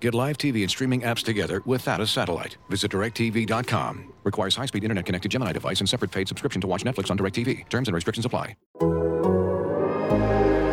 Get 0.00 0.14
live 0.14 0.38
TV 0.38 0.62
and 0.62 0.70
streaming 0.70 1.02
apps 1.02 1.22
together 1.22 1.62
without 1.66 2.00
a 2.00 2.06
satellite. 2.06 2.56
Visit 2.70 2.90
directv.com. 2.90 4.14
Requires 4.24 4.56
high 4.56 4.66
speed 4.66 4.82
internet 4.82 5.04
connected 5.04 5.30
Gemini 5.30 5.52
device 5.52 5.80
and 5.80 5.88
separate 5.88 6.10
paid 6.10 6.26
subscription 6.26 6.60
to 6.62 6.66
watch 6.66 6.84
Netflix 6.84 7.10
on 7.10 7.18
DirecTV. 7.18 7.68
Terms 7.68 7.88
and 7.88 7.94
restrictions 7.94 8.24
apply. 8.24 8.56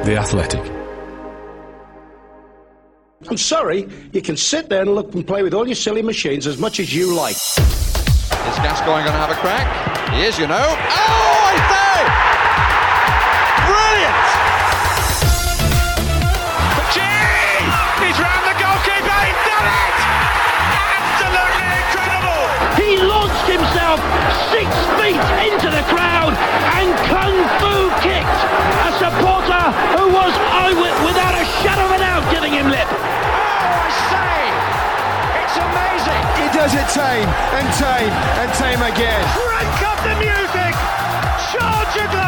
The 0.05 0.15
Athletic. 0.17 0.71
I'm 3.29 3.35
sorry, 3.37 3.89
you 4.13 4.21
can 4.21 4.37
sit 4.37 4.69
there 4.69 4.81
and 4.81 4.95
look 4.95 5.13
and 5.13 5.27
play 5.27 5.43
with 5.43 5.53
all 5.53 5.67
your 5.67 5.75
silly 5.75 6.01
machines 6.01 6.47
as 6.47 6.57
much 6.57 6.79
as 6.79 6.95
you 6.95 7.13
like. 7.13 7.35
Is 7.35 8.55
Gascoigne 8.59 9.03
going 9.03 9.05
to 9.05 9.11
have 9.11 9.31
a 9.31 9.35
crack? 9.35 10.13
He 10.13 10.21
is, 10.21 10.39
you 10.39 10.47
know. 10.47 10.55
Oh, 10.55 10.73
I 10.79 11.81
say! 11.81 11.86
Crowd 25.91 26.33
and 26.77 26.89
kung 27.11 27.35
fu 27.59 27.73
kicked 28.03 28.41
a 28.87 28.89
supporter 29.01 29.63
who 29.97 30.05
was 30.13 30.33
eyewit- 30.63 30.99
without 31.05 31.35
a 31.35 31.45
shadow 31.63 31.85
of 31.85 31.91
a 31.91 31.99
doubt 31.99 32.23
giving 32.31 32.53
him 32.53 32.67
lip. 32.69 32.87
Oh, 32.87 33.85
I 33.85 33.89
say! 34.11 34.39
It's 35.43 35.57
amazing! 35.57 36.23
He 36.41 36.47
does 36.55 36.73
it 36.75 36.87
tame 36.93 37.29
and 37.57 37.67
tame 37.79 38.13
and 38.41 38.49
tame 38.61 38.81
again. 38.81 39.21
Crank 39.35 39.77
up 39.91 39.99
the 40.03 40.15
music! 40.19 40.73
Charge 41.51 41.91
your 41.95 42.07
glass! 42.11 42.26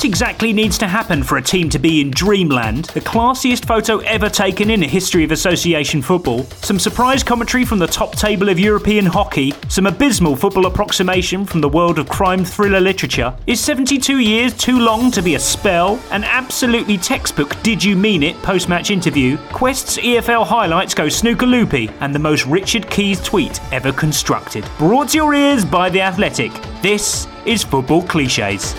What 0.00 0.06
exactly 0.06 0.54
needs 0.54 0.78
to 0.78 0.88
happen 0.88 1.22
for 1.22 1.36
a 1.36 1.42
team 1.42 1.68
to 1.68 1.78
be 1.78 2.00
in 2.00 2.10
dreamland? 2.10 2.86
The 2.86 3.02
classiest 3.02 3.66
photo 3.66 3.98
ever 3.98 4.30
taken 4.30 4.70
in 4.70 4.80
the 4.80 4.86
history 4.86 5.24
of 5.24 5.30
association 5.30 6.00
football, 6.00 6.44
some 6.62 6.78
surprise 6.78 7.22
commentary 7.22 7.66
from 7.66 7.80
the 7.80 7.86
top 7.86 8.16
table 8.16 8.48
of 8.48 8.58
European 8.58 9.04
hockey, 9.04 9.52
some 9.68 9.84
abysmal 9.84 10.36
football 10.36 10.64
approximation 10.64 11.44
from 11.44 11.60
the 11.60 11.68
world 11.68 11.98
of 11.98 12.08
crime 12.08 12.46
thriller 12.46 12.80
literature. 12.80 13.36
Is 13.46 13.60
72 13.60 14.20
years 14.20 14.54
too 14.54 14.78
long 14.78 15.10
to 15.10 15.20
be 15.20 15.34
a 15.34 15.38
spell? 15.38 16.00
An 16.12 16.24
absolutely 16.24 16.96
textbook 16.96 17.62
did 17.62 17.84
you 17.84 17.94
mean 17.94 18.22
it 18.22 18.40
post 18.40 18.70
match 18.70 18.90
interview, 18.90 19.36
Quest's 19.52 19.98
EFL 19.98 20.46
highlights 20.46 20.94
go 20.94 21.10
snooker 21.10 21.44
loopy, 21.44 21.90
and 22.00 22.14
the 22.14 22.18
most 22.18 22.46
Richard 22.46 22.88
Keys 22.88 23.20
tweet 23.20 23.60
ever 23.70 23.92
constructed. 23.92 24.64
Brought 24.78 25.10
to 25.10 25.18
your 25.18 25.34
ears 25.34 25.62
by 25.62 25.90
The 25.90 26.00
Athletic. 26.00 26.52
This 26.80 27.28
is 27.44 27.62
Football 27.62 28.04
Cliches. 28.04 28.74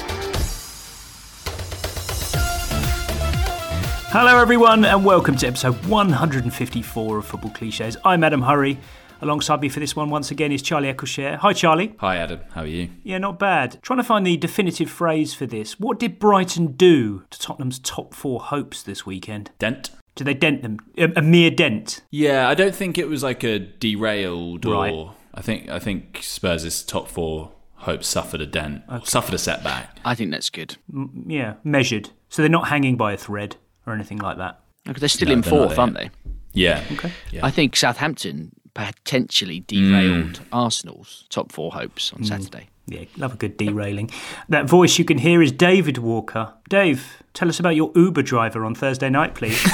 Hello, 4.11 4.37
everyone, 4.39 4.83
and 4.83 5.05
welcome 5.05 5.37
to 5.37 5.47
episode 5.47 5.85
154 5.85 7.17
of 7.17 7.25
Football 7.25 7.51
Cliches. 7.51 7.95
I'm 8.03 8.23
Adam 8.23 8.41
Hurrey. 8.41 8.77
Alongside 9.21 9.61
me 9.61 9.69
for 9.69 9.79
this 9.79 9.95
one, 9.95 10.09
once 10.09 10.31
again, 10.31 10.51
is 10.51 10.61
Charlie 10.61 10.91
Eccleshare. 10.91 11.37
Hi, 11.37 11.53
Charlie. 11.53 11.93
Hi, 11.99 12.17
Adam. 12.17 12.41
How 12.53 12.61
are 12.61 12.67
you? 12.67 12.89
Yeah, 13.03 13.19
not 13.19 13.39
bad. 13.39 13.79
Trying 13.81 13.97
to 13.99 14.03
find 14.03 14.25
the 14.27 14.35
definitive 14.35 14.89
phrase 14.89 15.33
for 15.33 15.45
this. 15.45 15.79
What 15.79 15.97
did 15.99 16.19
Brighton 16.19 16.73
do 16.73 17.23
to 17.29 17.39
Tottenham's 17.39 17.79
top 17.79 18.13
four 18.13 18.41
hopes 18.41 18.83
this 18.83 19.05
weekend? 19.05 19.51
Dent? 19.59 19.91
Did 20.15 20.25
they 20.25 20.33
dent 20.33 20.61
them? 20.61 20.79
A, 20.97 21.09
a 21.15 21.21
mere 21.21 21.49
dent? 21.51 22.01
Yeah, 22.11 22.49
I 22.49 22.53
don't 22.53 22.75
think 22.75 22.97
it 22.97 23.07
was 23.07 23.23
like 23.23 23.43
a 23.43 23.59
derailed 23.59 24.65
Right. 24.65 24.93
or. 24.93 25.15
I 25.33 25.41
think 25.41 25.69
I 25.69 25.79
think 25.79 26.19
Spurs' 26.21 26.83
top 26.83 27.07
four 27.07 27.53
hopes 27.75 28.07
suffered 28.07 28.41
a 28.41 28.45
dent, 28.45 28.83
or 28.89 29.05
suffered 29.05 29.33
a 29.33 29.37
setback. 29.37 29.97
I 30.03 30.13
think 30.15 30.31
that's 30.31 30.49
good. 30.49 30.75
M- 30.93 31.23
yeah, 31.27 31.53
measured. 31.63 32.09
So 32.27 32.41
they're 32.41 32.49
not 32.49 32.67
hanging 32.67 32.97
by 32.97 33.13
a 33.13 33.17
thread 33.17 33.55
or 33.85 33.93
anything 33.93 34.17
like 34.19 34.37
that. 34.37 34.59
Because 34.85 34.99
they're 35.01 35.09
still 35.09 35.27
No, 35.27 35.33
in 35.33 35.41
they're 35.41 35.49
fourth, 35.49 35.77
aren't 35.77 35.95
they? 35.95 36.09
Yeah. 36.53 36.83
Okay. 36.91 37.11
Yeah. 37.31 37.45
I 37.45 37.51
think 37.51 37.75
Southampton 37.75 38.51
potentially 38.73 39.61
derailed 39.67 40.41
Arsenal's 40.51 41.25
top 41.29 41.51
four 41.51 41.71
hopes 41.71 42.13
on 42.13 42.23
Saturday. 42.23 42.67
Yeah, 42.87 43.05
love 43.15 43.33
a 43.33 43.37
good 43.37 43.57
derailing. 43.57 44.09
That 44.49 44.65
voice 44.67 44.97
you 44.97 45.05
can 45.05 45.19
hear 45.19 45.41
is 45.41 45.51
David 45.51 45.97
Walker. 45.99 46.53
Dave, 46.67 47.21
tell 47.33 47.47
us 47.47 47.59
about 47.59 47.75
your 47.75 47.91
Uber 47.95 48.21
driver 48.23 48.65
on 48.65 48.73
Thursday 48.75 49.09
night, 49.09 49.35
please. 49.35 49.61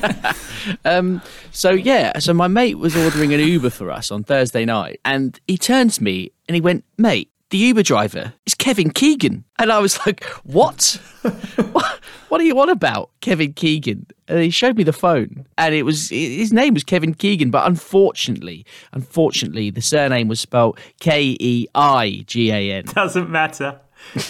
Um, 0.84 1.22
so 1.52 1.70
yeah, 1.70 2.18
so 2.18 2.34
my 2.34 2.46
mate 2.46 2.76
was 2.76 2.94
ordering 2.94 3.32
an 3.32 3.40
Uber 3.40 3.70
for 3.70 3.90
us 3.90 4.10
on 4.10 4.24
Thursday 4.24 4.66
night, 4.66 5.00
and 5.06 5.40
he 5.48 5.56
turned 5.56 5.90
to 5.92 6.02
me 6.04 6.32
and 6.48 6.54
he 6.54 6.60
went, 6.60 6.84
"Mate, 6.98 7.30
the 7.50 7.58
Uber 7.58 7.82
driver 7.82 8.32
is 8.46 8.54
Kevin 8.54 8.90
Keegan," 8.90 9.44
and 9.58 9.70
I 9.70 9.78
was 9.78 9.98
like, 10.06 10.24
"What? 10.44 11.00
what? 11.72 12.00
What 12.28 12.40
are 12.40 12.44
you 12.44 12.58
on 12.60 12.70
about, 12.70 13.10
Kevin 13.20 13.52
Keegan?" 13.52 14.06
And 14.28 14.40
he 14.40 14.50
showed 14.50 14.76
me 14.76 14.84
the 14.84 14.92
phone, 14.92 15.46
and 15.58 15.74
it 15.74 15.82
was 15.82 16.08
his 16.10 16.52
name 16.52 16.74
was 16.74 16.84
Kevin 16.84 17.14
Keegan, 17.14 17.50
but 17.50 17.66
unfortunately, 17.66 18.64
unfortunately, 18.92 19.70
the 19.70 19.82
surname 19.82 20.28
was 20.28 20.40
spelled 20.40 20.78
K 21.00 21.36
E 21.40 21.66
I 21.74 22.24
G 22.26 22.50
A 22.50 22.72
N. 22.72 22.84
Doesn't 22.86 23.30
matter. 23.30 23.78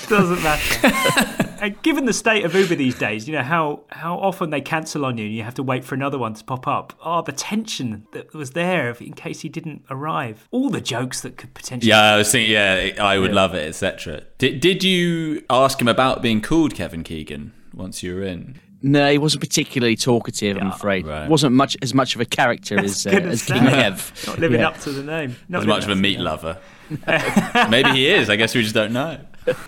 Doesn't 0.09 0.43
matter. 0.43 1.37
and 1.61 1.81
given 1.83 2.05
the 2.07 2.13
state 2.13 2.45
of 2.45 2.55
Uber 2.55 2.75
these 2.75 2.97
days, 2.99 3.27
you 3.29 3.35
know 3.35 3.43
how 3.43 3.85
how 3.91 4.17
often 4.19 4.51
they 4.51 4.61
cancel 4.61 5.05
on 5.05 5.19
you 5.19 5.27
and 5.27 5.35
you 5.35 5.43
have 5.43 5.55
to 5.55 5.63
wait 5.63 5.85
for 5.85 5.95
another 5.95 6.19
one 6.19 6.35
to 6.35 6.45
pop 6.45 6.67
up. 6.67 6.93
Oh, 7.05 7.23
the 7.23 7.33
tension 7.33 8.07
that 8.13 8.33
was 8.35 8.51
there 8.53 8.91
in 9.01 9.13
case 9.15 9.41
he 9.41 9.49
didn't 9.49 9.85
arrive. 9.91 10.49
All 10.51 10.71
the 10.71 10.81
jokes 10.81 11.21
that 11.23 11.37
could 11.37 11.55
potentially. 11.55 11.91
Yeah, 11.91 12.01
I 12.15 12.17
was 12.17 12.31
thinking. 12.33 12.53
Yeah, 12.53 12.91
I 13.01 13.19
would 13.19 13.31
Yeah. 13.31 13.37
love 13.37 13.55
it, 13.55 13.67
etc. 13.69 14.23
Did 14.39 14.61
Did 14.61 14.83
you 14.85 15.43
ask 15.51 15.81
him 15.81 15.89
about 15.89 16.23
being 16.23 16.41
called 16.41 16.75
Kevin 16.75 17.03
Keegan 17.05 17.53
once 17.75 18.03
you 18.03 18.15
were 18.15 18.23
in? 18.23 18.61
No, 18.83 19.11
he 19.13 19.19
wasn't 19.19 19.43
particularly 19.43 19.95
talkative. 19.95 20.57
I'm 20.57 20.69
afraid. 20.69 21.07
right. 21.07 21.29
wasn't 21.29 21.55
much 21.55 21.77
as 21.83 21.93
much 21.93 22.15
of 22.15 22.21
a 22.23 22.25
character 22.25 22.79
as, 22.81 23.07
uh, 23.07 23.11
Gonna 23.11 23.27
as 23.27 23.43
say, 23.43 23.53
King 23.55 23.65
Kev. 23.65 24.27
Not 24.27 24.39
living 24.45 24.61
Yeah. 24.61 24.69
up 24.69 24.79
to 24.81 24.91
the 24.91 25.03
name. 25.03 25.37
Not 25.51 25.61
As 25.63 25.67
much 25.67 25.85
of 25.85 25.91
a 25.91 25.97
meat 25.97 26.19
lover. 26.19 26.57
Maybe 27.69 27.91
he 27.91 28.09
is. 28.09 28.31
I 28.31 28.37
guess 28.37 28.55
we 28.55 28.63
just 28.63 28.75
don't 28.75 28.93
know. 28.93 29.19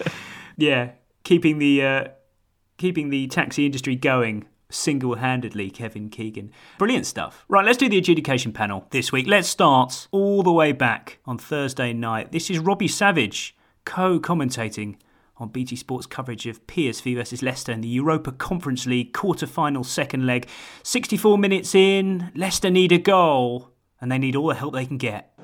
Yeah, 0.59 0.91
keeping 1.25 1.59
the 1.59 1.83
uh, 1.83 2.05
keeping 2.79 3.11
the 3.11 3.27
taxi 3.29 3.67
industry 3.67 3.97
going 3.97 4.47
single-handedly, 4.71 5.71
Kevin 5.71 6.09
Keegan. 6.09 6.51
Brilliant 6.79 7.07
stuff. 7.07 7.45
Right, 7.49 7.65
let's 7.65 7.79
do 7.79 7.89
the 7.89 7.99
adjudication 7.99 8.53
panel 8.53 8.87
this 8.91 9.13
week. 9.13 9.27
Let's 9.27 9.49
start 9.49 10.09
all 10.11 10.43
the 10.43 10.53
way 10.53 10.73
back 10.73 11.19
on 11.27 11.39
Thursday 11.39 11.93
night. 11.93 12.33
This 12.33 12.51
is 12.51 12.59
Robbie 12.59 12.89
Savage 12.89 13.57
co-commentating 13.85 14.97
on 15.37 15.49
BT 15.49 15.77
Sports 15.77 16.07
coverage 16.07 16.47
of 16.47 16.67
PSV 16.67 17.17
versus 17.17 17.43
Leicester 17.43 17.73
in 17.73 17.81
the 17.81 17.89
Europa 17.89 18.33
Conference 18.33 18.87
League 18.87 19.13
quarter-final 19.13 19.85
second 19.85 20.27
leg. 20.27 20.49
64 20.85 21.37
minutes 21.37 21.75
in, 21.75 22.31
Leicester 22.35 22.71
need 22.71 22.93
a 22.93 22.99
goal, 22.99 23.73
and 24.01 24.11
they 24.11 24.19
need 24.19 24.37
all 24.37 24.49
the 24.49 24.55
help 24.55 24.75
they 24.75 24.87
can 24.87 24.99
get. 24.99 25.37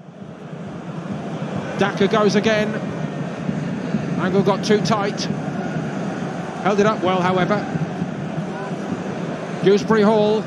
Daka 1.78 2.08
goes 2.08 2.34
again. 2.34 2.74
Angle 4.20 4.42
got 4.42 4.64
too 4.64 4.80
tight. 4.80 5.28
Held 6.62 6.80
it 6.80 6.86
up 6.86 7.02
well, 7.02 7.20
however. 7.20 7.56
Dewsbury 9.64 10.02
Hall. 10.02 10.42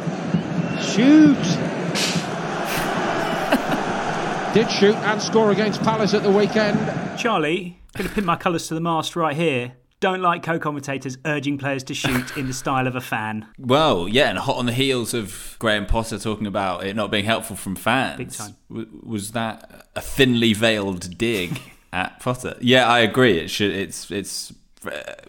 Shoot! 0.82 1.38
Did 4.54 4.70
shoot 4.70 4.96
and 4.96 5.22
score 5.22 5.52
against 5.52 5.82
Palace 5.82 6.14
at 6.14 6.24
the 6.24 6.32
weekend. 6.32 6.78
Charlie, 7.18 7.80
going 7.96 8.10
to 8.10 8.14
pin 8.14 8.26
my 8.26 8.36
colours 8.36 8.68
to 8.68 8.74
the 8.74 8.82
mast 8.82 9.16
right 9.16 9.36
here. 9.36 9.74
Don't 10.02 10.22
like 10.22 10.42
co-commentators 10.44 11.18
urging 11.26 11.58
players 11.60 11.84
to 11.84 11.94
shoot 11.94 12.36
in 12.36 12.48
the 12.48 12.54
style 12.54 12.88
of 12.88 12.96
a 12.96 13.02
fan. 13.02 13.46
Well, 13.60 14.10
yeah, 14.10 14.30
and 14.30 14.40
hot 14.40 14.58
on 14.58 14.66
the 14.66 14.74
heels 14.74 15.14
of 15.14 15.56
Graham 15.60 15.86
Potter 15.86 16.18
talking 16.18 16.48
about 16.48 16.84
it 16.84 16.96
not 16.96 17.12
being 17.12 17.24
helpful 17.26 17.56
from 17.56 17.76
fans. 17.76 18.18
Big 18.18 18.32
time. 18.32 18.56
W- 18.70 18.88
was 19.04 19.32
that 19.34 19.88
a 19.96 20.02
thinly 20.02 20.54
veiled 20.54 21.18
dig 21.20 21.62
at 21.94 22.20
Potter? 22.20 22.58
Yeah, 22.60 22.88
I 22.88 23.02
agree. 23.02 23.38
It 23.38 23.50
should. 23.50 23.72
It's 23.72 24.10
it's 24.10 24.52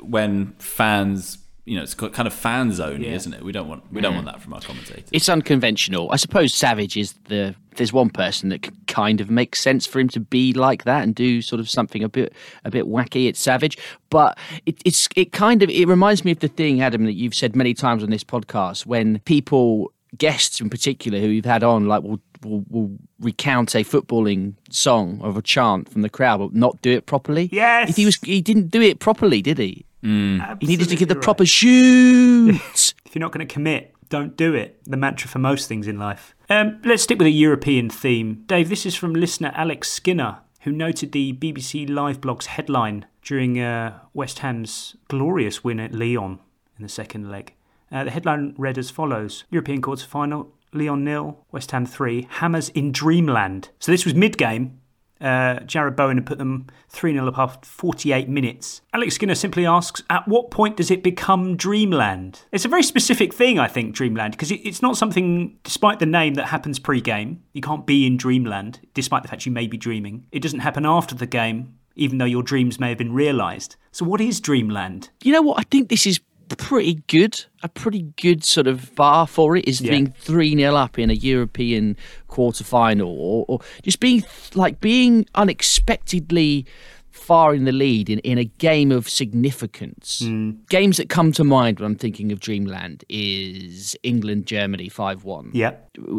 when 0.01 0.53
fans. 0.59 1.39
You 1.65 1.77
know, 1.77 1.85
it's 1.85 1.95
kind 1.95 2.27
of 2.27 2.33
fan 2.35 2.73
zone, 2.73 3.03
Yeah. 3.03 3.13
isn't 3.13 3.35
it? 3.35 3.45
We 3.45 3.53
don't 3.53 3.69
want 3.69 3.85
we 3.93 4.01
don't 4.01 4.15
Mm. 4.15 4.17
want 4.17 4.27
that 4.27 4.43
from 4.43 4.53
our 4.53 4.61
commentators. 4.61 5.09
It's 5.13 5.29
unconventional. 5.29 6.11
I 6.11 6.17
suppose 6.17 6.53
Savage 6.53 6.97
is 6.97 7.15
the. 7.29 7.55
There's 7.77 7.93
one 7.93 8.11
person 8.11 8.49
that 8.49 8.63
can 8.63 8.77
kind 8.89 9.21
of 9.21 9.31
makes 9.31 9.61
sense 9.61 9.87
for 9.87 10.01
him 10.01 10.09
to 10.09 10.21
be 10.21 10.53
like 10.53 10.83
that 10.85 11.05
and 11.05 11.15
do 11.15 11.41
sort 11.41 11.61
of 11.61 11.71
something 11.71 12.03
a 12.03 12.09
bit 12.09 12.33
a 12.65 12.71
bit 12.71 12.87
wacky. 12.87 13.29
It's 13.29 13.39
Savage, 13.39 13.79
but 14.11 14.37
it, 14.67 14.83
it's 14.85 15.09
it 15.15 15.31
kind 15.31 15.63
of 15.63 15.71
it 15.71 15.87
reminds 15.87 16.25
me 16.25 16.33
of 16.33 16.41
the 16.41 16.49
thing, 16.49 16.81
Adam, 16.83 17.05
that 17.05 17.13
you've 17.15 17.35
said 17.35 17.55
many 17.55 17.75
times 17.75 18.03
on 18.03 18.11
this 18.11 18.25
podcast 18.25 18.85
when 18.85 19.21
people 19.21 19.93
guests 20.19 20.61
in 20.61 20.69
particular 20.69 21.21
who 21.21 21.29
you've 21.29 21.45
had 21.45 21.63
on 21.63 21.87
like 21.87 22.03
will 22.03 22.21
will, 22.45 22.65
will 22.69 22.91
recount 23.21 23.75
a 23.75 23.79
footballing 23.79 24.55
song 24.71 25.21
or 25.23 25.37
a 25.37 25.43
chant 25.43 25.89
from 25.91 26.03
the 26.03 26.11
crowd, 26.11 26.39
but 26.39 26.55
not 26.55 26.81
do 26.83 26.91
it 26.91 27.07
properly. 27.07 27.49
Yes. 27.53 27.91
If 27.91 27.97
he 27.97 28.05
was, 28.05 28.17
he 28.17 28.41
didn't 28.41 28.69
do 28.69 28.81
it 28.81 28.99
properly, 28.99 29.43
did 29.43 29.59
he? 29.59 29.85
Mm. 30.03 30.61
He 30.61 30.67
needed 30.67 30.89
to 30.89 30.97
give 30.97 31.09
the 31.09 31.17
Absolutely 31.17 31.25
proper 31.25 31.47
shoot. 31.47 32.95
If 33.05 33.17
you're 33.17 33.21
not 33.21 33.33
going 33.33 33.47
to 33.47 33.53
commit, 33.53 33.95
don't 34.09 34.37
do 34.39 34.55
it. 34.55 34.81
The 34.85 34.97
mantra 34.97 35.29
for 35.29 35.39
most 35.39 35.69
things 35.69 35.87
in 35.87 35.99
life. 35.99 36.35
Um, 36.49 36.81
let's 36.85 37.03
stick 37.03 37.19
with 37.19 37.27
a 37.27 37.31
European 37.31 37.91
theme. 37.91 38.45
Dave, 38.47 38.71
this 38.71 38.87
is 38.87 38.95
from 38.95 39.13
listener 39.13 39.53
Alex 39.55 39.91
Skinner, 39.91 40.39
who 40.61 40.73
noted 40.73 41.13
the 41.13 41.35
BBC 41.35 41.89
Live 41.89 42.21
blog's 42.21 42.47
headline 42.47 43.05
during 43.23 43.61
uh, 43.61 43.99
West 44.15 44.39
Ham's 44.41 44.97
glorious 45.09 45.63
win 45.63 45.79
at 45.79 45.93
Lyon 45.93 46.41
in 46.79 46.83
the 46.83 46.89
second 46.89 47.31
leg. 47.31 47.55
Uh, 47.91 48.05
the 48.05 48.11
headline 48.11 48.55
read 48.57 48.79
as 48.79 48.91
follows 48.91 49.45
European 49.51 49.83
quarter 49.83 50.07
final, 50.07 50.53
Lyon 50.73 51.05
nil, 51.05 51.45
West 51.51 51.71
Ham 51.71 51.87
3, 51.87 52.27
Hammers 52.31 52.69
in 52.71 52.93
Dreamland. 52.93 53.71
So 53.79 53.93
this 53.93 54.05
was 54.05 54.15
mid 54.15 54.39
game. 54.39 54.79
Uh, 55.23 55.61
Jarrod 55.61 55.95
Bowen 55.95 56.17
had 56.17 56.27
put 56.27 56.39
them 56.39 56.67
3 56.89 57.13
0 57.13 57.29
up 57.29 57.39
after 57.39 57.65
48 57.69 58.29
minutes. 58.29 58.83
Alex 58.93 59.15
Skinner 59.15 59.37
simply 59.37 59.65
asks, 59.65 60.03
At 60.11 60.27
what 60.27 60.51
point 60.51 60.77
does 60.77 60.91
it 60.91 61.05
become 61.05 61.57
Dreamland? 61.57 62.41
It's 62.51 62.65
a 62.65 62.69
very 62.69 62.83
specific 62.83 63.33
thing, 63.33 63.59
I 63.59 63.69
think, 63.69 63.95
Dreamland, 63.95 64.33
because 64.33 64.51
it, 64.51 64.61
it's 64.65 64.83
not 64.83 64.97
something, 64.97 65.57
despite 65.63 66.01
the 66.01 66.07
name, 66.07 66.35
that 66.35 66.47
happens 66.47 66.81
pre 66.81 67.01
game. 67.01 67.45
You 67.53 67.61
can't 67.61 67.87
be 67.87 68.05
in 68.05 68.17
Dreamland, 68.17 68.81
despite 68.95 69.23
the 69.23 69.29
fact 69.29 69.47
you 69.47 69.53
may 69.53 69.69
be 69.69 69.77
dreaming. 69.77 70.27
It 70.33 70.43
doesn't 70.43 70.61
happen 70.61 70.85
after 70.85 71.15
the 71.15 71.27
game, 71.27 71.79
even 71.95 72.19
though 72.19 72.25
your 72.25 72.43
dreams 72.43 72.81
may 72.81 72.89
have 72.89 72.99
been 72.99 73.15
realised. 73.15 73.77
So, 73.93 74.05
what 74.05 74.21
is 74.21 74.41
Dreamland? 74.41 75.11
You 75.23 75.35
know 75.35 75.43
what? 75.43 75.61
I 75.61 75.63
think 75.71 75.89
this 75.89 76.05
is 76.05 76.19
pretty 76.57 77.03
good. 77.07 77.45
A 77.63 77.69
pretty 77.69 78.03
good 78.21 78.45
sort 78.45 78.67
of 78.67 78.95
bar 78.95 79.27
for 79.27 79.57
it 79.57 79.67
is 79.69 79.81
Yeah. 79.81 79.91
being 79.93 80.13
3 80.19 80.57
0 80.57 80.75
up 80.75 80.99
in 80.99 81.11
a 81.11 81.15
European 81.15 81.97
quarter 82.29 82.65
final 82.65 83.09
or, 83.19 83.45
or 83.49 83.61
just 83.83 84.01
being 84.01 84.25
like 84.55 84.81
being 84.81 85.27
unexpectedly 85.35 86.67
far 87.11 87.55
in 87.55 87.65
the 87.65 87.73
lead 87.73 88.09
in, 88.11 88.19
in 88.21 88.39
a 88.39 88.45
game 88.45 88.91
of 88.91 89.09
significance. 89.09 90.21
Hmm. 90.25 90.53
Games 90.71 90.97
that 90.97 91.09
come 91.09 91.31
to 91.33 91.45
mind 91.45 91.79
when 91.79 91.87
I'm 91.93 91.97
thinking 91.97 92.33
of 92.33 92.41
Dreamland 92.41 93.05
is 93.09 93.95
England 94.03 94.47
Germany 94.47 94.89
5 94.89 95.23
1. 95.25 95.51
Yeah. 95.53 95.73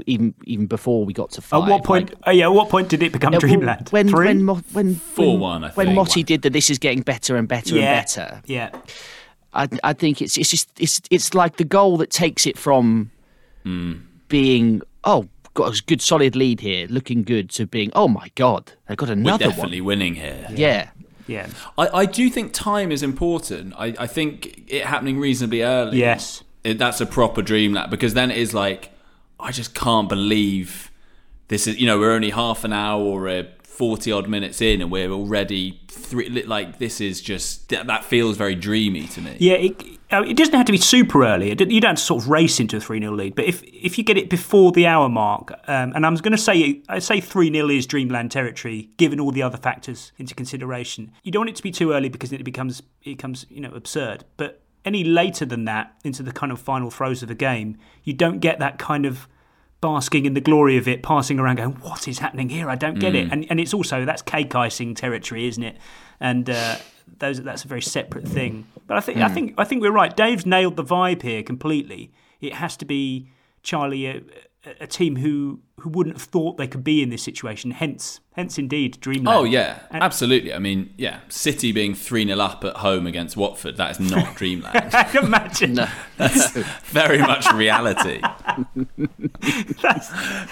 Even 0.06 0.34
even 0.46 0.68
before 0.68 1.04
we 1.04 1.12
got 1.14 1.32
to 1.32 1.42
5. 1.42 1.64
At 1.64 1.70
what 1.70 1.84
point? 1.84 2.14
oh, 2.26 2.32
yeah, 2.32 2.46
at 2.46 2.54
what 2.54 2.70
point 2.70 2.90
did 2.90 3.04
it 3.04 3.12
become 3.12 3.34
Yeah, 3.34 3.40
Dreamland? 3.40 3.90
When 3.90 4.08
Three? 4.08 4.28
when 4.28 4.44
Mo- 4.44 4.62
when 4.72 4.94
when, 4.94 4.96
4-1, 4.96 5.64
I 5.66 5.70
when. 5.74 5.96
Motty 5.96 6.24
did 6.24 6.42
that, 6.44 6.54
this 6.54 6.70
is 6.70 6.78
getting 6.80 7.02
better 7.02 7.36
and 7.36 7.48
better 7.48 7.76
yeah, 7.76 7.82
and 7.98 8.02
better. 8.06 8.42
Yeah. 8.46 8.70
I, 9.54 9.68
I 9.84 9.94
think 9.94 10.22
it's 10.22 10.38
it's 10.38 10.50
just 10.50 10.70
it's 10.80 11.02
it's 11.10 11.34
like 11.34 11.58
the 11.58 11.64
goal 11.64 11.98
that 11.98 12.10
takes 12.10 12.46
it 12.46 12.58
from 12.58 13.12
being 14.28 14.82
oh 15.04 15.28
got 15.54 15.78
a 15.80 15.84
good 15.86 16.02
solid 16.02 16.36
lead 16.36 16.60
here, 16.60 16.88
looking 16.88 17.24
good, 17.24 17.50
to 17.52 17.66
being 17.68 17.92
oh 17.94 18.08
my 18.08 18.30
god, 18.36 18.74
they 18.88 18.96
got 18.96 19.10
We're 19.10 19.14
another 19.14 19.46
definitely 19.46 19.82
winning 19.82 20.16
here. 20.16 20.46
one. 20.48 20.58
Yeah, 20.58 20.90
Yeah. 21.28 21.48
I, 21.78 21.88
I 21.88 22.06
do 22.06 22.30
think 22.30 22.54
time 22.54 22.92
is 22.92 23.04
important. 23.04 23.74
I, 23.78 23.94
I 24.00 24.08
think 24.08 24.64
it 24.68 24.86
happening 24.86 25.20
reasonably 25.20 25.62
early. 25.64 26.00
Yes. 26.00 26.44
It, 26.64 26.78
that's 26.78 27.02
a 27.02 27.06
proper 27.06 27.42
dreamland 27.42 27.92
because 27.92 28.14
then 28.14 28.32
it 28.32 28.38
is 28.38 28.54
like, 28.54 28.92
I 29.40 29.52
just 29.52 29.76
can't 29.76 30.08
believe 30.10 30.92
this 31.50 31.68
is, 31.68 31.80
you 31.80 31.86
know, 31.86 32.00
we're 32.00 32.12
only 32.12 32.30
half 32.32 32.64
an 32.64 32.74
hour 32.74 33.02
or 33.02 33.28
uh, 33.30 33.44
40 33.74 34.12
odd 34.12 34.30
minutes 34.30 34.62
in 34.62 34.82
and 34.82 34.92
we're 34.92 35.10
already 35.10 35.82
three, 35.88 36.30
like, 36.44 36.78
this 36.78 37.02
is 37.02 37.22
just, 37.22 37.70
that, 37.70 38.04
feels 38.06 38.38
very 38.38 38.54
dreamy 38.54 39.08
to 39.08 39.22
me. 39.22 39.36
Yeah, 39.40 39.54
it, 39.54 39.76
it 40.12 40.38
doesn't 40.38 40.54
have 40.54 40.68
to 40.68 40.72
be 40.72 40.78
super 40.78 41.26
early. 41.26 41.50
You 41.50 41.56
don't 41.56 41.84
have 41.84 41.96
to 41.96 42.02
sort 42.02 42.24
of 42.24 42.30
race 42.30 42.60
into 42.60 42.78
a 42.78 42.80
3 42.80 43.00
0 43.00 43.14
lead. 43.14 43.34
But 43.34 43.46
if, 43.46 43.64
if 43.64 43.98
you 43.98 44.04
get 44.04 44.18
it 44.18 44.30
before 44.30 44.72
the 44.72 44.86
hour 44.86 45.10
mark, 45.10 45.52
um, 45.68 45.92
and 45.96 46.06
I'm 46.06 46.16
going 46.16 46.34
to 46.34 46.38
say 46.38 46.84
I 46.88 47.00
say 47.00 47.20
3 47.20 47.52
0 47.52 47.70
is 47.70 47.88
dreamland 47.88 48.32
territory, 48.32 48.90
given 48.98 49.20
all 49.20 49.32
the 49.32 49.42
other 49.42 49.58
factors 49.58 50.12
into 50.18 50.36
consideration. 50.36 51.12
You 51.24 51.32
don't 51.32 51.42
want 51.42 51.50
it 51.50 51.56
to 51.56 51.64
be 51.64 51.72
too 51.72 51.94
early 51.94 52.10
because 52.10 52.32
it 52.32 52.44
becomes 52.44 52.82
it 53.02 53.18
becomes 53.18 53.48
you 53.50 53.62
know 53.62 53.72
absurd. 53.72 54.24
But 54.38 54.62
any 54.86 55.04
later 55.04 55.46
than 55.46 55.66
that, 55.66 55.96
into 56.04 56.22
the 56.22 56.32
kind 56.32 56.52
of 56.52 56.60
final 56.60 56.92
throes 56.92 57.24
of 57.24 57.30
the 57.30 57.36
game, 57.36 57.78
you 58.04 58.14
don't 58.14 58.40
get 58.40 58.60
that 58.60 58.78
kind 58.78 59.06
of 59.06 59.28
basking 59.84 60.26
in 60.26 60.34
the 60.34 60.40
glory 60.40 60.78
of 60.78 60.88
it, 60.88 61.04
passing 61.04 61.40
around, 61.40 61.58
going, 61.58 61.74
"What 61.82 62.08
is 62.08 62.20
happening 62.20 62.48
here? 62.48 62.70
I 62.70 62.76
don't 62.76 63.00
get 63.00 63.16
it." 63.16 63.28
Mm. 63.28 63.34
And 63.34 63.46
and 63.50 63.60
it's 63.60 63.74
also 63.74 64.06
that's 64.06 64.22
cake 64.22 64.56
icing 64.56 64.96
territory, 64.96 65.46
isn't 65.48 65.62
it? 65.62 65.76
And 66.22 66.50
uh, 66.50 66.78
those 67.20 67.42
that's 67.42 67.66
a 67.66 67.68
very 67.68 67.82
separate 67.82 68.26
thing. 68.26 68.66
But 68.88 68.96
I 68.96 69.02
think 69.02 69.18
I 69.18 69.28
mm. 69.28 69.34
think 69.34 69.54
I 69.58 69.66
think 69.66 69.82
we're 69.82 69.92
right. 69.92 70.16
Dave's 70.16 70.46
nailed 70.46 70.78
the 70.78 70.86
vibe 70.86 71.22
here 71.22 71.44
completely. 71.44 72.14
It 72.40 72.54
has 72.54 72.78
to 72.78 72.86
be 72.86 73.28
Charlie, 73.62 74.06
a, 74.06 74.22
a 74.80 74.88
team 74.88 75.18
who 75.18 75.60
who 75.78 75.90
wouldn't 75.90 76.16
have 76.16 76.24
thought 76.24 76.56
they 76.58 76.68
could 76.68 76.84
be 76.84 77.04
in 77.04 77.10
this 77.10 77.22
situation. 77.22 77.72
Hence, 77.72 78.22
hence 78.34 78.58
indeed, 78.58 78.98
Dreamland. 79.02 79.38
Oh, 79.38 79.44
yeah, 79.44 79.80
And- 79.92 80.02
absolutely. 80.02 80.54
I 80.54 80.60
mean, 80.60 80.94
yeah, 80.98 81.20
City 81.28 81.74
being 81.74 81.94
3 81.94 82.26
0 82.28 82.40
up 82.40 82.64
at 82.64 82.78
home 82.78 83.06
against 83.06 83.36
Watford, 83.36 83.76
that 83.78 83.92
is 83.92 84.00
not 84.00 84.36
dreamland. 84.38 84.94
I 84.96 85.04
can 85.04 85.26
imagine. 85.26 85.80
That's 86.18 86.52
very 86.86 87.18
much 87.20 87.52
reality. 87.54 88.22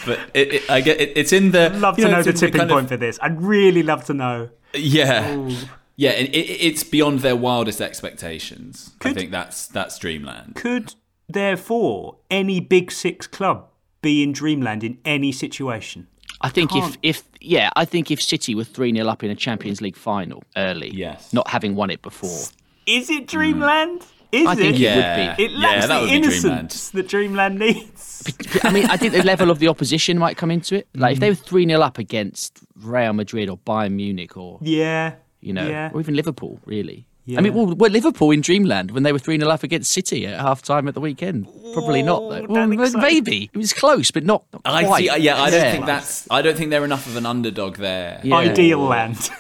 but 0.06 0.20
it, 0.34 0.54
it, 0.56 0.70
I 0.70 0.82
get 0.82 1.00
it, 1.00 1.14
it's 1.16 1.32
in 1.34 1.52
the. 1.52 1.66
I'd 1.72 1.76
Love 1.76 1.96
to 1.98 2.08
know 2.10 2.18
it's 2.20 2.28
the 2.28 2.34
tipping 2.34 2.60
kind 2.60 2.72
of- 2.72 2.76
point 2.76 2.90
for 2.90 2.98
this. 2.98 3.20
I'd 3.22 3.42
really 3.42 3.84
love 3.84 4.06
to 4.06 4.14
know. 4.14 4.50
Yeah, 4.74 5.50
yeah, 5.96 6.12
and 6.12 6.28
it, 6.30 6.36
it- 6.36 6.62
it's 6.62 6.84
beyond 6.84 7.20
their 7.20 7.36
wildest 7.36 7.82
expectations. 7.82 8.92
I 9.02 9.14
think 9.14 9.32
that's 9.32 9.68
that's 9.68 9.98
dreamland. 10.00 10.56
Could 10.56 10.96
therefore 11.30 12.18
any 12.30 12.60
Big 12.60 12.92
Six 12.92 13.28
club 13.28 13.68
be 14.02 14.24
in 14.24 14.32
Dreamland 14.32 14.84
in 14.84 14.98
any 15.06 15.32
situation? 15.32 16.08
I 16.42 16.50
think 16.50 16.76
if 16.76 16.84
Can't. 16.84 16.98
if 17.04 17.24
yeah, 17.40 17.70
I 17.76 17.86
think 17.86 18.10
if 18.12 18.22
City 18.22 18.56
were 18.56 18.64
three 18.64 18.94
0 18.94 19.08
up 19.08 19.24
in 19.24 19.30
a 19.30 19.36
Champions 19.36 19.82
League 19.82 19.96
final 19.96 20.44
early, 20.58 20.90
Yes. 20.90 21.32
not 21.34 21.48
having 21.48 21.76
won 21.76 21.90
it 21.90 22.02
before, 22.02 22.46
Is 22.88 23.10
it 23.10 23.28
Dreamland? 23.28 24.02
Mm. 24.02 24.08
Is 24.32 24.48
I 24.48 24.54
it? 24.54 24.56
think 24.56 24.80
it 24.80 24.96
would 24.96 25.38
be. 25.38 25.44
It 25.44 25.52
lacks 25.52 25.82
Yeah, 25.84 25.88
that 25.88 25.96
the 25.96 26.02
would 26.02 26.10
be 26.10 26.16
innocence 26.16 26.90
that 26.92 27.08
Dreamland 27.10 27.60
needs. 27.60 28.34
I 28.64 28.72
mean, 28.72 28.86
I 28.86 28.96
think 28.98 29.12
the 29.14 29.24
level 29.24 29.52
of 29.52 29.60
the 29.60 29.68
opposition 29.68 30.18
might 30.18 30.38
come 30.38 30.50
into 30.50 30.76
it. 30.76 30.88
Like 30.96 31.14
if 31.16 31.20
they 31.20 31.28
mm. 31.28 31.32
were 31.32 31.36
three 31.36 31.66
0 31.68 31.82
up 31.82 31.98
against 31.98 32.60
Real 32.82 33.14
Madrid 33.14 33.50
or 33.50 33.58
Bayern 33.58 33.92
Munich 33.94 34.38
or 34.38 34.58
Yeah. 34.62 35.16
you 35.42 35.54
know, 35.54 35.68
Yeah. 35.68 35.92
or 35.94 36.00
even 36.00 36.16
Liverpool, 36.16 36.60
really. 36.66 37.06
Yeah. 37.26 37.38
I 37.38 37.42
mean, 37.42 37.54
well, 37.54 37.68
were 37.68 37.90
Liverpool 37.90 38.32
in 38.32 38.42
Dreamland 38.42 38.92
when 38.92 39.04
they 39.04 39.12
were 39.12 39.20
3 39.20 39.38
0 39.38 39.50
up 39.50 39.64
against 39.64 39.92
City 39.92 40.26
at 40.26 40.40
half 40.40 40.62
time 40.62 40.88
at 40.88 40.96
the 40.96 41.02
weekend? 41.02 41.48
Probably 41.74 42.02
not, 42.02 42.22
though. 42.30 42.48
don't 42.48 42.78
Well, 42.78 42.92
maybe. 42.96 43.50
It 43.54 43.58
was 43.58 43.74
close, 43.74 44.10
but 44.10 44.24
not, 44.24 44.44
not 44.54 44.62
I 44.66 44.84
quite. 44.84 45.04
see, 45.04 45.10
uh, 45.10 45.16
yeah, 45.18 45.42
I 45.42 45.50
don't 45.50 45.62
Yeah. 45.62 45.72
think 45.72 45.86
that's. 45.86 46.28
I 46.32 46.42
don't 46.42 46.58
think 46.58 46.72
they're 46.72 46.86
enough 46.86 47.06
of 47.06 47.16
an 47.16 47.26
underdog 47.26 47.78
there. 47.78 48.22
Yeah. 48.24 48.36
Ideal 48.38 48.80
land. 48.80 49.30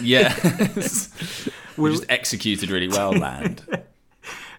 Yeah, 0.00 0.34
we 1.76 1.90
just 1.90 2.04
executed 2.08 2.70
really 2.70 2.88
well, 2.88 3.12
land. 3.12 3.62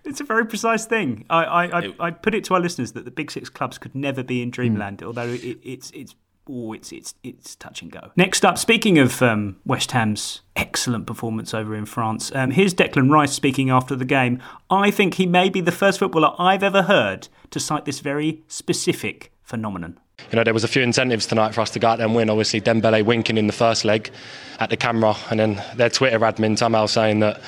It's 0.05 0.21
a 0.21 0.23
very 0.23 0.45
precise 0.45 0.85
thing. 0.85 1.25
I, 1.29 1.43
I, 1.43 1.65
I, 1.65 1.79
It- 1.81 1.95
I 1.99 2.11
put 2.11 2.33
it 2.33 2.45
to 2.45 2.53
our 2.55 2.59
listeners 2.59 2.93
that 2.93 3.03
the 3.03 3.11
Big 3.11 3.29
Six 3.29 3.49
clubs 3.49 3.77
could 3.77 3.93
never 3.93 4.23
be 4.23 4.41
in 4.41 4.47
hmm. 4.47 4.53
Dreamland, 4.53 5.03
although 5.03 5.27
it, 5.27 5.59
it's 5.61 5.91
it's 5.91 6.15
oh, 6.49 6.73
it's 6.73 6.91
it's 6.91 7.13
it's 7.23 7.55
touch 7.55 7.81
and 7.81 7.91
go. 7.91 8.11
Next 8.15 8.43
up, 8.43 8.57
speaking 8.57 8.97
of 8.97 9.21
um, 9.21 9.57
West 9.65 9.91
Ham's 9.91 10.41
excellent 10.55 11.05
performance 11.05 11.53
over 11.53 11.75
in 11.75 11.85
France, 11.85 12.31
um, 12.33 12.51
here's 12.51 12.73
Declan 12.73 13.09
Rice 13.09 13.31
speaking 13.31 13.69
after 13.69 13.95
the 13.95 14.05
game. 14.05 14.41
I 14.69 14.91
think 14.91 15.15
he 15.15 15.25
may 15.25 15.49
be 15.49 15.61
the 15.61 15.71
first 15.71 15.99
footballer 15.99 16.33
I've 16.39 16.63
ever 16.63 16.83
heard 16.83 17.27
to 17.51 17.59
cite 17.59 17.85
this 17.85 17.99
very 17.99 18.43
specific 18.47 19.31
phenomenon. 19.43 19.99
You 20.31 20.35
know, 20.35 20.43
there 20.43 20.53
was 20.53 20.63
a 20.63 20.67
few 20.67 20.81
incentives 20.81 21.25
tonight 21.25 21.53
for 21.53 21.61
us 21.61 21.71
to 21.71 21.79
go 21.79 21.87
out 21.87 22.01
and 22.01 22.13
win. 22.13 22.29
Obviously, 22.29 22.59
Dembele 22.59 23.05
winking 23.05 23.37
in 23.37 23.47
the 23.47 23.53
first 23.53 23.85
leg 23.85 24.11
at 24.59 24.69
the 24.69 24.77
camera, 24.77 25.15
and 25.29 25.39
then 25.39 25.63
their 25.75 25.89
Twitter 25.89 26.19
admin 26.19 26.57
somehow 26.57 26.85
saying 26.85 27.19
that 27.21 27.41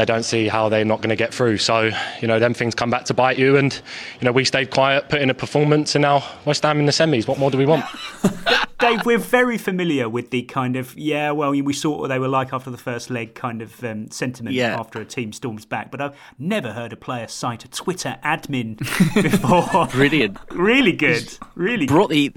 they 0.00 0.06
don't 0.06 0.22
see 0.22 0.48
how 0.48 0.70
they're 0.70 0.84
not 0.84 1.02
going 1.02 1.10
to 1.10 1.16
get 1.16 1.34
through. 1.34 1.58
So, 1.58 1.90
you 2.22 2.28
know, 2.28 2.38
them 2.38 2.54
things 2.54 2.74
come 2.74 2.88
back 2.88 3.04
to 3.04 3.14
bite 3.14 3.38
you. 3.38 3.58
And, 3.58 3.74
you 4.18 4.24
know, 4.24 4.32
we 4.32 4.46
stayed 4.46 4.70
quiet, 4.70 5.10
put 5.10 5.20
in 5.20 5.28
a 5.28 5.34
performance, 5.34 5.94
and 5.94 6.00
now 6.00 6.24
West 6.46 6.62
Ham 6.62 6.80
in 6.80 6.86
the 6.86 6.92
semis. 6.92 7.28
What 7.28 7.38
more 7.38 7.50
do 7.50 7.58
we 7.58 7.66
want? 7.66 7.84
Dave, 8.80 9.04
we're 9.04 9.18
very 9.18 9.58
familiar 9.58 10.08
with 10.08 10.30
the 10.30 10.42
kind 10.42 10.76
of 10.76 10.96
yeah, 10.98 11.30
well, 11.30 11.50
we 11.50 11.72
saw 11.72 11.98
what 12.00 12.08
they 12.08 12.18
were 12.18 12.28
like 12.28 12.52
after 12.52 12.70
the 12.70 12.78
first 12.78 13.10
leg 13.10 13.34
kind 13.34 13.60
of 13.62 13.82
um, 13.84 14.10
sentiment 14.10 14.54
Yeah. 14.54 14.78
after 14.78 15.00
a 15.00 15.04
team 15.04 15.32
storms 15.32 15.64
back. 15.66 15.90
But 15.90 16.00
I've 16.00 16.16
never 16.38 16.72
heard 16.72 16.92
a 16.92 16.96
player 16.96 17.28
cite 17.28 17.64
a 17.64 17.68
Twitter 17.68 18.18
admin 18.24 18.78
before. 19.22 19.86
Brilliant. 19.88 20.38
really 20.50 20.92
good, 20.92 21.32
really 21.54 21.86
good. 21.86 21.92
Brought 21.94 22.10
the 22.10 22.32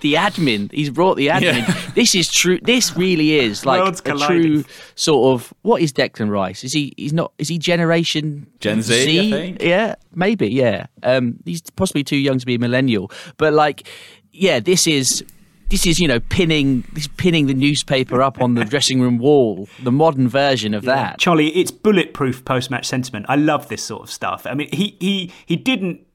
the 0.00 0.14
admin. 0.14 0.70
He's 0.72 0.90
brought 0.90 1.16
the 1.16 1.28
admin. 1.28 1.94
This 1.94 2.14
is 2.14 2.30
true. 2.32 2.58
This 2.62 2.96
really 2.96 3.34
is 3.34 3.66
like 3.66 3.80
Worlds 3.82 4.00
a 4.00 4.02
colliding. 4.04 4.42
true 4.42 4.64
sort 4.94 5.34
of. 5.34 5.52
What 5.62 5.82
is 5.82 5.92
Declan 5.92 6.30
Rice? 6.30 6.64
Is 6.64 6.72
he? 6.72 6.94
He's 6.96 7.12
not. 7.12 7.32
Is 7.38 7.48
he 7.48 7.58
generation 7.58 8.46
Gen 8.60 8.82
Z, 8.82 8.94
I 9.18 9.30
think. 9.30 9.62
Yeah, 9.62 9.94
maybe. 10.14 10.48
Yeah. 10.48 10.86
Um, 11.02 11.38
he's 11.44 11.62
possibly 11.70 12.04
too 12.04 12.16
young 12.16 12.38
to 12.38 12.46
be 12.46 12.54
a 12.54 12.58
millennial, 12.58 13.10
but 13.36 13.52
like, 13.52 13.88
yeah, 14.32 14.60
this 14.60 14.86
is. 14.86 15.24
This 15.70 15.86
is, 15.86 16.00
you 16.00 16.08
know, 16.08 16.20
pinning 16.20 16.84
this 16.92 17.08
pinning 17.08 17.46
the 17.46 17.54
newspaper 17.54 18.22
up 18.22 18.40
on 18.40 18.54
the 18.54 18.64
dressing 18.72 19.00
room 19.00 19.18
wall, 19.18 19.68
the 19.82 19.92
modern 19.92 20.28
version 20.28 20.74
of 20.74 20.84
that. 20.84 21.18
Charlie, 21.18 21.48
it's 21.48 21.70
bulletproof 21.70 22.44
post-match 22.44 22.86
sentiment. 22.86 23.26
I 23.28 23.36
love 23.36 23.68
this 23.68 23.82
sort 23.82 24.02
of 24.02 24.10
stuff. 24.10 24.46
I 24.46 24.54
mean, 24.54 24.68
he 24.72 24.96
he 24.98 25.32
he 25.44 25.56
didn't 25.56 26.06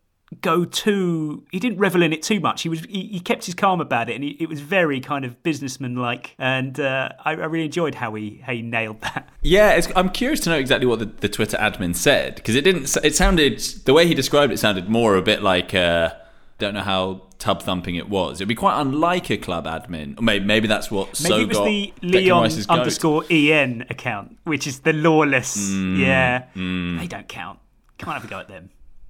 go 0.41 0.65
too. 0.65 1.45
He 1.51 1.59
didn't 1.59 1.77
revel 1.77 2.01
in 2.01 2.13
it 2.13 2.23
too 2.23 2.39
much. 2.39 2.63
He 2.63 2.69
was 2.69 2.81
he, 2.81 3.07
he 3.07 3.19
kept 3.19 3.45
his 3.45 3.53
calm 3.53 3.79
about 3.79 4.09
it, 4.09 4.15
and 4.15 4.23
he, 4.23 4.31
it 4.39 4.49
was 4.49 4.59
very 4.59 4.99
kind 4.99 5.25
of 5.25 5.41
businessman 5.43 5.95
like. 5.95 6.35
And 6.37 6.79
uh, 6.79 7.09
I, 7.23 7.31
I 7.31 7.45
really 7.45 7.65
enjoyed 7.65 7.95
how 7.95 8.13
he 8.15 8.41
how 8.43 8.53
he 8.53 8.61
nailed 8.61 9.01
that. 9.01 9.29
Yeah, 9.41 9.71
it's, 9.71 9.87
I'm 9.95 10.09
curious 10.09 10.39
to 10.41 10.49
know 10.49 10.57
exactly 10.57 10.87
what 10.87 10.99
the, 10.99 11.05
the 11.05 11.29
Twitter 11.29 11.57
admin 11.57 11.95
said 11.95 12.35
because 12.35 12.55
it 12.55 12.61
didn't. 12.61 12.95
It 13.03 13.15
sounded 13.15 13.59
the 13.59 13.93
way 13.93 14.07
he 14.07 14.13
described 14.13 14.51
it 14.51 14.57
sounded 14.57 14.89
more 14.89 15.15
a 15.15 15.21
bit 15.21 15.43
like. 15.43 15.73
Uh, 15.73 16.13
don't 16.59 16.73
know 16.73 16.81
how 16.81 17.23
tub 17.43 17.61
thumping 17.61 17.95
it 17.95 18.07
was. 18.07 18.37
It'd 18.37 18.47
be 18.47 18.55
quite 18.55 18.79
unlike 18.79 19.29
a 19.29 19.37
club 19.37 19.65
admin. 19.65 20.19
Maybe, 20.21 20.45
maybe 20.45 20.67
that's 20.67 20.89
what 20.89 21.07
Maybe 21.21 21.29
so 21.29 21.39
it 21.39 21.49
was 21.49 21.57
the 21.57 21.93
Lyon 22.01 22.49
underscore 22.69 23.25
en 23.29 23.85
account, 23.89 24.37
which 24.45 24.65
is 24.65 24.79
the 24.79 24.93
lawless. 24.93 25.57
Mm, 25.57 25.99
yeah, 25.99 26.45
mm. 26.55 26.99
they 26.99 27.07
don't 27.07 27.27
count. 27.27 27.59
Can't 27.97 28.13
have 28.13 28.23
a 28.23 28.27
go 28.27 28.39
at 28.39 28.47
them. 28.47 28.69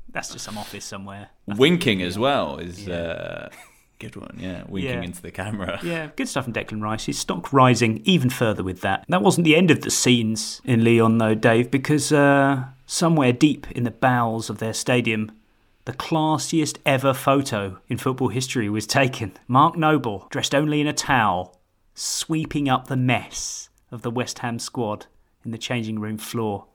That's 0.09 0.31
just 0.31 0.43
some 0.45 0.57
office 0.57 0.83
somewhere. 0.83 1.29
Winking 1.45 2.01
as 2.01 2.17
well 2.17 2.57
is 2.57 2.89
uh, 2.89 3.49
good 3.99 4.15
one. 4.15 4.37
Yeah, 4.39 4.63
winking 4.67 4.91
Yeah. 4.95 5.01
into 5.03 5.21
the 5.21 5.31
camera. 5.31 5.79
Yeah, 5.83 6.09
good 6.15 6.27
stuff 6.27 6.45
from 6.45 6.53
Declan 6.53 6.81
Rice. 6.81 7.05
His 7.05 7.19
stock 7.19 7.53
rising 7.53 8.01
even 8.03 8.31
further 8.31 8.63
with 8.63 8.81
that. 8.81 9.05
That 9.09 9.21
wasn't 9.21 9.45
the 9.45 9.55
end 9.55 9.69
of 9.69 9.81
the 9.81 9.91
scenes 9.91 10.59
in 10.65 10.83
Lyon, 10.83 11.19
though, 11.19 11.35
Dave, 11.35 11.69
because 11.69 12.11
uh, 12.11 12.63
somewhere 12.87 13.31
deep 13.31 13.69
in 13.71 13.83
the 13.83 13.91
bowels 13.91 14.49
of 14.49 14.57
their 14.57 14.73
stadium, 14.73 15.31
the 15.85 15.93
classiest 15.93 16.77
ever 16.85 17.13
photo 17.13 17.79
in 17.87 17.97
football 17.97 18.29
history 18.29 18.69
was 18.69 18.87
taken. 18.87 19.33
Mark 19.47 19.75
Noble, 19.77 20.27
dressed 20.31 20.55
only 20.55 20.79
in 20.81 20.87
a 20.87 20.93
towel, 20.93 21.59
sweeping 21.93 22.69
up 22.69 22.87
the 22.87 22.95
mess 22.97 23.69
of 23.91 24.01
the 24.01 24.11
West 24.11 24.39
Ham 24.39 24.59
squad 24.59 25.05
in 25.43 25.51
the 25.51 25.57
changing 25.57 25.99
room 25.99 26.17
floor. 26.17 26.65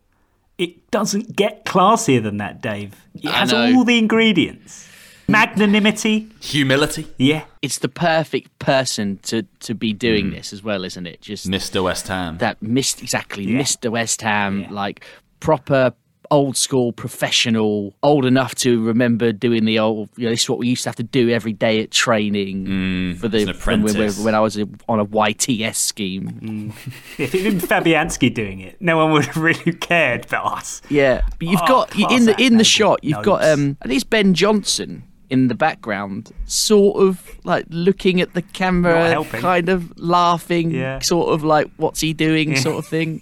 It 0.58 0.90
doesn't 0.90 1.36
get 1.36 1.64
classier 1.64 2.22
than 2.22 2.36
that, 2.38 2.60
Dave. 2.60 2.94
It 3.14 3.30
has 3.30 3.52
all 3.52 3.84
the 3.84 3.96
ingredients. 3.98 4.88
Magnanimity. 5.28 6.28
Humility. 6.40 7.06
Yeah. 7.18 7.44
It's 7.62 7.78
the 7.78 7.88
perfect 7.88 8.58
person 8.58 9.18
to, 9.24 9.42
to 9.60 9.74
be 9.74 9.92
doing 9.92 10.26
Mm. 10.26 10.34
this 10.36 10.52
as 10.52 10.62
well, 10.62 10.84
isn't 10.84 11.06
it? 11.06 11.20
Just 11.20 11.46
Mr. 11.48 11.82
West 11.84 12.08
Ham. 12.08 12.38
that 12.38 12.60
missed 12.62 13.02
exactly 13.02 13.44
Yeah. 13.44 13.60
Mr. 13.60 13.90
West 13.90 14.22
Ham, 14.22 14.66
like 14.70 15.04
proper 15.40 15.92
old 16.30 16.56
school 16.56 16.92
professional, 16.92 17.94
old 18.02 18.24
enough 18.24 18.54
to 18.56 18.82
remember 18.84 19.32
doing 19.32 19.64
the 19.64 19.78
old. 19.78 20.08
You 20.16 20.24
know, 20.24 20.30
this 20.30 20.42
is 20.42 20.50
what 20.50 20.58
we 20.58 20.68
used 20.68 20.82
to 20.84 20.88
have 20.88 20.96
to 20.96 21.02
do 21.02 21.30
every 21.30 21.52
day 21.52 21.80
at 21.82 21.90
training 21.90 23.16
for 23.18 23.28
the 23.28 23.38
Mm, 23.38 23.42
an 23.42 23.46
when, 23.46 23.82
when, 23.82 23.90
apprentice. 23.96 24.18
when 24.24 24.34
I 24.34 24.40
was 24.40 24.58
on 24.88 25.00
a 25.00 25.06
YTS 25.06 25.76
scheme. 25.76 26.72
If 27.18 27.34
it 27.34 27.42
had 27.44 27.58
been 27.58 27.60
Fabianski 27.60 28.32
doing 28.32 28.60
it, 28.60 28.76
no 28.80 28.96
one 28.96 29.12
would 29.12 29.24
have 29.24 29.36
really 29.36 29.72
cared 29.72 30.26
about 30.26 30.58
us. 30.58 30.82
Yeah, 30.88 31.22
but 31.38 31.48
you've 31.48 31.60
Oh, 31.64 31.66
got 31.66 31.96
in 32.12 32.24
the 32.26 32.40
in 32.40 32.56
the 32.58 32.64
shot. 32.64 33.02
You've 33.02 33.22
got 33.24 33.40
Notes. 33.40 33.54
um, 33.58 33.76
at 33.82 33.88
least 33.88 34.08
Ben 34.10 34.34
Johnson 34.34 35.02
in 35.30 35.48
the 35.48 35.54
background, 35.54 36.32
sort 36.46 37.02
of 37.02 37.22
like 37.44 37.66
looking 37.70 38.20
at 38.20 38.34
the 38.34 38.42
camera, 38.42 39.08
helping. 39.10 39.40
kind 39.40 39.68
of 39.68 39.98
laughing, 39.98 40.70
Yeah. 40.70 40.98
sort 41.00 41.28
of 41.32 41.44
like 41.44 41.68
what's 41.76 42.00
he 42.00 42.12
doing, 42.12 42.56
sort 42.56 42.76
of 42.78 42.86
thing. 42.86 43.20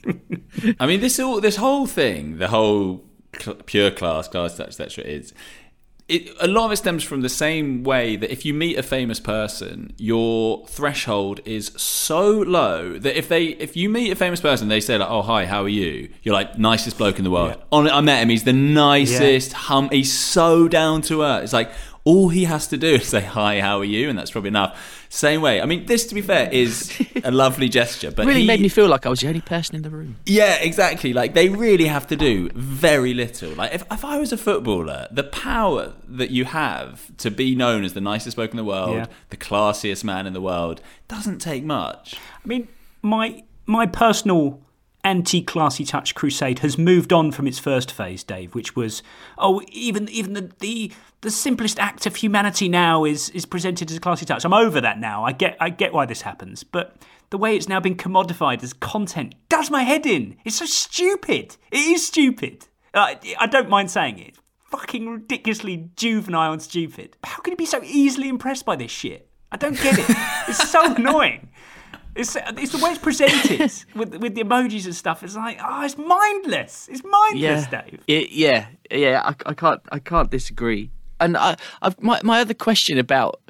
I 0.80 0.86
mean, 0.86 1.00
this 1.00 1.18
all 1.18 1.40
this 1.40 1.56
whole 1.56 1.86
thing, 1.86 2.38
the 2.38 2.48
whole 2.48 3.04
cl- 3.38 3.56
pure 3.66 3.90
class, 3.90 4.28
class, 4.28 4.58
etc. 4.60 5.04
Is 5.04 5.32
it, 6.08 6.30
a 6.40 6.46
lot 6.46 6.66
of 6.66 6.70
it 6.72 6.76
stems 6.76 7.02
from 7.02 7.22
the 7.22 7.28
same 7.28 7.82
way 7.82 8.14
that 8.14 8.30
if 8.30 8.44
you 8.44 8.54
meet 8.54 8.78
a 8.78 8.82
famous 8.84 9.18
person, 9.18 9.92
your 9.98 10.64
threshold 10.68 11.40
is 11.44 11.72
so 11.76 12.30
low 12.30 12.96
that 12.96 13.18
if 13.18 13.28
they 13.28 13.46
if 13.46 13.76
you 13.76 13.88
meet 13.88 14.12
a 14.12 14.14
famous 14.14 14.40
person, 14.40 14.68
they 14.68 14.78
say 14.78 14.96
like, 14.98 15.10
"Oh 15.10 15.22
hi, 15.22 15.46
how 15.46 15.64
are 15.64 15.68
you?" 15.68 16.08
You're 16.22 16.32
like 16.34 16.56
nicest 16.60 16.96
bloke 16.96 17.18
in 17.18 17.24
the 17.24 17.30
world. 17.32 17.60
On 17.72 17.90
I 17.90 18.00
met 18.02 18.22
him. 18.22 18.28
He's 18.28 18.44
the 18.44 18.52
nicest. 18.52 19.52
Hum. 19.52 19.88
He's 19.90 20.12
so 20.12 20.68
down 20.68 21.02
to 21.02 21.22
earth. 21.22 21.42
It's 21.42 21.52
like 21.52 21.72
all 22.06 22.28
he 22.28 22.44
has 22.44 22.68
to 22.68 22.76
do 22.76 22.94
is 22.94 23.08
say 23.08 23.20
hi, 23.20 23.60
how 23.60 23.80
are 23.80 23.84
you, 23.84 24.08
and 24.08 24.16
that's 24.16 24.30
probably 24.30 24.48
enough. 24.48 25.04
Same 25.08 25.40
way. 25.42 25.60
I 25.60 25.66
mean, 25.66 25.86
this 25.86 26.06
to 26.06 26.14
be 26.14 26.22
fair 26.22 26.48
is 26.50 26.96
a 27.24 27.30
lovely 27.30 27.68
gesture, 27.68 28.10
but 28.12 28.26
really 28.26 28.42
he, 28.42 28.46
made 28.46 28.60
me 28.60 28.68
feel 28.68 28.86
like 28.88 29.06
I 29.06 29.08
was 29.08 29.20
the 29.20 29.28
only 29.28 29.40
person 29.40 29.74
in 29.76 29.82
the 29.82 29.90
room. 29.90 30.16
yeah, 30.24 30.54
exactly. 30.60 31.12
Like 31.12 31.34
they 31.34 31.48
really 31.48 31.86
have 31.86 32.06
to 32.08 32.16
do 32.16 32.48
very 32.54 33.12
little. 33.12 33.50
Like 33.50 33.74
if, 33.74 33.82
if 33.90 34.04
I 34.04 34.18
was 34.18 34.32
a 34.32 34.36
footballer, 34.38 35.08
the 35.10 35.24
power 35.24 35.94
that 36.08 36.30
you 36.30 36.44
have 36.44 37.14
to 37.18 37.30
be 37.30 37.54
known 37.56 37.82
as 37.84 37.92
the 37.92 38.00
nicest 38.00 38.36
bloke 38.36 38.52
in 38.52 38.56
the 38.56 38.64
world, 38.64 38.94
Yeah. 38.96 39.06
the 39.30 39.36
classiest 39.36 40.04
man 40.04 40.26
in 40.26 40.32
the 40.32 40.40
world, 40.40 40.80
doesn't 41.08 41.40
take 41.40 41.64
much. 41.64 42.14
I 42.44 42.48
mean, 42.48 42.68
my 43.02 43.42
my 43.66 43.86
personal 43.86 44.60
anti-classy 45.06 45.84
touch 45.84 46.16
crusade 46.16 46.58
has 46.58 46.76
moved 46.76 47.12
on 47.12 47.30
from 47.30 47.46
its 47.46 47.60
first 47.60 47.92
phase, 47.92 48.24
Dave, 48.24 48.56
which 48.56 48.74
was 48.74 49.04
oh, 49.38 49.62
even 49.70 50.08
even 50.08 50.32
the 50.32 50.50
the, 50.58 50.92
the 51.20 51.30
simplest 51.30 51.78
act 51.78 52.06
of 52.06 52.16
humanity 52.16 52.68
now 52.68 53.04
is 53.04 53.30
is 53.30 53.46
presented 53.46 53.88
as 53.90 53.96
a 53.96 54.00
classy 54.00 54.26
touch. 54.26 54.44
I'm 54.44 54.52
over 54.52 54.80
that 54.80 54.98
now. 54.98 55.24
I 55.24 55.30
get 55.30 55.56
I 55.60 55.70
get 55.70 55.92
why 55.92 56.06
this 56.06 56.22
happens, 56.22 56.64
but 56.64 56.96
the 57.30 57.38
way 57.38 57.56
it's 57.56 57.68
now 57.68 57.78
been 57.78 57.96
commodified 57.96 58.64
as 58.64 58.72
content 58.72 59.36
does 59.48 59.70
my 59.70 59.84
head 59.84 60.06
in. 60.06 60.36
It's 60.44 60.56
so 60.56 60.66
stupid. 60.66 61.56
It 61.70 61.78
is 61.78 62.04
stupid. 62.04 62.66
I, 62.92 63.18
I 63.38 63.46
don't 63.46 63.68
mind 63.68 63.90
saying 63.90 64.18
it. 64.18 64.36
Fucking 64.70 65.08
ridiculously 65.08 65.90
juvenile 65.94 66.52
and 66.52 66.62
stupid. 66.62 67.16
How 67.22 67.40
can 67.42 67.52
you 67.52 67.56
be 67.56 67.66
so 67.66 67.80
easily 67.84 68.28
impressed 68.28 68.64
by 68.64 68.74
this 68.74 68.90
shit? 68.90 69.28
I 69.52 69.56
don't 69.56 69.80
get 69.80 69.98
it. 69.98 70.06
It's 70.48 70.68
so 70.68 70.94
annoying. 70.96 71.48
It's, 72.16 72.36
it's 72.36 72.72
the 72.72 72.78
way 72.84 72.90
it's 72.90 72.98
presented 72.98 73.60
with 73.94 74.14
with 74.16 74.34
the 74.34 74.42
emojis 74.42 74.86
and 74.86 74.94
stuff. 74.94 75.22
It's 75.22 75.36
like, 75.36 75.58
oh, 75.62 75.84
it's 75.84 75.98
mindless. 75.98 76.88
It's 76.90 77.02
mindless, 77.04 77.66
yeah, 77.70 77.82
Dave. 77.82 78.00
It- 78.06 78.30
yeah, 78.30 78.66
yeah. 78.90 79.22
I, 79.24 79.34
I 79.50 79.54
can't, 79.54 79.80
I 79.92 79.98
can't 79.98 80.30
disagree. 80.30 80.90
And 81.20 81.36
I, 81.36 81.56
I've, 81.82 82.00
my 82.02 82.20
my 82.24 82.40
other 82.40 82.54
question 82.54 82.98
about 82.98 83.40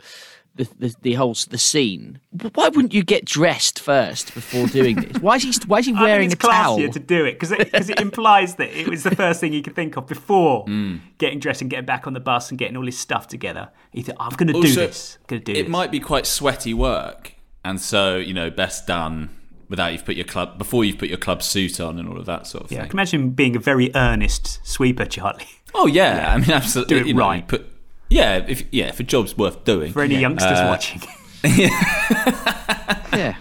the, 0.54 0.68
the 0.78 0.94
the 1.02 1.14
whole 1.14 1.34
the 1.50 1.58
scene. 1.58 2.20
Why 2.54 2.68
wouldn't 2.68 2.94
you 2.94 3.02
get 3.02 3.24
dressed 3.24 3.78
first 3.80 4.32
before 4.34 4.66
doing 4.68 4.96
this? 4.96 5.20
Why 5.20 5.36
is 5.36 5.42
he 5.42 5.52
Why 5.66 5.78
is 5.80 5.86
he 5.86 5.92
I 5.96 6.02
wearing 6.02 6.30
think 6.30 6.42
a 6.44 6.46
it's 6.46 6.54
towel? 6.56 6.76
to 6.92 6.98
do 7.00 7.24
it 7.24 7.32
because 7.32 7.52
it, 7.52 7.72
'cause 7.72 7.90
it 7.90 8.00
implies 8.00 8.54
that 8.56 8.70
it 8.70 8.88
was 8.88 9.02
the 9.02 9.14
first 9.14 9.40
thing 9.40 9.52
he 9.52 9.62
could 9.62 9.74
think 9.74 9.96
of 9.96 10.06
before 10.06 10.62
Hmm. 10.66 10.96
getting 11.18 11.40
dressed 11.40 11.60
and 11.60 11.70
getting 11.70 11.86
back 11.86 12.06
on 12.06 12.12
the 12.14 12.20
bus 12.20 12.50
and 12.50 12.58
getting 12.58 12.76
all 12.76 12.86
his 12.86 12.98
stuff 12.98 13.26
together. 13.28 13.68
He 13.92 14.02
thought, 14.02 14.16
I'm 14.20 14.30
going 14.36 14.46
to 14.48 14.52
do 14.54 14.58
Also, 14.60 14.86
this. 14.86 15.18
Going 15.26 15.42
to 15.42 15.52
do 15.52 15.58
It 15.58 15.64
this. 15.64 15.70
might 15.70 15.90
be 15.90 16.00
quite 16.00 16.26
sweaty 16.26 16.72
work, 16.74 17.34
and 17.66 17.80
so 17.80 18.16
you 18.16 18.32
know, 18.32 18.50
best 18.50 18.86
done 18.86 19.30
without 19.68 19.92
you've 19.92 20.04
put 20.04 20.14
your 20.16 20.24
club 20.24 20.58
before 20.58 20.84
you've 20.84 20.98
put 20.98 21.08
your 21.08 21.18
club 21.18 21.42
suit 21.42 21.80
on 21.80 21.98
and 21.98 22.08
all 22.08 22.18
of 22.18 22.26
that 22.26 22.46
sort 22.46 22.64
of 22.64 22.68
thing. 22.70 22.78
yeah, 22.78 22.84
I 22.84 22.86
can 22.86 22.96
imagine 22.96 23.30
being 23.30 23.56
a 23.56 23.58
very 23.58 23.90
earnest 23.94 24.60
sweeper, 24.66 25.04
Charlie. 25.04 25.46
Oh 25.74 25.86
yeah, 25.86 26.32
I 26.32 26.38
mean 26.38 26.50
absolutely. 26.50 26.94
Do 26.94 27.00
it 27.00 27.06
you 27.08 27.14
know, 27.14 27.20
right. 27.20 27.46
put, 27.46 27.66
yeah, 28.08 28.36
if 28.48 28.62
yeah, 28.72 28.86
if 28.86 29.00
a 29.00 29.02
job's 29.02 29.36
worth 29.36 29.64
doing. 29.64 29.92
For 29.92 30.02
any 30.02 30.16
youngsters 30.16 30.58
Uh, 30.58 30.66
watching. 30.68 31.02
yeah. 31.44 33.36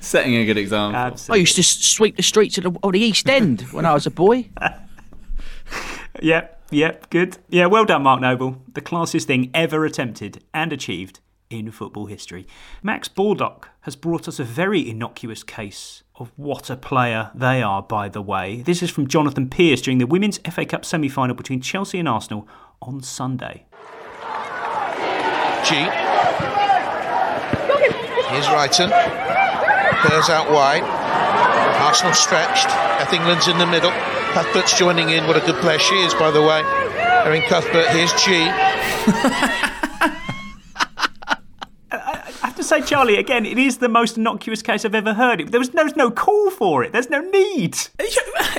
setting 0.00 0.34
a 0.36 0.44
good 0.44 0.58
example. 0.58 1.18
I 1.32 1.36
used 1.36 1.56
to 1.56 1.62
sweep 1.62 2.16
the 2.16 2.22
streets 2.22 2.58
of 2.58 2.64
the, 2.64 2.78
of 2.82 2.92
the 2.92 3.00
East 3.00 3.28
End 3.28 3.62
when 3.72 3.86
I 3.86 3.94
was 3.94 4.06
a 4.06 4.10
boy. 4.10 4.50
Yep, 6.22 6.62
yep, 6.70 7.10
good. 7.10 7.38
Yeah, 7.48 7.66
well 7.66 7.84
done, 7.84 8.02
Mark 8.02 8.20
Noble. 8.20 8.62
The 8.72 8.80
classiest 8.80 9.24
thing 9.24 9.50
ever 9.52 9.84
attempted 9.84 10.44
and 10.54 10.72
achieved 10.72 11.20
in 11.58 11.70
football 11.70 12.06
history. 12.06 12.46
Max 12.82 13.08
Baldock 13.08 13.68
has 13.82 13.96
brought 13.96 14.28
us 14.28 14.38
a 14.38 14.44
very 14.44 14.88
innocuous 14.88 15.42
case 15.42 16.02
of 16.16 16.30
what 16.36 16.70
a 16.70 16.76
player 16.76 17.30
they 17.34 17.62
are, 17.62 17.82
by 17.82 18.08
the 18.08 18.22
way. 18.22 18.62
This 18.62 18.82
is 18.82 18.90
from 18.90 19.08
Jonathan 19.08 19.48
Pearce 19.48 19.80
during 19.80 19.98
the 19.98 20.06
Women's 20.06 20.38
FA 20.50 20.64
Cup 20.64 20.84
semi 20.84 21.08
final 21.08 21.34
between 21.34 21.60
Chelsea 21.60 21.98
and 21.98 22.08
Arsenal 22.08 22.46
on 22.80 23.02
Sunday. 23.02 23.66
G. 25.64 25.74
Here's 28.30 28.46
Reiten. 28.46 28.90
Pairs 28.90 30.28
out 30.28 30.50
wide. 30.50 30.82
Arsenal 31.80 32.14
stretched. 32.14 32.68
Ethingland's 33.00 33.48
in 33.48 33.58
the 33.58 33.66
middle. 33.66 33.90
Cuthbert's 34.32 34.78
joining 34.78 35.10
in. 35.10 35.26
What 35.26 35.36
a 35.36 35.40
good 35.40 35.60
player 35.62 35.78
she 35.78 35.94
is, 35.96 36.14
by 36.14 36.30
the 36.30 36.42
way. 36.42 36.62
Erin 37.24 37.42
Cuthbert. 37.42 37.86
Here's 37.88 38.12
G. 38.22 38.50
I 42.54 42.56
have 42.58 42.66
to 42.68 42.68
say, 42.68 42.82
Charlie, 42.82 43.16
again, 43.16 43.44
it 43.44 43.58
is 43.58 43.78
the 43.78 43.88
most 43.88 44.16
innocuous 44.16 44.62
case 44.62 44.84
I've 44.84 44.94
ever 44.94 45.12
heard. 45.12 45.48
There 45.48 45.58
was, 45.58 45.70
there 45.70 45.82
was 45.84 45.96
no 45.96 46.08
call 46.08 46.50
for 46.52 46.84
it. 46.84 46.92
There's 46.92 47.10
no 47.10 47.20
need. 47.20 47.76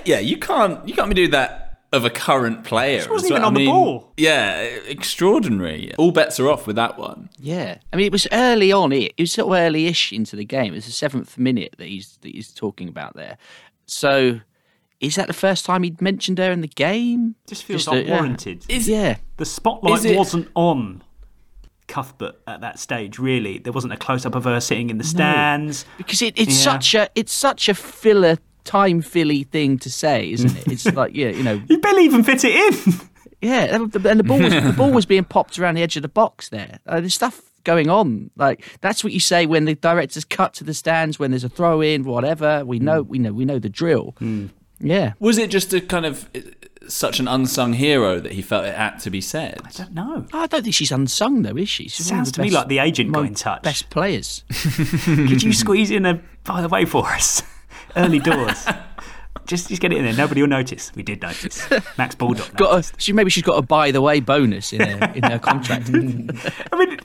Yeah, 0.03 0.19
you 0.19 0.37
can't 0.37 0.85
you 0.87 0.93
can't 0.93 1.07
be 1.07 1.15
doing 1.15 1.31
that 1.31 1.79
of 1.93 2.03
a 2.03 2.09
current 2.09 2.65
player. 2.65 3.01
She 3.01 3.09
wasn't 3.09 3.31
as 3.31 3.31
well. 3.31 3.37
even 3.39 3.43
I 3.43 3.47
on 3.47 3.53
the 3.53 3.59
mean, 3.61 3.69
ball. 3.69 4.11
Yeah, 4.17 4.57
extraordinary. 4.59 5.95
All 5.95 6.11
bets 6.11 6.39
are 6.41 6.49
off 6.49 6.67
with 6.67 6.75
that 6.75 6.97
one. 6.99 7.29
Yeah, 7.39 7.77
I 7.93 7.95
mean 7.95 8.05
it 8.07 8.11
was 8.11 8.27
early 8.33 8.71
on. 8.73 8.91
It, 8.91 9.13
it 9.17 9.23
was 9.23 9.31
sort 9.31 9.47
of 9.47 9.57
early-ish 9.57 10.11
into 10.11 10.35
the 10.35 10.43
game. 10.45 10.73
It's 10.73 10.85
the 10.87 10.91
seventh 10.91 11.37
minute 11.37 11.75
that 11.77 11.87
he's 11.87 12.17
that 12.21 12.33
he's 12.33 12.51
talking 12.53 12.89
about 12.89 13.15
there. 13.15 13.37
So, 13.85 14.41
is 14.99 15.15
that 15.15 15.27
the 15.27 15.33
first 15.33 15.65
time 15.65 15.83
he'd 15.83 16.01
mentioned 16.01 16.37
her 16.37 16.51
in 16.51 16.59
the 16.59 16.67
game? 16.67 17.35
Just 17.47 17.63
feels 17.63 17.87
a- 17.87 17.95
yeah. 17.95 18.01
unwarranted. 18.15 18.65
yeah, 18.67 19.15
The 19.37 19.45
spotlight 19.45 19.99
Is 19.99 20.05
it- 20.05 20.17
wasn't 20.17 20.49
on 20.53 21.01
Cuthbert 21.87 22.35
at 22.47 22.61
that 22.61 22.79
stage. 22.79 23.19
Really, 23.19 23.57
there 23.59 23.73
wasn't 23.73 23.93
a 23.93 23.97
close 23.97 24.25
up 24.25 24.35
of 24.35 24.43
her 24.45 24.59
sitting 24.59 24.89
in 24.89 24.97
the 24.97 25.03
stands 25.03 25.85
because 25.97 26.21
it, 26.21 26.33
it's 26.37 26.57
Yeah. 26.57 26.71
such 26.73 26.95
a 26.95 27.09
it's 27.15 27.33
such 27.33 27.69
a 27.69 27.73
filler 27.73 28.37
time 28.63 29.01
filly 29.01 29.43
thing 29.43 29.77
to 29.79 29.89
say, 29.89 30.31
isn't 30.31 30.55
it? 30.57 30.67
It's 30.71 30.85
like 30.93 31.15
yeah, 31.15 31.29
you 31.29 31.43
know, 31.43 31.61
You 31.69 31.79
barely 31.79 32.05
even 32.05 32.23
fit 32.23 32.43
it 32.43 32.55
in. 32.87 32.93
Yeah, 33.41 33.75
and 33.75 33.91
the, 33.91 34.23
ball 34.23 34.39
was 34.39 34.53
the 34.53 34.73
ball 34.75 34.91
was 34.91 35.05
being 35.13 35.23
popped 35.25 35.59
around 35.59 35.75
the 35.75 35.83
edge 35.83 35.95
of 35.95 36.01
the 36.01 36.07
box. 36.07 36.49
There, 36.49 36.79
uh, 36.87 36.99
there's 36.99 37.13
stuff 37.13 37.41
going 37.63 37.89
on. 37.89 38.31
Like 38.35 38.65
that's 38.81 39.03
what 39.03 39.13
you 39.13 39.19
say 39.19 39.45
when 39.45 39.65
the 39.65 39.75
directors 39.75 40.25
cut 40.25 40.53
to 40.55 40.63
the 40.63 40.73
stands 40.73 41.19
when 41.19 41.31
there's 41.31 41.43
a 41.43 41.49
throw 41.49 41.81
in, 41.81 42.03
whatever. 42.05 42.65
We 42.65 42.79
know, 42.79 43.03
we 43.03 43.19
know, 43.19 43.33
we 43.33 43.45
know 43.45 43.59
the 43.59 43.69
drill. 43.69 44.15
Yeah. 44.79 45.13
Was 45.19 45.37
it 45.37 45.51
just 45.51 45.73
a 45.73 45.81
kind 45.81 46.05
of 46.05 46.27
such 46.87 47.19
an 47.19 47.27
unsung 47.27 47.73
hero 47.73 48.19
that 48.19 48.33
he 48.33 48.41
felt 48.41 48.65
it 48.65 48.75
had 48.75 48.97
to 48.99 49.09
be 49.09 49.21
said? 49.21 49.59
I 49.63 49.71
don't 49.71 49.93
know. 49.93 50.25
I 50.33 50.47
don't 50.47 50.63
think 50.63 50.75
she's 50.75 50.91
unsung 50.91 51.41
though, 51.41 51.57
is 51.57 51.69
she? 51.69 51.87
She's 51.87 52.07
Sounds 52.07 52.31
the 52.31 52.35
to 52.37 52.41
me 52.41 52.49
like 52.49 52.67
the 52.67 52.79
agent 52.79 53.11
got 53.11 53.25
in 53.25 53.35
touch. 53.35 53.63
Best 53.63 53.89
players. 53.89 54.43
Could 55.05 55.43
you 55.43 55.53
squeeze 55.53 55.91
in 55.91 56.05
a 56.05 56.21
by 56.43 56.61
the 56.61 56.69
way 56.69 56.85
for 56.85 57.05
us? 57.07 57.43
Early 57.95 58.19
doors. 58.19 58.65
just 59.45 59.69
just 59.69 59.81
get 59.81 59.91
it 59.91 59.97
in 59.97 60.05
there. 60.05 60.13
Nobody 60.13 60.41
will 60.41 60.49
notice. 60.49 60.91
We 60.95 61.03
did 61.03 61.21
notice. 61.21 61.67
Max 61.97 62.15
Bulldog. 62.15 62.55
got 62.55 62.79
a, 62.79 62.91
she 62.97 63.13
maybe 63.13 63.29
she's 63.29 63.43
got 63.43 63.57
a 63.57 63.61
by 63.61 63.91
the 63.91 64.01
way 64.01 64.19
bonus 64.19 64.73
in 64.73 64.81
her 64.81 65.11
in 65.13 65.23
her 65.23 65.39
contract. 65.39 65.89
I 65.89 66.77
mean, 66.77 66.99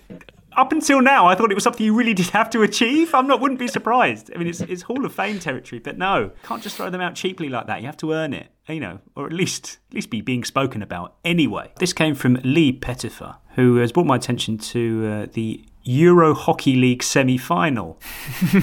up 0.57 0.73
until 0.73 1.01
now, 1.01 1.27
I 1.27 1.35
thought 1.35 1.51
it 1.51 1.55
was 1.55 1.65
something 1.65 1.85
you 1.85 1.95
really 1.95 2.15
did 2.15 2.27
have 2.29 2.51
to 2.51 2.63
achieve. 2.63 3.15
I'm 3.15 3.27
not. 3.27 3.41
Wouldn't 3.41 3.61
be 3.61 3.69
surprised. 3.69 4.31
I 4.35 4.39
mean, 4.39 4.49
it's, 4.49 4.61
it's 4.61 4.83
Hall 4.83 5.05
of 5.05 5.15
Fame 5.15 5.39
territory, 5.39 5.81
but 5.81 5.97
no, 5.97 6.33
can't 6.43 6.63
just 6.63 6.77
throw 6.77 6.91
them 6.91 7.01
out 7.01 7.15
cheaply 7.15 7.49
like 7.49 7.67
that. 7.67 7.81
You 7.81 7.87
have 7.87 7.97
to 7.99 8.13
earn 8.13 8.35
it, 8.35 8.49
you 8.71 8.81
know, 8.81 9.01
or 9.15 9.27
at 9.27 9.33
least 9.33 9.79
at 9.91 9.95
least 9.95 10.11
be 10.11 10.21
being 10.21 10.45
spoken 10.45 10.83
about 10.83 11.17
anyway. 11.25 11.73
This 11.79 11.93
came 11.93 12.15
from 12.15 12.35
Lee 12.45 12.73
Pettifer, 12.73 13.37
who 13.55 13.77
has 13.77 13.93
brought 13.93 14.07
my 14.07 14.17
attention 14.17 14.59
to 14.59 15.07
uh, 15.07 15.27
the 15.33 15.65
Euro 15.83 16.35
Hockey 16.35 16.77
League 16.77 17.03
semi-final. 17.03 17.99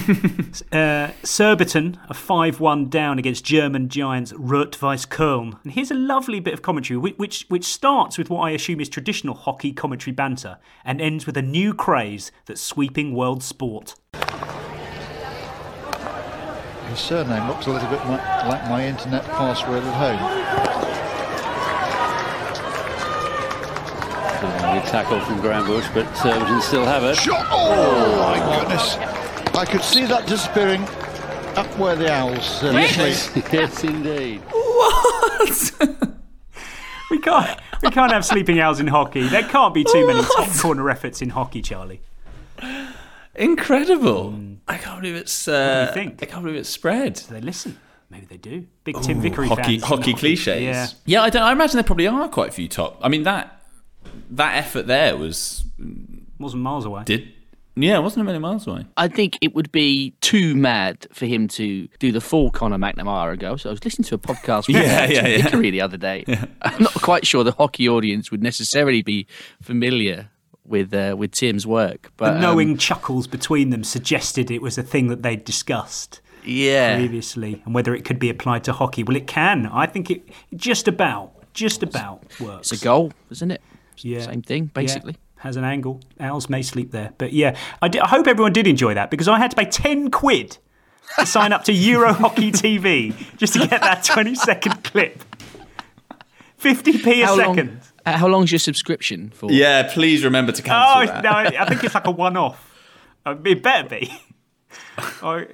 uh, 0.72 1.10
Surbiton 1.24 1.98
are 2.08 2.14
5-1 2.14 2.88
down 2.88 3.18
against 3.18 3.44
German 3.44 3.88
giants 3.88 4.32
Rot-Weiss 4.34 5.04
Köln. 5.04 5.58
And 5.64 5.72
here's 5.72 5.90
a 5.90 5.94
lovely 5.94 6.38
bit 6.38 6.54
of 6.54 6.62
commentary, 6.62 6.96
which, 6.96 7.18
which, 7.18 7.46
which 7.48 7.64
starts 7.64 8.18
with 8.18 8.30
what 8.30 8.42
I 8.42 8.50
assume 8.50 8.80
is 8.80 8.88
traditional 8.88 9.34
hockey 9.34 9.72
commentary 9.72 10.14
banter 10.14 10.58
and 10.84 11.00
ends 11.00 11.26
with 11.26 11.36
a 11.36 11.42
new 11.42 11.74
craze 11.74 12.30
that's 12.46 12.60
sweeping 12.60 13.14
world 13.14 13.42
sport. 13.42 13.96
His 16.88 16.98
surname 16.98 17.48
looks 17.48 17.66
a 17.66 17.70
little 17.70 17.88
bit 17.90 18.00
like, 18.06 18.44
like 18.46 18.68
my 18.68 18.86
internet 18.86 19.24
password 19.24 19.84
at 19.84 19.94
home. 19.94 20.18
Good 24.74 24.88
tackle 24.88 25.20
from 25.20 25.40
Groundbush, 25.40 25.92
but 25.92 26.14
Surbiton 26.16 26.60
still 26.62 26.84
have 26.84 27.02
it. 27.04 27.16
Shot! 27.16 27.46
Oh, 27.50 28.16
my 28.18 28.58
goodness. 28.58 28.96
I 29.54 29.64
could 29.64 29.82
see 29.82 30.06
that 30.06 30.26
disappearing 30.26 30.82
up 31.56 31.66
where 31.78 31.96
the 31.96 32.12
owls 32.12 32.62
uh, 32.62 32.70
Yes, 32.70 33.22
sleep. 33.30 33.44
yes, 33.52 33.84
indeed. 33.84 34.40
What? 34.50 35.72
we 37.10 37.18
can't 37.18 37.60
we 37.82 37.90
can't 37.90 38.12
have 38.12 38.24
sleeping 38.24 38.60
owls 38.60 38.78
in 38.78 38.86
hockey. 38.86 39.26
There 39.28 39.42
can't 39.42 39.74
be 39.74 39.84
too 39.84 40.06
many 40.06 40.22
top 40.22 40.48
corner 40.56 40.88
efforts 40.88 41.20
in 41.20 41.30
hockey, 41.30 41.60
Charlie. 41.62 42.00
Incredible! 43.34 44.47
I 44.68 44.76
can't 44.76 45.00
believe 45.00 45.16
it's. 45.16 45.48
Uh, 45.48 45.84
What 45.86 45.94
do 45.94 46.00
you 46.00 46.06
think? 46.06 46.22
I 46.22 46.26
can't 46.26 46.42
believe 46.44 46.58
it's 46.58 46.68
spread. 46.68 47.16
They 47.16 47.40
listen. 47.40 47.78
Maybe 48.10 48.26
they 48.26 48.36
do. 48.38 48.66
Big 48.84 49.00
Tim 49.02 49.18
Ooh, 49.18 49.20
Vickery 49.20 49.48
hockey, 49.48 49.78
fans. 49.78 49.82
hockey 49.84 50.14
cliches. 50.14 50.62
Yeah. 50.62 50.86
yeah. 51.04 51.22
I 51.22 51.30
don't. 51.30 51.42
I 51.42 51.52
imagine 51.52 51.76
there 51.76 51.84
probably 51.84 52.06
are 52.06 52.28
quite 52.28 52.48
a 52.48 52.52
few 52.52 52.68
top. 52.68 52.98
I 53.02 53.08
mean 53.08 53.24
that 53.24 53.62
that 54.30 54.56
effort 54.56 54.86
there 54.86 55.16
was 55.16 55.64
wasn't 56.38 56.62
miles 56.62 56.84
away. 56.86 57.02
Did 57.04 57.32
yeah, 57.76 57.98
wasn't 57.98 58.22
a 58.22 58.24
million 58.24 58.42
miles 58.42 58.66
away. 58.66 58.86
I 58.96 59.06
think 59.06 59.38
it 59.40 59.54
would 59.54 59.70
be 59.70 60.10
too 60.20 60.56
mad 60.56 61.06
for 61.12 61.26
him 61.26 61.46
to 61.48 61.86
do 62.00 62.10
the 62.10 62.20
full 62.20 62.50
Conor 62.50 62.76
McNamara 62.76 63.32
and 63.32 63.38
go. 63.40 63.56
So 63.56 63.70
I 63.70 63.72
was 63.72 63.84
listening 63.84 64.04
to 64.06 64.16
a 64.16 64.18
podcast 64.18 64.66
with 64.68 64.76
Yeah, 64.76 65.06
Tim 65.06 65.14
yeah, 65.14 65.26
yeah. 65.28 65.42
Vickery 65.44 65.70
the 65.70 65.80
other 65.82 65.96
day. 65.96 66.24
I'm 66.62 66.82
not 66.82 66.94
quite 66.94 67.24
sure 67.24 67.44
the 67.44 67.52
hockey 67.52 67.88
audience 67.88 68.30
would 68.32 68.42
necessarily 68.42 69.02
be 69.02 69.26
familiar 69.62 70.28
with 70.68 70.92
uh, 70.94 71.14
with 71.18 71.32
Tim's 71.32 71.66
work, 71.66 72.12
but 72.16 72.34
the 72.34 72.40
knowing 72.40 72.72
um, 72.72 72.76
chuckles 72.78 73.26
between 73.26 73.70
them 73.70 73.84
suggested 73.84 74.50
it 74.50 74.62
was 74.62 74.78
a 74.78 74.82
thing 74.82 75.08
that 75.08 75.22
they'd 75.22 75.44
discussed 75.44 76.20
yeah, 76.44 76.96
previously, 76.96 77.62
and 77.64 77.74
whether 77.74 77.94
it 77.94 78.04
could 78.04 78.18
be 78.18 78.30
applied 78.30 78.64
to 78.64 78.72
hockey. 78.72 79.02
Well, 79.02 79.16
it 79.16 79.26
can. 79.26 79.66
I 79.66 79.86
think 79.86 80.10
it 80.10 80.22
just 80.54 80.88
about, 80.88 81.32
just 81.52 81.82
about 81.82 82.22
works. 82.40 82.72
it's 82.72 82.80
a 82.82 82.84
goal, 82.84 83.12
isn't 83.30 83.50
it? 83.50 83.60
Yeah. 83.98 84.20
Same 84.20 84.42
thing, 84.42 84.66
basically. 84.72 85.12
Yeah, 85.12 85.42
has 85.42 85.56
an 85.56 85.64
angle. 85.64 86.00
Owls 86.20 86.48
may 86.48 86.62
sleep 86.62 86.92
there, 86.92 87.12
but 87.18 87.32
yeah, 87.32 87.56
I, 87.82 87.88
di- 87.88 88.00
I 88.00 88.08
hope 88.08 88.26
everyone 88.26 88.52
did 88.52 88.66
enjoy 88.66 88.94
that 88.94 89.10
because 89.10 89.28
I 89.28 89.38
had 89.38 89.50
to 89.50 89.56
pay 89.56 89.64
ten 89.66 90.10
quid 90.10 90.58
to 91.18 91.26
sign 91.26 91.52
up 91.52 91.64
to 91.64 91.72
Euro 91.72 92.12
Hockey 92.12 92.50
TV 92.64 93.14
just 93.36 93.54
to 93.54 93.60
get 93.66 93.80
that 93.80 94.04
twenty 94.04 94.34
second 94.34 94.84
clip. 94.84 95.22
Fifty 96.56 96.98
p 96.98 97.22
a 97.22 97.26
How 97.26 97.36
long- 97.36 97.54
second. 97.56 97.80
Uh, 98.14 98.16
how 98.18 98.26
long's 98.28 98.50
your 98.52 98.58
subscription 98.58 99.30
for? 99.30 99.50
Yeah, 99.50 99.90
please 99.92 100.24
remember 100.24 100.52
to 100.52 100.62
Oh 100.62 100.64
cancel 100.64 101.14
that. 101.14 101.24
no! 101.24 101.30
I 101.60 101.64
think 101.68 101.84
it's 101.84 101.94
like 101.94 102.06
a 102.06 102.10
one-off. 102.26 102.64
Uh, 103.26 103.36
It 103.44 103.62
better 103.62 103.88
be. 103.88 104.12
Oh, 105.22 105.44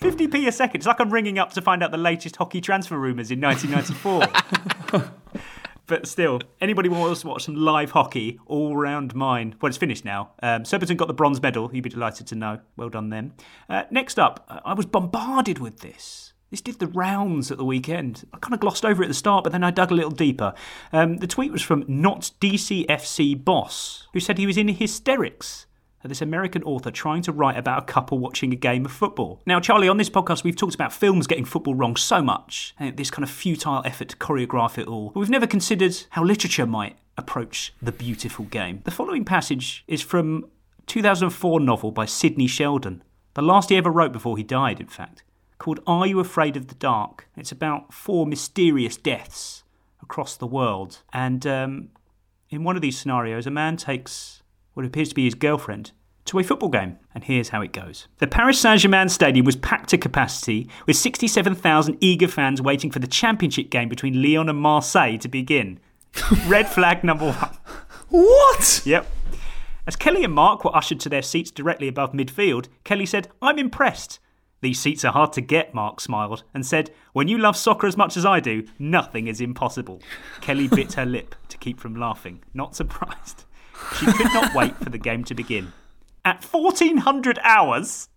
50p 0.00 0.46
a 0.48 0.52
second. 0.52 0.78
It's 0.80 0.86
like 0.86 1.00
I'm 1.00 1.10
ringing 1.10 1.38
up 1.38 1.52
to 1.52 1.62
find 1.62 1.82
out 1.82 1.90
the 1.92 1.96
latest 1.98 2.36
hockey 2.36 2.60
transfer 2.60 2.98
rumours 2.98 3.30
in 3.30 3.40
1994. 3.40 5.04
but 5.86 6.06
still, 6.06 6.40
anybody 6.60 6.88
wants 6.88 7.20
to 7.22 7.28
watch 7.28 7.44
some 7.44 7.54
live 7.54 7.92
hockey, 7.92 8.38
all 8.46 8.76
round 8.76 9.14
mine. 9.14 9.54
Well, 9.60 9.68
it's 9.68 9.78
finished 9.78 10.04
now. 10.04 10.30
Um, 10.42 10.64
Surbiton 10.64 10.96
got 10.96 11.08
the 11.08 11.14
bronze 11.14 11.40
medal. 11.40 11.70
You'd 11.72 11.84
be 11.84 11.90
delighted 11.90 12.26
to 12.28 12.34
know. 12.34 12.58
Well 12.76 12.88
done, 12.90 13.08
them. 13.10 13.34
Uh, 13.68 13.84
next 13.90 14.18
up, 14.18 14.44
I 14.64 14.74
was 14.74 14.84
bombarded 14.86 15.58
with 15.60 15.78
this. 15.80 16.27
This 16.50 16.60
did 16.62 16.78
the 16.78 16.86
rounds 16.86 17.50
at 17.50 17.58
the 17.58 17.64
weekend. 17.64 18.26
I 18.32 18.38
kind 18.38 18.54
of 18.54 18.60
glossed 18.60 18.84
over 18.84 19.02
it 19.02 19.06
at 19.06 19.08
the 19.08 19.14
start, 19.14 19.44
but 19.44 19.52
then 19.52 19.62
I 19.62 19.70
dug 19.70 19.90
a 19.90 19.94
little 19.94 20.10
deeper. 20.10 20.54
Um, 20.92 21.18
the 21.18 21.26
tweet 21.26 21.52
was 21.52 21.62
from 21.62 21.84
Not 21.86 22.30
DCFC 22.40 23.44
Boss, 23.44 24.08
who 24.14 24.20
said 24.20 24.38
he 24.38 24.46
was 24.46 24.56
in 24.56 24.68
hysterics 24.68 25.66
at 26.02 26.08
this 26.08 26.22
American 26.22 26.62
author 26.62 26.90
trying 26.90 27.22
to 27.22 27.32
write 27.32 27.58
about 27.58 27.82
a 27.82 27.92
couple 27.92 28.18
watching 28.18 28.52
a 28.52 28.56
game 28.56 28.86
of 28.86 28.92
football. 28.92 29.42
Now, 29.46 29.60
Charlie, 29.60 29.88
on 29.88 29.96
this 29.98 30.08
podcast, 30.08 30.44
we've 30.44 30.56
talked 30.56 30.74
about 30.74 30.92
films 30.92 31.26
getting 31.26 31.44
football 31.44 31.74
wrong 31.74 31.96
so 31.96 32.22
much, 32.22 32.74
and 32.78 32.96
this 32.96 33.10
kind 33.10 33.24
of 33.24 33.30
futile 33.30 33.82
effort 33.84 34.08
to 34.10 34.16
choreograph 34.16 34.78
it 34.78 34.86
all. 34.86 35.10
But 35.10 35.20
we've 35.20 35.30
never 35.30 35.46
considered 35.46 35.96
how 36.10 36.24
literature 36.24 36.66
might 36.66 36.96
approach 37.16 37.74
the 37.82 37.92
beautiful 37.92 38.46
game. 38.46 38.80
The 38.84 38.90
following 38.90 39.24
passage 39.24 39.84
is 39.86 40.00
from 40.00 40.46
2004 40.86 41.60
novel 41.60 41.90
by 41.90 42.06
Sidney 42.06 42.46
Sheldon, 42.46 43.02
the 43.34 43.42
last 43.42 43.68
he 43.68 43.76
ever 43.76 43.90
wrote 43.90 44.12
before 44.12 44.36
he 44.36 44.42
died, 44.42 44.80
in 44.80 44.86
fact, 44.86 45.22
called 45.58 45.80
Are 45.86 46.06
You 46.06 46.20
Afraid 46.20 46.56
of 46.56 46.68
the 46.68 46.74
Dark? 46.74 47.28
It's 47.36 47.52
about 47.52 47.92
four 47.92 48.26
mysterious 48.26 48.96
deaths 48.96 49.64
across 50.02 50.36
the 50.36 50.46
world. 50.46 51.02
And 51.12 51.46
um, 51.46 51.88
in 52.50 52.64
one 52.64 52.76
of 52.76 52.82
these 52.82 52.98
scenarios, 52.98 53.46
a 53.46 53.50
man 53.50 53.76
takes 53.76 54.42
what 54.74 54.86
appears 54.86 55.08
to 55.10 55.14
be 55.14 55.24
his 55.24 55.34
girlfriend 55.34 55.92
to 56.26 56.38
a 56.38 56.44
football 56.44 56.68
game. 56.68 56.98
And 57.14 57.24
here's 57.24 57.48
how 57.48 57.62
it 57.62 57.72
goes. 57.72 58.06
The 58.18 58.26
Paris 58.26 58.60
Saint 58.60 58.80
Germain 58.80 59.08
stadium 59.08 59.44
was 59.44 59.56
packed 59.56 59.90
to 59.90 59.98
capacity, 59.98 60.68
with 60.86 60.96
67,000 60.96 61.98
eager 62.00 62.28
fans 62.28 62.62
waiting 62.62 62.90
for 62.90 62.98
the 62.98 63.06
championship 63.06 63.70
game 63.70 63.88
between 63.88 64.22
Lyon 64.22 64.48
and 64.48 64.58
Marseille 64.58 65.18
to 65.18 65.28
begin. 65.28 65.80
Red 66.46 66.68
flag 66.68 67.02
number 67.02 67.32
one. 67.32 67.56
What? 68.08 68.82
Yep. 68.84 69.06
As 69.86 69.96
Kelly 69.96 70.22
and 70.22 70.34
Mark 70.34 70.64
were 70.64 70.76
ushered 70.76 71.00
to 71.00 71.08
their 71.08 71.22
seats 71.22 71.50
directly 71.50 71.88
above 71.88 72.12
midfield, 72.12 72.68
Kelly 72.84 73.06
said, 73.06 73.28
I'm 73.40 73.58
impressed. 73.58 74.18
These 74.60 74.80
seats 74.80 75.04
are 75.04 75.12
hard 75.12 75.32
to 75.34 75.40
get, 75.40 75.72
Mark 75.72 76.00
smiled 76.00 76.42
and 76.52 76.66
said, 76.66 76.90
When 77.12 77.28
you 77.28 77.38
love 77.38 77.56
soccer 77.56 77.86
as 77.86 77.96
much 77.96 78.16
as 78.16 78.26
I 78.26 78.40
do, 78.40 78.66
nothing 78.78 79.28
is 79.28 79.40
impossible. 79.40 80.02
Kelly 80.40 80.66
bit 80.66 80.94
her 80.94 81.06
lip 81.06 81.36
to 81.48 81.58
keep 81.58 81.78
from 81.78 81.94
laughing, 81.94 82.42
not 82.52 82.74
surprised. 82.74 83.44
She 83.98 84.06
could 84.06 84.32
not 84.34 84.54
wait 84.54 84.76
for 84.76 84.90
the 84.90 84.98
game 84.98 85.22
to 85.24 85.34
begin. 85.34 85.72
At 86.24 86.44
1400 86.44 87.38
hours, 87.42 88.08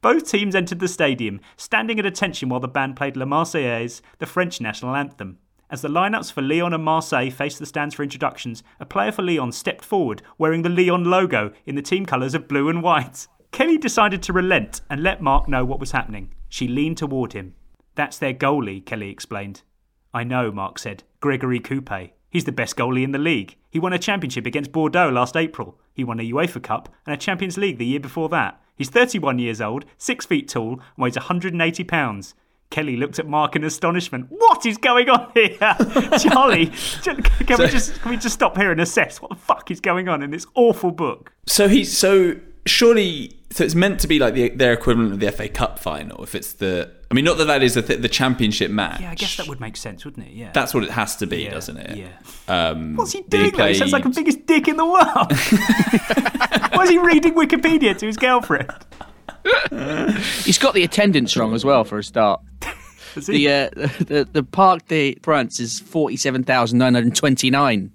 both 0.00 0.30
teams 0.30 0.54
entered 0.54 0.78
the 0.78 0.88
stadium, 0.88 1.40
standing 1.56 1.98
at 1.98 2.06
attention 2.06 2.48
while 2.48 2.60
the 2.60 2.68
band 2.68 2.96
played 2.96 3.16
La 3.16 3.26
Marseillaise, 3.26 4.00
the 4.18 4.26
French 4.26 4.60
national 4.60 4.94
anthem. 4.94 5.38
As 5.68 5.80
the 5.80 5.88
lineups 5.88 6.32
for 6.32 6.42
Lyon 6.42 6.72
and 6.72 6.84
Marseille 6.84 7.30
faced 7.30 7.58
the 7.58 7.66
stands 7.66 7.94
for 7.94 8.02
introductions, 8.02 8.62
a 8.78 8.86
player 8.86 9.10
for 9.10 9.22
Lyon 9.22 9.52
stepped 9.52 9.84
forward 9.84 10.22
wearing 10.38 10.62
the 10.62 10.68
Lyon 10.68 11.04
logo 11.04 11.50
in 11.66 11.74
the 11.74 11.82
team 11.82 12.04
colours 12.04 12.34
of 12.34 12.46
blue 12.46 12.68
and 12.68 12.82
white. 12.82 13.26
Kelly 13.52 13.76
decided 13.76 14.22
to 14.22 14.32
relent 14.32 14.80
and 14.88 15.02
let 15.02 15.20
Mark 15.20 15.46
know 15.46 15.62
what 15.64 15.78
was 15.78 15.92
happening. 15.92 16.32
She 16.48 16.66
leaned 16.66 16.96
toward 16.96 17.34
him. 17.34 17.54
That's 17.94 18.18
their 18.18 18.32
goalie, 18.32 18.84
Kelly 18.84 19.10
explained. 19.10 19.60
I 20.14 20.24
know, 20.24 20.50
Mark 20.50 20.78
said. 20.78 21.04
Gregory 21.20 21.60
Coupe. 21.60 22.12
He's 22.30 22.46
the 22.46 22.52
best 22.52 22.76
goalie 22.76 23.04
in 23.04 23.12
the 23.12 23.18
league. 23.18 23.56
He 23.70 23.78
won 23.78 23.92
a 23.92 23.98
championship 23.98 24.46
against 24.46 24.72
Bordeaux 24.72 25.10
last 25.10 25.36
April. 25.36 25.78
He 25.92 26.02
won 26.02 26.18
a 26.18 26.30
UEFA 26.30 26.62
Cup 26.62 26.88
and 27.06 27.12
a 27.12 27.18
Champions 27.18 27.58
League 27.58 27.76
the 27.76 27.84
year 27.84 28.00
before 28.00 28.30
that. 28.30 28.58
He's 28.74 28.88
31 28.88 29.38
years 29.38 29.60
old, 29.60 29.84
6 29.98 30.24
feet 30.24 30.48
tall, 30.48 30.72
and 30.72 30.80
weighs 30.96 31.16
180 31.16 31.84
pounds. 31.84 32.34
Kelly 32.70 32.96
looked 32.96 33.18
at 33.18 33.26
Mark 33.26 33.54
in 33.54 33.64
astonishment. 33.64 34.28
What 34.30 34.64
is 34.64 34.78
going 34.78 35.10
on 35.10 35.30
here? 35.34 35.58
Charlie, 36.18 36.72
can, 37.02 37.22
we 37.58 37.68
just, 37.68 38.00
can 38.00 38.10
we 38.10 38.16
just 38.16 38.34
stop 38.34 38.56
here 38.56 38.72
and 38.72 38.80
assess 38.80 39.20
what 39.20 39.28
the 39.28 39.36
fuck 39.36 39.70
is 39.70 39.78
going 39.78 40.08
on 40.08 40.22
in 40.22 40.30
this 40.30 40.46
awful 40.54 40.90
book? 40.90 41.34
So 41.46 41.68
he 41.68 41.84
so 41.84 42.40
surely 42.64 43.38
So 43.52 43.64
it's 43.64 43.74
meant 43.74 44.00
to 44.00 44.08
be 44.08 44.18
like 44.18 44.34
the, 44.34 44.48
their 44.48 44.72
equivalent 44.72 45.12
of 45.12 45.20
the 45.20 45.30
FA 45.30 45.48
Cup 45.48 45.78
final. 45.78 46.22
If 46.22 46.34
it's 46.34 46.54
the, 46.54 46.90
I 47.10 47.14
mean, 47.14 47.24
not 47.24 47.36
that 47.38 47.44
that 47.44 47.62
is 47.62 47.74
the, 47.74 47.82
th- 47.82 48.00
the 48.00 48.08
championship 48.08 48.70
match. 48.70 49.00
Yeah, 49.00 49.10
I 49.10 49.14
guess 49.14 49.36
that 49.36 49.46
would 49.46 49.60
make 49.60 49.76
sense, 49.76 50.04
wouldn't 50.04 50.26
it? 50.26 50.32
Yeah. 50.32 50.52
That's 50.52 50.72
what 50.72 50.84
it 50.84 50.90
has 50.90 51.16
to 51.16 51.26
be, 51.26 51.42
Yeah, 51.44 51.50
doesn't 51.50 51.76
it? 51.76 51.96
yeah. 51.98 52.08
Um, 52.48 52.96
What's 52.96 53.12
he 53.12 53.20
they 53.28 53.50
doing? 53.50 53.52
though? 53.56 53.66
He 53.68 53.74
sounds 53.74 53.92
like 53.92 54.04
the 54.04 54.08
biggest 54.10 54.46
dick 54.46 54.68
in 54.68 54.76
the 54.76 54.86
world. 54.86 55.32
Why 56.74 56.84
is 56.84 56.90
he 56.90 56.98
reading 56.98 57.34
Wikipedia 57.34 57.96
to 57.98 58.06
his 58.06 58.16
girlfriend? 58.16 58.70
He's 60.44 60.58
got 60.58 60.74
the 60.74 60.82
attendance 60.84 61.36
wrong 61.36 61.54
as 61.54 61.64
well 61.64 61.84
for 61.84 61.98
a 61.98 62.04
start. 62.04 62.40
The, 63.14 63.46
uh, 63.46 63.68
the 64.06 64.26
the 64.32 64.42
Parc 64.42 64.88
de 64.88 65.16
France 65.22 65.60
is 65.60 65.78
forty 65.80 66.16
seven 66.16 66.44
thousand 66.44 66.78
nine 66.78 66.94
hundred 66.94 67.14
twenty 67.14 67.50
nine, 67.50 67.92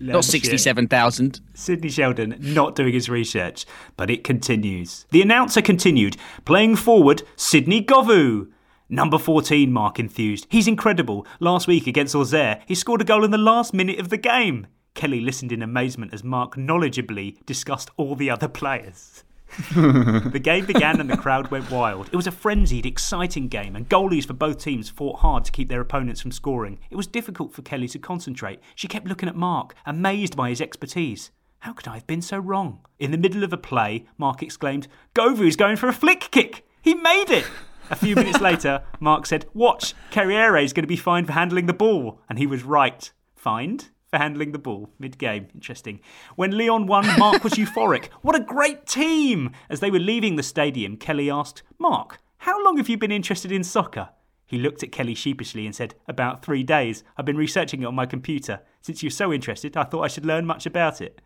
not 0.00 0.24
sixty 0.24 0.58
seven 0.58 0.88
thousand. 0.88 1.40
Sidney 1.54 1.90
Sheldon 1.90 2.36
not 2.40 2.74
doing 2.74 2.92
his 2.92 3.08
research, 3.08 3.66
but 3.96 4.10
it 4.10 4.24
continues. 4.24 5.06
The 5.10 5.22
announcer 5.22 5.62
continued, 5.62 6.16
playing 6.44 6.76
forward 6.76 7.22
Sidney 7.36 7.82
Govou. 7.82 8.48
Number 8.90 9.18
14, 9.18 9.70
Mark 9.70 9.98
enthused. 9.98 10.46
He's 10.48 10.66
incredible. 10.66 11.26
Last 11.40 11.66
week 11.66 11.86
against 11.86 12.14
Auxerre, 12.14 12.62
he 12.66 12.74
scored 12.74 13.02
a 13.02 13.04
goal 13.04 13.22
in 13.22 13.30
the 13.30 13.36
last 13.36 13.74
minute 13.74 13.98
of 14.00 14.08
the 14.08 14.16
game. 14.16 14.66
Kelly 14.94 15.20
listened 15.20 15.52
in 15.52 15.62
amazement 15.62 16.14
as 16.14 16.24
Mark 16.24 16.56
knowledgeably 16.56 17.44
discussed 17.44 17.90
all 17.98 18.16
the 18.16 18.30
other 18.30 18.48
players. 18.48 19.24
the 19.74 20.40
game 20.42 20.66
began 20.66 21.00
and 21.00 21.10
the 21.10 21.16
crowd 21.16 21.50
went 21.50 21.70
wild. 21.70 22.08
It 22.12 22.16
was 22.16 22.26
a 22.26 22.32
frenzied, 22.32 22.86
exciting 22.86 23.48
game, 23.48 23.74
and 23.74 23.88
goalies 23.88 24.26
for 24.26 24.34
both 24.34 24.58
teams 24.58 24.90
fought 24.90 25.20
hard 25.20 25.44
to 25.44 25.52
keep 25.52 25.68
their 25.68 25.80
opponents 25.80 26.20
from 26.20 26.32
scoring. 26.32 26.78
It 26.90 26.96
was 26.96 27.06
difficult 27.06 27.52
for 27.52 27.62
Kelly 27.62 27.88
to 27.88 27.98
concentrate. 27.98 28.60
She 28.74 28.88
kept 28.88 29.06
looking 29.06 29.28
at 29.28 29.36
Mark, 29.36 29.74
amazed 29.86 30.36
by 30.36 30.50
his 30.50 30.60
expertise. 30.60 31.30
How 31.60 31.72
could 31.72 31.88
I 31.88 31.94
have 31.94 32.06
been 32.06 32.22
so 32.22 32.38
wrong? 32.38 32.80
In 32.98 33.10
the 33.10 33.18
middle 33.18 33.42
of 33.42 33.52
a 33.52 33.56
play, 33.56 34.06
Mark 34.16 34.42
exclaimed, 34.42 34.86
Govou's 35.14 35.56
going 35.56 35.76
for 35.76 35.88
a 35.88 35.92
flick 35.92 36.28
kick! 36.30 36.64
He 36.82 36.94
made 36.94 37.30
it! 37.30 37.46
A 37.90 37.96
few 37.96 38.14
minutes 38.14 38.40
later, 38.40 38.82
Mark 39.00 39.26
said, 39.26 39.46
Watch, 39.54 39.94
Carriere 40.10 40.58
is 40.58 40.72
going 40.72 40.84
to 40.84 40.88
be 40.88 40.96
fined 40.96 41.26
for 41.26 41.32
handling 41.32 41.66
the 41.66 41.72
ball. 41.72 42.20
And 42.28 42.38
he 42.38 42.46
was 42.46 42.62
right. 42.62 43.10
Fined? 43.34 43.88
For 44.10 44.18
handling 44.18 44.52
the 44.52 44.58
ball 44.58 44.90
mid 44.98 45.18
game. 45.18 45.48
Interesting. 45.54 46.00
When 46.34 46.56
Lyon 46.56 46.86
won, 46.86 47.06
Mark 47.18 47.44
was 47.44 47.54
euphoric. 47.54 48.08
What 48.22 48.36
a 48.36 48.40
great 48.40 48.86
team! 48.86 49.52
As 49.68 49.80
they 49.80 49.90
were 49.90 49.98
leaving 49.98 50.36
the 50.36 50.42
stadium, 50.42 50.96
Kelly 50.96 51.30
asked, 51.30 51.62
Mark, 51.78 52.18
how 52.38 52.62
long 52.64 52.78
have 52.78 52.88
you 52.88 52.96
been 52.96 53.12
interested 53.12 53.52
in 53.52 53.64
soccer? 53.64 54.08
He 54.46 54.58
looked 54.58 54.82
at 54.82 54.92
Kelly 54.92 55.14
sheepishly 55.14 55.66
and 55.66 55.74
said, 55.74 55.94
About 56.06 56.42
three 56.42 56.62
days. 56.62 57.04
I've 57.16 57.26
been 57.26 57.36
researching 57.36 57.82
it 57.82 57.86
on 57.86 57.94
my 57.94 58.06
computer. 58.06 58.60
Since 58.80 59.02
you're 59.02 59.10
so 59.10 59.30
interested, 59.30 59.76
I 59.76 59.84
thought 59.84 60.02
I 60.02 60.08
should 60.08 60.24
learn 60.24 60.46
much 60.46 60.64
about 60.64 61.02
it. 61.02 61.20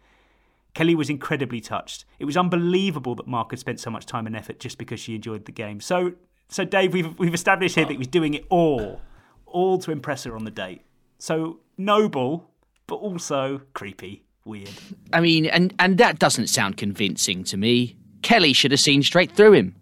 Kelly 0.74 0.96
was 0.96 1.08
incredibly 1.08 1.60
touched. 1.60 2.04
It 2.18 2.24
was 2.24 2.36
unbelievable 2.36 3.14
that 3.14 3.28
Mark 3.28 3.50
had 3.50 3.60
spent 3.60 3.78
so 3.78 3.90
much 3.90 4.06
time 4.06 4.26
and 4.26 4.34
effort 4.34 4.58
just 4.58 4.78
because 4.78 4.98
she 4.98 5.14
enjoyed 5.14 5.44
the 5.44 5.52
game. 5.52 5.80
So, 5.80 6.14
so 6.48 6.64
Dave, 6.64 6.92
we've 6.94 7.16
we've 7.18 7.34
established 7.34 7.76
here 7.76 7.84
that 7.84 7.92
he 7.92 7.98
was 7.98 8.08
doing 8.08 8.34
it 8.34 8.44
all, 8.48 9.00
all 9.46 9.78
to 9.78 9.92
impress 9.92 10.24
her 10.24 10.34
on 10.34 10.44
the 10.44 10.50
date. 10.50 10.82
So 11.18 11.60
noble, 11.78 12.50
but 12.92 12.96
also 12.98 13.62
creepy, 13.72 14.22
weird. 14.44 14.68
I 15.14 15.22
mean, 15.22 15.46
and 15.46 15.72
and 15.78 15.96
that 15.96 16.18
doesn't 16.18 16.48
sound 16.48 16.76
convincing 16.76 17.42
to 17.44 17.56
me. 17.56 17.96
Kelly 18.20 18.52
should 18.52 18.70
have 18.70 18.80
seen 18.80 19.02
straight 19.02 19.32
through 19.32 19.54
him. 19.54 19.74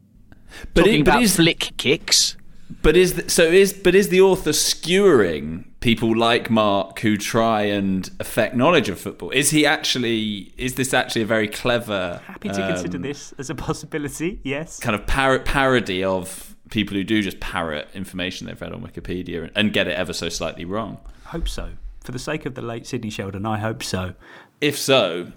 But 0.74 0.82
Talking 0.82 1.00
it- 1.00 1.04
but 1.04 1.10
about 1.14 1.22
is- 1.24 1.34
flick 1.34 1.72
kicks. 1.76 2.36
But 2.82 2.96
is 2.96 3.14
the, 3.14 3.28
so 3.28 3.42
is 3.42 3.72
but 3.72 3.96
is 3.96 4.10
the 4.10 4.20
author 4.20 4.52
skewering 4.52 5.64
people 5.80 6.16
like 6.16 6.50
Mark 6.50 7.00
who 7.00 7.16
try 7.16 7.62
and 7.62 8.08
affect 8.20 8.54
knowledge 8.54 8.88
of 8.88 9.00
football? 9.00 9.30
Is 9.30 9.50
he 9.50 9.66
actually? 9.66 10.52
Is 10.56 10.74
this 10.76 10.94
actually 10.94 11.22
a 11.22 11.26
very 11.26 11.48
clever? 11.48 12.22
Happy 12.24 12.48
to 12.48 12.54
consider 12.54 12.98
um, 12.98 13.02
this 13.02 13.34
as 13.38 13.50
a 13.50 13.56
possibility. 13.56 14.38
Yes. 14.44 14.78
kind 14.78 14.94
of 14.94 15.04
par- 15.08 15.40
parody 15.40 16.04
of 16.04 16.54
people 16.70 16.96
who 16.96 17.02
do 17.02 17.22
just 17.22 17.40
parrot 17.40 17.88
information 17.92 18.46
they've 18.46 18.60
read 18.60 18.72
on 18.72 18.82
Wikipedia 18.82 19.42
and, 19.42 19.50
and 19.56 19.72
get 19.72 19.88
it 19.88 19.96
ever 19.98 20.12
so 20.12 20.28
slightly 20.28 20.64
wrong. 20.64 20.98
Hope 21.24 21.48
so. 21.48 21.70
For 22.00 22.12
the 22.12 22.18
sake 22.18 22.46
of 22.46 22.54
the 22.54 22.62
late 22.62 22.86
Sidney 22.86 23.10
Sheldon, 23.10 23.44
I 23.44 23.58
hope 23.58 23.82
so. 23.82 24.14
If 24.60 24.78
so, 24.78 25.32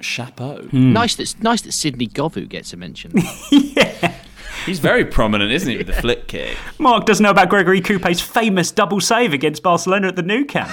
chapeau. 0.00 0.62
Hmm. 0.62 0.92
Nice 0.92 1.16
that 1.16 1.42
nice 1.42 1.62
that 1.62 1.72
Sidney 1.72 2.06
Govou 2.06 2.48
gets 2.48 2.72
a 2.72 2.76
mention. 2.76 3.12
He's 4.66 4.78
very 4.78 5.04
prominent, 5.04 5.52
isn't 5.52 5.70
he, 5.70 5.76
with 5.76 5.88
the 5.88 5.92
flick 5.92 6.26
kick? 6.26 6.56
Mark 6.78 7.04
doesn't 7.04 7.22
know 7.22 7.30
about 7.30 7.50
Gregory 7.50 7.82
Coupe's 7.82 8.20
famous 8.20 8.70
double 8.70 9.00
save 9.00 9.34
against 9.34 9.62
Barcelona 9.62 10.08
at 10.08 10.16
the 10.16 10.22
Nou 10.22 10.44
Camp. 10.46 10.70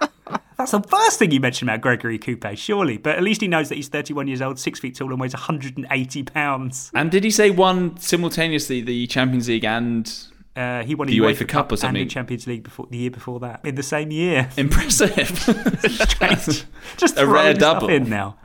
That's 0.56 0.70
the 0.70 0.82
first 0.82 1.18
thing 1.18 1.32
you 1.32 1.40
mention 1.40 1.68
about 1.68 1.80
Gregory 1.80 2.18
Coupe, 2.18 2.56
surely. 2.56 2.98
But 2.98 3.16
at 3.16 3.22
least 3.24 3.40
he 3.40 3.48
knows 3.48 3.68
that 3.68 3.74
he's 3.74 3.88
31 3.88 4.28
years 4.28 4.40
old, 4.40 4.60
six 4.60 4.78
feet 4.78 4.94
tall, 4.94 5.10
and 5.10 5.20
weighs 5.20 5.32
180 5.32 6.22
pounds. 6.22 6.92
And 6.94 7.10
did 7.10 7.24
he 7.24 7.32
say 7.32 7.50
won 7.50 7.96
simultaneously 7.96 8.80
the 8.80 9.08
Champions 9.08 9.48
League 9.48 9.64
and 9.64 10.06
Uh, 10.54 10.82
he 10.82 10.94
won 10.94 11.06
the 11.08 11.16
a 11.18 11.20
UEFA 11.22 11.48
Cup 11.48 11.70
or 11.70 11.74
and 11.74 11.78
something? 11.80 12.04
the 12.04 12.10
Champions 12.10 12.46
League 12.46 12.62
before 12.62 12.86
the 12.90 12.98
year 12.98 13.10
before 13.10 13.40
that, 13.40 13.60
in 13.64 13.74
the 13.74 13.82
same 13.82 14.10
year. 14.10 14.48
Impressive. 14.56 15.28
Strange. 15.90 16.64
Just 16.96 17.16
A 17.18 17.26
rare 17.26 17.54
double. 17.54 17.88
in 17.88 18.08
now. 18.08 18.36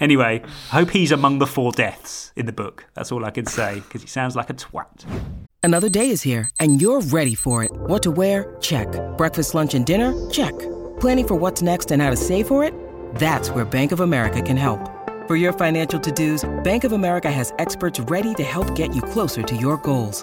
Anyway, 0.00 0.42
I 0.70 0.74
hope 0.74 0.90
he's 0.90 1.12
among 1.12 1.38
the 1.38 1.46
four 1.46 1.72
deaths 1.72 2.32
in 2.36 2.46
the 2.46 2.52
book. 2.52 2.86
That's 2.94 3.10
all 3.10 3.24
I 3.24 3.30
can 3.30 3.46
say 3.46 3.76
because 3.80 4.02
he 4.02 4.08
sounds 4.08 4.36
like 4.36 4.50
a 4.50 4.54
twat. 4.54 5.04
Another 5.62 5.88
day 5.88 6.10
is 6.10 6.22
here, 6.22 6.50
and 6.60 6.80
you're 6.82 7.00
ready 7.00 7.34
for 7.34 7.62
it. 7.64 7.70
What 7.72 8.02
to 8.02 8.10
wear? 8.10 8.56
Check. 8.60 8.88
Breakfast, 9.16 9.54
lunch, 9.54 9.74
and 9.74 9.86
dinner? 9.86 10.12
Check. 10.30 10.52
Planning 11.00 11.26
for 11.28 11.34
what's 11.36 11.62
next 11.62 11.90
and 11.92 12.02
how 12.02 12.10
to 12.10 12.16
save 12.16 12.48
for 12.48 12.64
it? 12.64 12.74
That's 13.14 13.50
where 13.50 13.64
Bank 13.64 13.92
of 13.92 14.00
America 14.00 14.42
can 14.42 14.56
help. 14.56 14.80
For 15.28 15.36
your 15.36 15.52
financial 15.52 16.00
to-dos, 16.00 16.44
Bank 16.64 16.82
of 16.84 16.92
America 16.92 17.30
has 17.30 17.52
experts 17.58 18.00
ready 18.00 18.34
to 18.34 18.42
help 18.42 18.74
get 18.74 18.94
you 18.94 19.02
closer 19.02 19.42
to 19.42 19.56
your 19.56 19.76
goals. 19.78 20.22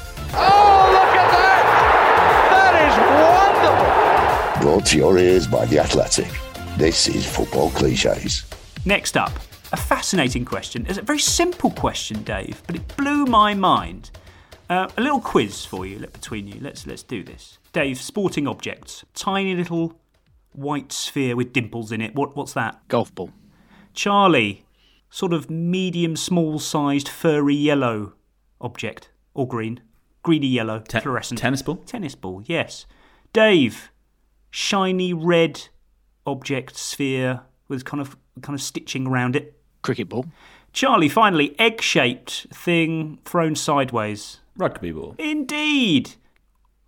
Brought 4.61 4.85
to 4.85 4.97
your 4.97 5.17
ears 5.17 5.47
by 5.47 5.65
The 5.65 5.79
Athletic. 5.79 6.29
This 6.77 7.07
is 7.07 7.25
Football 7.25 7.71
Cliches. 7.71 8.45
Next 8.85 9.17
up, 9.17 9.31
a 9.71 9.75
fascinating 9.75 10.45
question. 10.45 10.85
It's 10.87 10.99
a 10.99 11.01
very 11.01 11.17
simple 11.17 11.71
question, 11.71 12.21
Dave, 12.21 12.61
but 12.67 12.75
it 12.75 12.95
blew 12.95 13.25
my 13.25 13.55
mind. 13.55 14.11
Uh, 14.69 14.87
a 14.95 15.01
little 15.01 15.19
quiz 15.19 15.65
for 15.65 15.87
you 15.87 15.97
between 15.97 16.47
you. 16.47 16.59
Let's 16.61 16.85
let's 16.85 17.01
do 17.01 17.23
this. 17.23 17.57
Dave, 17.73 17.99
sporting 17.99 18.47
objects. 18.47 19.03
Tiny 19.15 19.55
little 19.55 19.99
white 20.51 20.91
sphere 20.91 21.35
with 21.35 21.53
dimples 21.53 21.91
in 21.91 21.99
it. 21.99 22.13
What 22.13 22.35
what's 22.35 22.53
that? 22.53 22.87
Golf 22.87 23.15
ball. 23.15 23.31
Charlie, 23.95 24.63
sort 25.09 25.33
of 25.33 25.49
medium 25.49 26.15
small 26.15 26.59
sized 26.59 27.09
furry 27.09 27.55
yellow 27.55 28.13
object 28.61 29.09
or 29.33 29.47
green. 29.47 29.81
Greeny 30.21 30.45
yellow, 30.45 30.83
fluorescent. 30.87 31.39
tennis 31.39 31.63
ball? 31.63 31.77
Tennis 31.77 32.13
ball, 32.13 32.43
yes. 32.45 32.85
Dave, 33.33 33.90
shiny 34.51 35.13
red 35.13 35.67
object 36.27 36.77
sphere 36.77 37.41
with 37.67 37.83
kind 37.85 37.99
of 38.01 38.15
kind 38.41 38.53
of 38.53 38.61
stitching 38.61 39.07
around 39.07 39.35
it. 39.35 39.57
Cricket 39.81 40.09
ball. 40.09 40.25
Charlie, 40.73 41.09
finally, 41.09 41.55
egg 41.59 41.81
shaped 41.81 42.45
thing 42.53 43.17
thrown 43.25 43.55
sideways. 43.55 44.39
Rugby 44.55 44.91
ball. 44.91 45.15
Indeed. 45.17 46.11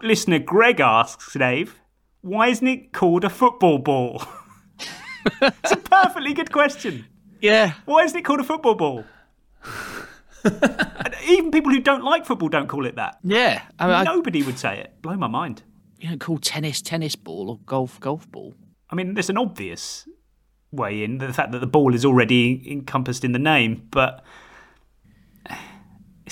Listener 0.01 0.39
Greg 0.39 0.79
asks 0.79 1.33
Dave, 1.33 1.79
why 2.21 2.47
isn't 2.49 2.67
it 2.67 2.93
called 2.93 3.23
a 3.23 3.29
football 3.29 3.79
ball? 3.79 4.21
it's 5.41 5.71
a 5.71 5.77
perfectly 5.77 6.33
good 6.33 6.51
question. 6.51 7.05
Yeah. 7.41 7.73
Why 7.85 8.03
isn't 8.03 8.17
it 8.17 8.23
called 8.23 8.39
a 8.41 8.43
football 8.43 8.75
ball? 8.75 9.05
And 10.45 11.15
Even 11.25 11.51
people 11.51 11.71
who 11.71 11.79
don't 11.79 12.03
like 12.03 12.25
football 12.25 12.49
don't 12.49 12.67
call 12.67 12.85
it 12.85 12.95
that. 12.97 13.17
Yeah. 13.23 13.61
I 13.79 13.85
mean, 13.87 13.95
I- 13.95 14.03
Nobody 14.03 14.43
would 14.43 14.59
say 14.59 14.79
it. 14.79 15.01
Blow 15.01 15.15
my 15.15 15.27
mind. 15.27 15.63
You 16.03 16.09
don't 16.09 16.19
call 16.19 16.37
tennis 16.37 16.81
tennis 16.81 17.15
ball 17.15 17.49
or 17.49 17.59
golf 17.65 17.97
golf 18.01 18.29
ball. 18.29 18.53
I 18.89 18.95
mean, 18.95 19.13
there's 19.13 19.29
an 19.29 19.37
obvious 19.37 20.05
way 20.71 21.01
in 21.03 21.19
the 21.19 21.31
fact 21.31 21.53
that 21.53 21.59
the 21.59 21.67
ball 21.67 21.95
is 21.95 22.03
already 22.03 22.61
encompassed 22.69 23.23
in 23.23 23.31
the 23.31 23.39
name, 23.39 23.87
but 23.89 24.23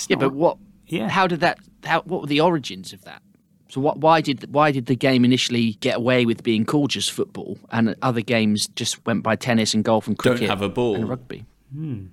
yeah, 0.09 0.17
but 0.17 0.33
what? 0.33 0.57
Yeah. 0.87 1.07
How 1.09 1.25
did 1.27 1.39
that? 1.39 1.57
How? 1.85 2.01
What 2.01 2.21
were 2.21 2.27
the 2.27 2.41
origins 2.41 2.91
of 2.91 3.03
that? 3.05 3.21
So 3.69 3.79
what? 3.79 3.99
Why 3.99 4.19
did 4.19 4.53
why 4.53 4.71
did 4.71 4.87
the 4.87 4.95
game 4.95 5.23
initially 5.23 5.73
get 5.75 5.95
away 5.95 6.25
with 6.25 6.43
being 6.43 6.65
called 6.65 6.89
just 6.89 7.11
football, 7.11 7.57
and 7.71 7.95
other 8.01 8.21
games 8.21 8.67
just 8.67 9.05
went 9.05 9.23
by 9.23 9.37
tennis 9.37 9.73
and 9.73 9.83
golf 9.85 10.07
and 10.07 10.17
cricket? 10.17 10.41
Don't 10.41 10.49
have 10.49 10.61
a 10.61 10.69
ball. 10.69 10.95
and 10.95 11.07
rugby? 11.07 11.45
Hmm. 11.73 12.07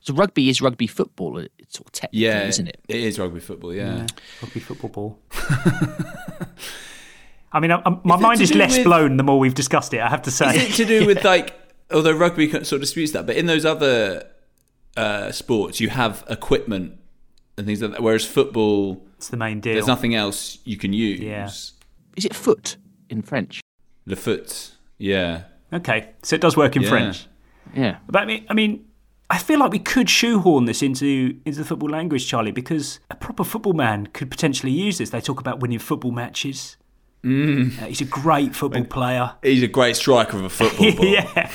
So 0.00 0.14
rugby 0.14 0.48
is 0.48 0.60
rugby 0.60 0.86
football. 0.88 1.38
It's 1.38 1.76
sort 1.76 1.88
of 1.88 1.92
technically, 1.92 2.24
Yeah, 2.24 2.46
isn't 2.48 2.66
it? 2.66 2.80
It 2.88 2.96
is 2.96 3.18
rugby 3.20 3.38
football. 3.38 3.72
Yeah. 3.72 4.06
Rugby 4.42 4.58
football 4.60 4.90
ball. 4.90 5.18
I 7.52 7.60
mean, 7.60 7.70
I, 7.70 7.82
I, 7.84 7.98
my 8.04 8.16
Is 8.16 8.20
mind 8.20 8.40
is 8.40 8.54
less 8.54 8.76
with- 8.78 8.84
blown 8.84 9.16
the 9.16 9.22
more 9.22 9.38
we've 9.38 9.54
discussed 9.54 9.92
it. 9.94 10.00
I 10.00 10.08
have 10.08 10.22
to 10.22 10.30
say. 10.30 10.56
Is 10.56 10.62
it 10.70 10.74
to 10.76 10.84
do 10.84 11.06
with 11.06 11.22
like, 11.32 11.54
although 11.90 12.12
rugby 12.12 12.50
sort 12.50 12.72
of 12.72 12.80
disputes 12.80 13.12
that, 13.12 13.26
but 13.26 13.36
in 13.36 13.46
those 13.46 13.64
other 13.64 14.26
uh, 14.96 15.30
sports, 15.32 15.80
you 15.80 15.88
have 15.90 16.24
equipment 16.28 16.98
and 17.56 17.66
things 17.66 17.82
like 17.82 17.92
that. 17.92 18.02
Whereas 18.02 18.24
football, 18.24 19.06
it's 19.16 19.28
the 19.28 19.36
main 19.36 19.60
deal. 19.60 19.74
There's 19.74 19.86
nothing 19.86 20.14
else 20.14 20.58
you 20.64 20.76
can 20.76 20.92
use. 20.92 21.20
Yeah. 21.20 21.46
Is 22.16 22.24
it 22.24 22.34
foot 22.34 22.76
in 23.08 23.22
French? 23.22 23.60
Le 24.06 24.16
foot. 24.16 24.72
Yeah. 24.98 25.44
Okay, 25.72 26.10
so 26.22 26.34
it 26.36 26.40
does 26.42 26.56
work 26.56 26.76
in 26.76 26.82
Yeah. 26.82 26.88
French. 26.88 27.26
Yeah. 27.74 27.98
But 28.08 28.22
I 28.22 28.24
mean, 28.26 28.46
I 28.50 28.54
mean, 28.54 28.84
I 29.30 29.38
feel 29.38 29.58
like 29.58 29.72
we 29.72 29.78
could 29.78 30.10
shoehorn 30.10 30.66
this 30.66 30.82
into 30.82 31.38
into 31.46 31.58
the 31.60 31.64
football 31.64 31.88
language, 31.88 32.26
Charlie, 32.26 32.50
because 32.50 33.00
a 33.10 33.14
proper 33.14 33.44
football 33.44 33.72
man 33.72 34.06
could 34.08 34.30
potentially 34.30 34.72
use 34.72 34.98
this. 34.98 35.10
They 35.10 35.20
talk 35.20 35.40
about 35.40 35.60
winning 35.60 35.78
football 35.78 36.10
matches. 36.10 36.76
Mm. 37.24 37.80
Uh, 37.80 37.86
he's 37.86 38.00
a 38.00 38.04
great 38.04 38.54
football 38.56 38.84
player. 38.84 39.32
He's 39.42 39.62
a 39.62 39.68
great 39.68 39.94
striker 39.96 40.36
of 40.36 40.44
a 40.44 40.48
football 40.50 40.92
ball. 40.96 41.04
yeah, 41.04 41.48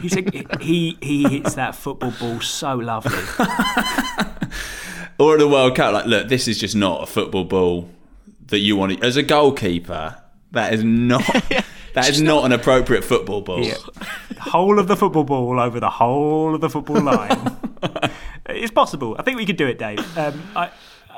he's 0.00 0.16
a, 0.16 0.24
he 0.60 0.98
he 1.00 1.22
hits 1.28 1.54
that 1.54 1.76
football 1.76 2.12
ball 2.18 2.40
so 2.40 2.74
lovely. 2.74 3.12
Or 5.18 5.34
at 5.34 5.38
the 5.38 5.46
World 5.46 5.76
Cup, 5.76 5.92
like, 5.92 6.06
look, 6.06 6.28
this 6.28 6.48
is 6.48 6.58
just 6.58 6.74
not 6.74 7.04
a 7.04 7.06
football 7.06 7.44
ball 7.44 7.88
that 8.46 8.58
you 8.58 8.74
want 8.76 8.98
to. 8.98 9.06
As 9.06 9.16
a 9.16 9.22
goalkeeper, 9.22 10.16
that 10.52 10.72
is 10.74 10.82
not. 10.84 11.22
That 11.94 12.08
is 12.08 12.22
not, 12.22 12.46
an 12.46 12.52
appropriate 12.52 13.04
football 13.04 13.42
ball. 13.42 13.62
Yeah. 13.62 13.74
Whole 14.40 14.78
of 14.78 14.88
the 14.88 14.96
football 14.96 15.24
ball 15.24 15.60
over 15.60 15.78
the 15.78 15.90
whole 15.90 16.54
of 16.54 16.62
the 16.62 16.70
football 16.70 17.02
line. 17.02 17.54
it's 18.48 18.70
possible. 18.72 19.14
I 19.18 19.22
think 19.22 19.36
we 19.36 19.44
could 19.44 19.58
do 19.58 19.66
it, 19.66 19.78
Dave. 19.78 19.98
Um, 20.16 20.42
I, 20.56 20.70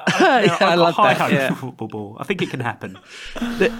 I, 0.09 0.41
you 0.41 0.47
know, 0.49 0.53
Yeah, 0.53 0.53
I've 0.55 0.63
I 0.63 0.75
got 0.75 0.79
love 0.79 0.95
high 0.97 1.15
that, 1.15 1.21
hopes 1.21 1.33
yeah. 1.33 1.55
football 1.55 1.87
ball. 1.87 2.17
I 2.19 2.25
think 2.25 2.43
it 2.43 2.51
can 2.51 2.59
happen. 2.59 2.99
The- 3.37 3.73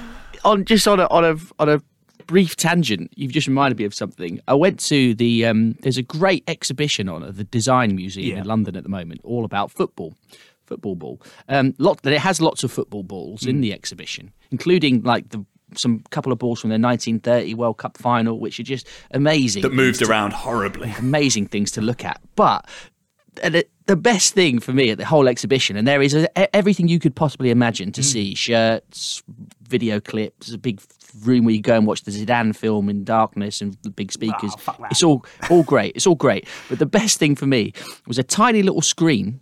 on 0.45 0.65
just 0.65 0.87
on 0.89 1.01
a 1.01 1.07
on 1.07 1.25
a 1.25 1.37
on 1.59 1.69
a 1.69 1.81
brief 2.27 2.57
tangent, 2.57 3.13
you've 3.17 3.33
just 3.33 3.47
reminded 3.47 3.79
me 3.79 3.85
of 3.85 3.95
something. 3.95 4.41
I 4.49 4.55
went 4.55 4.81
to 4.81 5.15
the 5.15 5.45
um, 5.47 5.73
there's 5.83 5.99
a 5.99 6.03
great 6.03 6.45
exhibition 6.49 7.09
on 7.09 7.23
at 7.23 7.37
the 7.37 7.45
Design 7.45 7.95
Museum 7.97 8.39
in 8.39 8.45
London 8.45 8.77
at 8.77 8.83
the 8.83 8.89
moment, 8.89 9.21
all 9.25 9.45
about 9.45 9.71
football, 9.71 10.15
football 10.67 10.95
ball. 10.97 11.21
Um, 11.49 11.75
lot 11.79 12.05
it 12.07 12.19
has 12.19 12.41
lots 12.41 12.65
of 12.65 12.73
football 12.73 13.03
balls 13.03 13.47
in 13.47 13.59
Mm. 13.59 13.63
the 13.63 13.73
exhibition, 13.73 14.33
including 14.51 15.03
like 15.03 15.31
the 15.31 15.45
some 15.77 16.05
couple 16.11 16.31
of 16.31 16.39
balls 16.39 16.61
from 16.61 16.71
the 16.71 16.79
1930 16.79 17.55
World 17.55 17.79
Cup 17.79 17.99
final, 17.99 18.39
which 18.39 18.61
are 18.61 18.65
just 18.65 18.87
amazing. 19.11 19.63
That 19.63 19.73
moved 19.73 19.99
to- 20.01 20.07
around 20.09 20.33
horribly. 20.33 20.93
amazing 20.99 21.47
things 21.47 21.73
to 21.73 21.81
look 21.81 22.05
at. 22.05 22.21
But 22.37 22.69
and 23.43 23.57
it, 23.57 23.71
the 23.87 23.97
best 23.97 24.35
thing 24.35 24.61
for 24.61 24.73
me 24.73 24.91
at 24.91 24.99
the 24.99 25.05
whole 25.05 25.27
exhibition, 25.27 25.77
and 25.77 25.87
there 25.89 26.01
is 26.01 26.15
a, 26.15 26.57
everything 26.57 26.87
you 26.87 27.01
could 27.01 27.17
possibly 27.17 27.51
imagine 27.51 27.91
to 27.93 28.03
see 28.05 28.35
shirts, 28.37 29.23
video 29.77 29.97
clips, 30.01 30.53
a 30.53 30.59
big 30.59 30.81
room 31.27 31.45
where 31.45 31.55
you 31.55 31.61
go 31.73 31.77
and 31.77 31.87
watch 31.87 32.03
the 32.03 32.11
Zidane 32.13 32.55
film 32.55 32.89
in 32.89 33.05
darkness 33.05 33.61
and 33.63 33.77
the 33.83 33.91
big 33.91 34.11
speakers. 34.13 34.53
it's 34.91 35.03
all 35.03 35.19
all 35.51 35.65
great. 35.65 35.93
It's 35.97 36.07
all 36.07 36.15
great. 36.27 36.43
But 36.69 36.79
the 36.79 36.91
best 37.01 37.19
thing 37.19 37.35
for 37.37 37.47
me 37.47 37.73
was 38.07 38.19
a 38.19 38.23
tiny 38.23 38.63
little 38.63 38.83
screen 38.83 39.41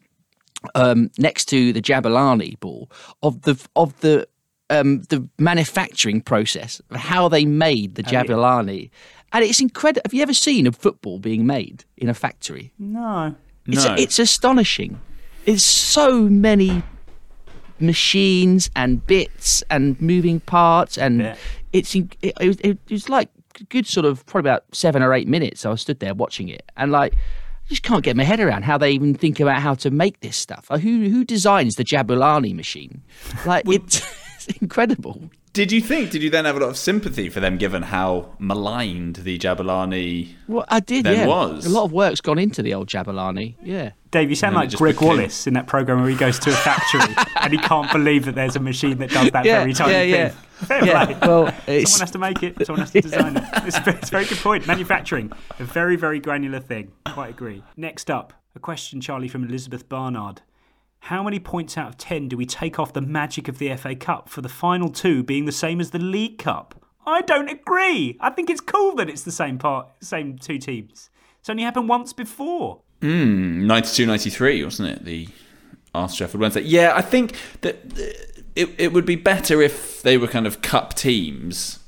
um, 0.74 1.10
next 1.18 1.46
to 1.52 1.72
the 1.72 1.82
Jabulani 1.82 2.58
ball 2.60 2.90
of 3.22 3.42
the 3.42 3.54
of 3.74 3.88
the 4.00 4.26
um, 4.70 5.02
the 5.10 5.28
manufacturing 5.38 6.20
process 6.22 6.80
of 6.90 6.96
how 6.96 7.28
they 7.28 7.44
made 7.44 7.94
the 7.96 8.02
Oh, 8.06 8.10
yeah. 8.10 8.22
Jabulani. 8.24 8.90
And 9.34 9.44
it's 9.44 9.60
incredible. 9.60 10.02
Have 10.04 10.14
you 10.14 10.22
ever 10.22 10.34
seen 10.34 10.66
a 10.66 10.72
football 10.72 11.18
being 11.18 11.46
made 11.46 11.84
in 11.96 12.08
a 12.08 12.14
factory? 12.14 12.72
No. 12.78 13.34
It's, 13.66 13.84
No. 13.84 13.94
it's 13.98 14.18
astonishing. 14.18 15.00
There's 15.44 15.64
so 15.64 16.22
many 16.28 16.82
machines 17.82 18.70
and 18.76 19.06
bits 19.06 19.62
and 19.70 20.00
moving 20.00 20.40
parts, 20.40 20.96
and 20.96 21.36
it's 21.72 21.94
it, 21.94 22.16
it, 22.22 22.60
it 22.64 22.78
was 22.90 23.08
like 23.08 23.28
good 23.68 23.86
sort 23.86 24.06
of 24.06 24.24
probably 24.26 24.48
about 24.48 24.64
seven 24.72 25.02
or 25.02 25.12
eight 25.12 25.28
minutes. 25.28 25.66
I 25.66 25.70
was 25.70 25.82
stood 25.82 26.00
there 26.00 26.14
watching 26.14 26.48
it, 26.48 26.70
and 26.76 26.92
like 26.92 27.14
I 27.14 27.68
just 27.68 27.82
can't 27.82 28.04
get 28.04 28.16
my 28.16 28.24
head 28.24 28.40
around 28.40 28.62
how 28.62 28.78
they 28.78 28.90
even 28.92 29.14
think 29.14 29.40
about 29.40 29.60
how 29.60 29.74
to 29.74 29.90
make 29.90 30.20
this 30.20 30.36
stuff. 30.36 30.70
Like, 30.70 30.80
who 30.80 31.08
who 31.08 31.24
designs 31.24 31.74
the 31.74 31.84
Jabulani 31.84 32.54
machine? 32.54 33.02
Like 33.44 33.68
it's, 33.68 34.02
it's 34.36 34.46
incredible. 34.60 35.30
Did 35.52 35.70
you 35.70 35.82
think? 35.82 36.10
Did 36.10 36.22
you 36.22 36.30
then 36.30 36.46
have 36.46 36.56
a 36.56 36.60
lot 36.60 36.70
of 36.70 36.78
sympathy 36.78 37.28
for 37.28 37.40
them, 37.40 37.58
given 37.58 37.82
how 37.82 38.34
maligned 38.38 39.16
the 39.16 39.38
Jabulani? 39.38 40.30
Well, 40.48 40.64
I 40.68 40.80
did. 40.80 41.04
Then 41.04 41.18
yeah, 41.18 41.26
was. 41.26 41.66
a 41.66 41.68
lot 41.68 41.84
of 41.84 41.92
work's 41.92 42.22
gone 42.22 42.38
into 42.38 42.62
the 42.62 42.72
old 42.72 42.88
Jabulani. 42.88 43.56
Yeah. 43.62 43.90
Dave, 44.10 44.30
you 44.30 44.36
sound 44.36 44.54
like 44.54 44.72
it 44.72 44.76
Greg 44.78 44.94
became- 44.94 45.08
Wallace 45.08 45.46
in 45.46 45.52
that 45.54 45.66
program 45.66 46.00
where 46.00 46.08
he 46.08 46.16
goes 46.16 46.38
to 46.38 46.50
a 46.50 46.54
factory 46.54 47.14
and 47.40 47.52
he 47.52 47.58
can't 47.58 47.90
believe 47.92 48.24
that 48.24 48.34
there's 48.34 48.56
a 48.56 48.60
machine 48.60 48.96
that 48.98 49.10
does 49.10 49.30
that 49.32 49.44
Yeah, 49.44 49.60
very 49.60 49.72
tiny 49.74 49.92
yeah, 49.92 50.02
yeah. 50.02 50.28
thing. 50.30 50.38
Fair 50.68 50.84
Yeah, 50.86 51.04
play. 51.06 51.16
well, 51.28 51.46
someone 51.46 52.00
has 52.00 52.10
to 52.12 52.18
make 52.18 52.42
it. 52.42 52.66
Someone 52.66 52.80
has 52.80 52.90
to 52.92 53.00
design 53.02 53.36
it. 53.36 53.44
It's 53.64 53.76
it's 53.86 54.08
a 54.08 54.10
very 54.10 54.24
good 54.24 54.38
point. 54.38 54.66
Manufacturing, 54.66 55.32
a 55.58 55.64
very, 55.64 55.96
very 55.96 56.18
granular 56.20 56.60
thing. 56.60 56.92
Quite 57.06 57.30
agree. 57.30 57.62
Next 57.76 58.10
up, 58.10 58.32
a 58.54 58.58
question, 58.58 59.00
Charlie, 59.02 59.28
from 59.28 59.44
Elizabeth 59.44 59.88
Barnard. 59.88 60.40
How 61.06 61.24
many 61.24 61.40
points 61.40 61.76
out 61.76 61.88
of 61.88 61.98
10 61.98 62.28
do 62.28 62.36
we 62.36 62.46
take 62.46 62.78
off 62.78 62.92
the 62.92 63.00
magic 63.00 63.48
of 63.48 63.58
the 63.58 63.74
FA 63.74 63.96
Cup 63.96 64.28
for 64.28 64.40
the 64.40 64.48
final 64.48 64.88
two 64.88 65.24
being 65.24 65.46
the 65.46 65.52
same 65.52 65.80
as 65.80 65.90
the 65.90 65.98
League 65.98 66.38
Cup? 66.38 66.80
I 67.04 67.22
don't 67.22 67.48
agree. 67.48 68.16
I 68.20 68.30
think 68.30 68.48
it's 68.48 68.60
cool 68.60 68.94
that 68.94 69.10
it's 69.10 69.22
the 69.22 69.32
same 69.32 69.58
part, 69.58 69.88
same 70.00 70.38
two 70.38 70.58
teams. 70.58 71.10
It's 71.40 71.50
only 71.50 71.64
happened 71.64 71.88
once 71.88 72.12
before. 72.12 72.82
Mm, 73.00 73.64
92 73.64 74.06
93, 74.06 74.62
wasn't 74.62 74.90
it? 74.90 75.04
The 75.04 75.28
Arsenal 75.92 76.16
Sheffield 76.16 76.40
Wednesday. 76.40 76.62
Yeah, 76.62 76.92
I 76.94 77.02
think 77.02 77.34
that 77.62 77.74
uh, 77.98 78.32
it, 78.54 78.70
it 78.78 78.92
would 78.92 79.04
be 79.04 79.16
better 79.16 79.60
if 79.60 80.02
they 80.02 80.16
were 80.16 80.28
kind 80.28 80.46
of 80.46 80.62
cup 80.62 80.94
teams 80.94 81.80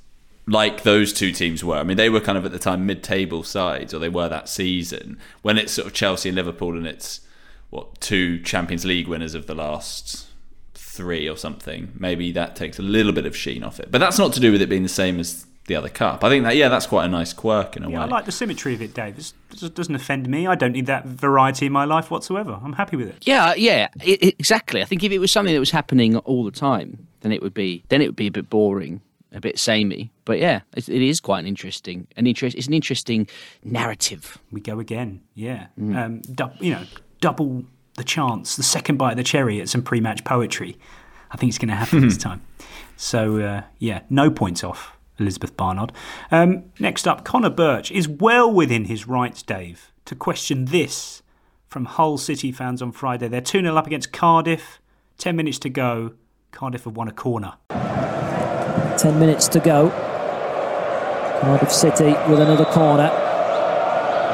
like 0.48 0.82
those 0.82 1.12
two 1.12 1.30
teams 1.30 1.62
were. 1.62 1.76
I 1.76 1.84
mean, 1.84 1.96
they 1.96 2.10
were 2.10 2.20
kind 2.20 2.36
of 2.36 2.44
at 2.44 2.50
the 2.50 2.58
time 2.58 2.84
mid 2.84 3.04
table 3.04 3.44
sides, 3.44 3.94
or 3.94 4.00
they 4.00 4.08
were 4.08 4.28
that 4.28 4.48
season, 4.48 5.20
when 5.42 5.56
it's 5.56 5.72
sort 5.72 5.86
of 5.86 5.92
Chelsea 5.92 6.30
and 6.30 6.36
Liverpool 6.36 6.76
and 6.76 6.86
it's, 6.88 7.20
what, 7.74 8.00
two 8.00 8.38
Champions 8.40 8.84
League 8.84 9.06
winners 9.08 9.34
of 9.34 9.46
the 9.46 9.54
last 9.54 10.26
three 10.74 11.28
or 11.28 11.36
something. 11.36 11.92
Maybe 11.98 12.32
that 12.32 12.54
takes 12.56 12.78
a 12.78 12.82
little 12.82 13.12
bit 13.12 13.26
of 13.26 13.36
sheen 13.36 13.62
off 13.62 13.80
it. 13.80 13.90
But 13.90 13.98
that's 13.98 14.18
not 14.18 14.32
to 14.34 14.40
do 14.40 14.52
with 14.52 14.62
it 14.62 14.68
being 14.68 14.82
the 14.84 14.88
same 14.88 15.18
as 15.20 15.46
the 15.66 15.74
other 15.76 15.88
cup. 15.88 16.22
I 16.22 16.28
think 16.28 16.44
that, 16.44 16.56
yeah, 16.56 16.68
that's 16.68 16.86
quite 16.86 17.06
a 17.06 17.08
nice 17.08 17.32
quirk 17.32 17.76
in 17.76 17.84
a 17.84 17.90
Yeah, 17.90 17.96
way. 17.98 18.02
I 18.02 18.06
like 18.06 18.26
the 18.26 18.32
symmetry 18.32 18.74
of 18.74 18.82
it, 18.82 18.92
Dave. 18.94 19.16
This 19.16 19.32
this 19.50 19.68
doesn't 19.70 19.94
offend 19.94 20.28
me. 20.28 20.46
I 20.46 20.54
don't 20.56 20.72
need 20.72 20.86
that 20.86 21.06
variety 21.06 21.66
in 21.66 21.72
my 21.72 21.84
life 21.84 22.10
whatsoever. 22.10 22.60
I'm 22.62 22.74
happy 22.74 22.96
with 22.96 23.08
it. 23.08 23.16
Yeah, 23.26 23.54
yeah, 23.54 23.88
i 24.00 24.18
i 24.22 24.32
exactly. 24.38 24.82
I 24.82 24.84
think 24.84 25.02
if 25.02 25.10
it 25.10 25.18
was 25.20 25.32
something 25.32 25.54
that 25.54 25.60
was 25.60 25.70
happening 25.70 26.16
all 26.18 26.44
the 26.44 26.50
time, 26.50 27.06
then 27.22 27.32
it 27.32 27.40
would 27.42 27.54
be 27.54 27.82
then 27.88 28.02
it 28.02 28.06
would 28.08 28.16
be 28.16 28.26
a 28.26 28.30
bit 28.30 28.50
boring, 28.50 29.00
a 29.32 29.40
bit 29.40 29.58
samey. 29.58 30.10
But 30.26 30.38
yeah, 30.38 30.60
it, 30.76 30.88
it 30.88 31.00
is 31.02 31.18
quite 31.20 31.38
an 31.40 31.46
interesting, 31.46 32.06
an 32.16 32.26
interest. 32.26 32.56
It's 32.56 32.66
an 32.66 32.74
interesting 32.74 33.26
narrative. 33.64 34.38
We 34.52 34.60
go 34.60 34.78
again. 34.80 35.22
Yeah, 35.34 35.66
Mm. 35.80 35.96
um, 35.96 36.20
dou- 36.20 36.52
you 36.60 36.72
know, 36.72 36.84
double 37.24 37.64
the 37.94 38.04
chance, 38.04 38.54
the 38.54 38.62
second 38.62 38.98
bite 38.98 39.12
of 39.12 39.16
the 39.16 39.24
cherry 39.24 39.58
at 39.58 39.70
some 39.70 39.80
pre-match 39.80 40.24
poetry. 40.24 40.76
I 41.30 41.38
think 41.38 41.48
it's 41.48 41.56
going 41.56 41.70
to 41.70 41.74
happen 41.74 42.02
this 42.02 42.18
time. 42.18 42.42
So 42.96 43.40
uh, 43.40 43.62
yeah, 43.78 44.02
no 44.10 44.30
points 44.30 44.62
off 44.62 44.92
Elizabeth 45.18 45.56
Barnard. 45.56 45.90
Um, 46.30 46.64
next 46.78 47.08
up, 47.08 47.24
Connor 47.24 47.48
Birch 47.48 47.90
is 47.90 48.06
well 48.06 48.52
within 48.52 48.84
his 48.84 49.08
rights, 49.08 49.42
Dave, 49.42 49.90
to 50.04 50.14
question 50.14 50.66
this 50.66 51.22
from 51.66 51.86
Hull 51.86 52.18
City 52.18 52.52
fans 52.52 52.82
on 52.82 52.92
Friday. 52.92 53.26
They're 53.28 53.40
2 53.40 53.62
0 53.62 53.74
up 53.74 53.86
against 53.86 54.12
Cardiff. 54.12 54.80
10 55.16 55.34
minutes 55.34 55.58
to 55.60 55.70
go. 55.70 56.12
Cardiff 56.50 56.84
have 56.84 56.94
won 56.94 57.08
a 57.08 57.12
corner. 57.12 57.54
10 57.70 59.18
minutes 59.18 59.48
to 59.48 59.60
go. 59.60 59.88
Cardiff 61.40 61.72
City 61.72 62.12
with 62.28 62.40
another 62.40 62.66
corner. 62.66 63.23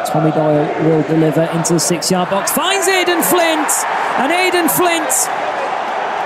Tommy 0.07 0.31
Doyle 0.31 0.67
will 0.85 1.03
deliver 1.03 1.43
into 1.53 1.75
the 1.75 1.81
six 1.81 2.11
yard 2.11 2.31
box. 2.31 2.53
Finds 2.53 2.89
Aden 2.89 3.23
Flint. 3.23 3.69
And 4.19 4.33
Aden 4.33 4.69
Flint 4.69 5.11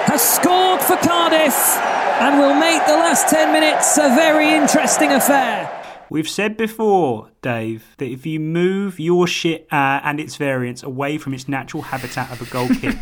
has 0.07 0.23
scored 0.23 0.81
for 0.81 0.97
Cardiff 0.97 1.77
and 2.21 2.39
will 2.39 2.55
make 2.55 2.85
the 2.87 2.97
last 2.97 3.29
10 3.29 3.53
minutes 3.53 3.97
a 3.99 4.15
very 4.15 4.53
interesting 4.55 5.11
affair. 5.13 5.71
We've 6.11 6.29
said 6.29 6.57
before, 6.57 7.31
Dave, 7.43 7.95
that 7.99 8.07
if 8.07 8.27
you 8.27 8.39
move 8.39 9.01
your 9.01 9.27
shit 9.27 9.67
uh, 9.73 10.01
and 10.05 10.21
its 10.21 10.37
variants 10.37 10.83
away 10.83 11.19
from 11.19 11.35
its 11.35 11.49
natural 11.49 11.83
habitat 11.83 12.31
of 12.31 12.41
a 12.41 12.51
goal 12.53 12.69
kick, 12.69 12.97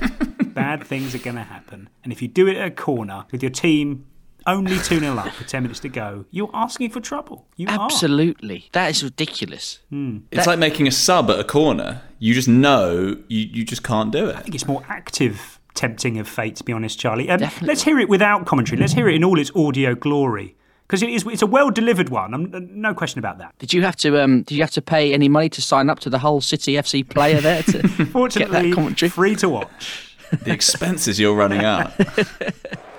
bad 0.54 0.84
things 0.84 1.14
are 1.14 1.18
going 1.18 1.36
to 1.36 1.42
happen. 1.42 1.88
And 2.04 2.12
if 2.12 2.22
you 2.22 2.28
do 2.28 2.46
it 2.46 2.56
at 2.56 2.68
a 2.68 2.70
corner 2.70 3.26
with 3.32 3.42
your 3.42 3.50
team 3.50 4.06
only 4.46 4.78
2 4.78 5.00
0 5.00 5.16
up 5.16 5.38
with 5.38 5.46
10 5.48 5.62
minutes 5.62 5.80
to 5.80 5.88
go. 5.88 6.24
You're 6.30 6.50
asking 6.54 6.90
for 6.90 7.00
trouble. 7.00 7.46
You 7.56 7.68
are. 7.68 7.80
Absolutely. 7.84 8.68
That 8.72 8.90
is 8.90 9.02
ridiculous. 9.04 9.80
It's 9.90 10.46
like 10.46 10.58
making 10.58 10.86
a 10.86 10.92
sub 10.92 11.30
at 11.30 11.38
a 11.38 11.44
corner. 11.44 12.02
You 12.18 12.34
just 12.34 12.48
know 12.48 13.16
you, 13.28 13.40
you 13.40 13.64
just 13.64 13.82
can't 13.82 14.12
do 14.12 14.28
it. 14.28 14.36
I 14.36 14.40
think 14.40 14.54
it's 14.54 14.66
more 14.66 14.82
active 14.88 15.58
tempting 15.74 16.18
of 16.18 16.28
fate, 16.28 16.56
to 16.56 16.64
be 16.64 16.72
honest, 16.72 16.98
Charlie. 16.98 17.28
Um, 17.30 17.40
let's 17.62 17.82
hear 17.82 17.98
it 17.98 18.08
without 18.08 18.46
commentary. 18.46 18.78
Let's 18.80 18.92
hear 18.92 19.08
it 19.08 19.14
in 19.14 19.24
all 19.24 19.38
its 19.38 19.50
audio 19.56 19.94
glory. 19.94 20.54
Because 20.86 21.02
it 21.02 21.08
is, 21.08 21.24
it's 21.26 21.40
a 21.40 21.46
well 21.46 21.70
delivered 21.70 22.10
one. 22.10 22.34
Um, 22.34 22.68
no 22.70 22.92
question 22.92 23.18
about 23.18 23.38
that. 23.38 23.54
Did 23.58 23.72
you 23.72 23.82
have 23.82 23.96
to 23.96 24.22
um, 24.22 24.42
did 24.42 24.56
you 24.56 24.62
have 24.62 24.72
to 24.72 24.82
pay 24.82 25.14
any 25.14 25.26
money 25.28 25.48
to 25.48 25.62
sign 25.62 25.88
up 25.88 26.00
to 26.00 26.10
the 26.10 26.18
Hull 26.18 26.42
City 26.42 26.74
FC 26.74 27.08
player 27.08 27.40
there 27.40 27.62
to 27.62 27.82
get 27.82 28.08
Fortunately, 28.08 28.70
that 28.70 28.74
commentary? 28.74 29.08
free 29.08 29.34
to 29.36 29.48
watch. 29.48 30.16
The 30.30 30.52
expenses 30.52 31.18
you're 31.18 31.34
running 31.34 31.64
out. 31.64 31.92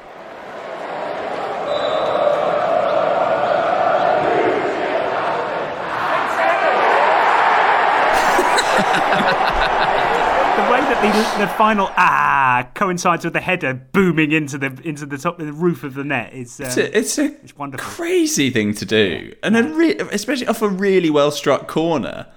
the 11.14 11.38
the, 11.40 11.46
the 11.46 11.48
final 11.54 11.90
ah 11.98 12.68
coincides 12.74 13.24
with 13.24 13.34
the 13.34 13.42
header 13.42 13.74
booming 13.74 14.32
into 14.32 14.58
the 14.58 14.78
into 14.84 15.06
the 15.06 15.18
top 15.18 15.40
of 15.40 15.46
the 15.46 15.54
roof 15.54 15.84
of 15.84 15.94
the 15.94 16.04
net 16.04 16.34
is 16.34 16.60
um, 16.60 16.66
It's 16.68 16.78
a, 16.78 16.98
it's 16.98 17.18
a 17.18 17.26
it's 17.44 17.56
wonderful. 17.58 17.86
crazy 17.86 18.50
thing 18.50 18.74
to 18.76 18.86
do, 18.86 19.34
and 19.44 19.56
a 19.58 19.64
re- 19.64 19.98
especially 20.12 20.48
off 20.48 20.62
a 20.62 20.68
really 20.70 21.10
well 21.10 21.32
struck 21.32 21.68
corner. 21.68 22.28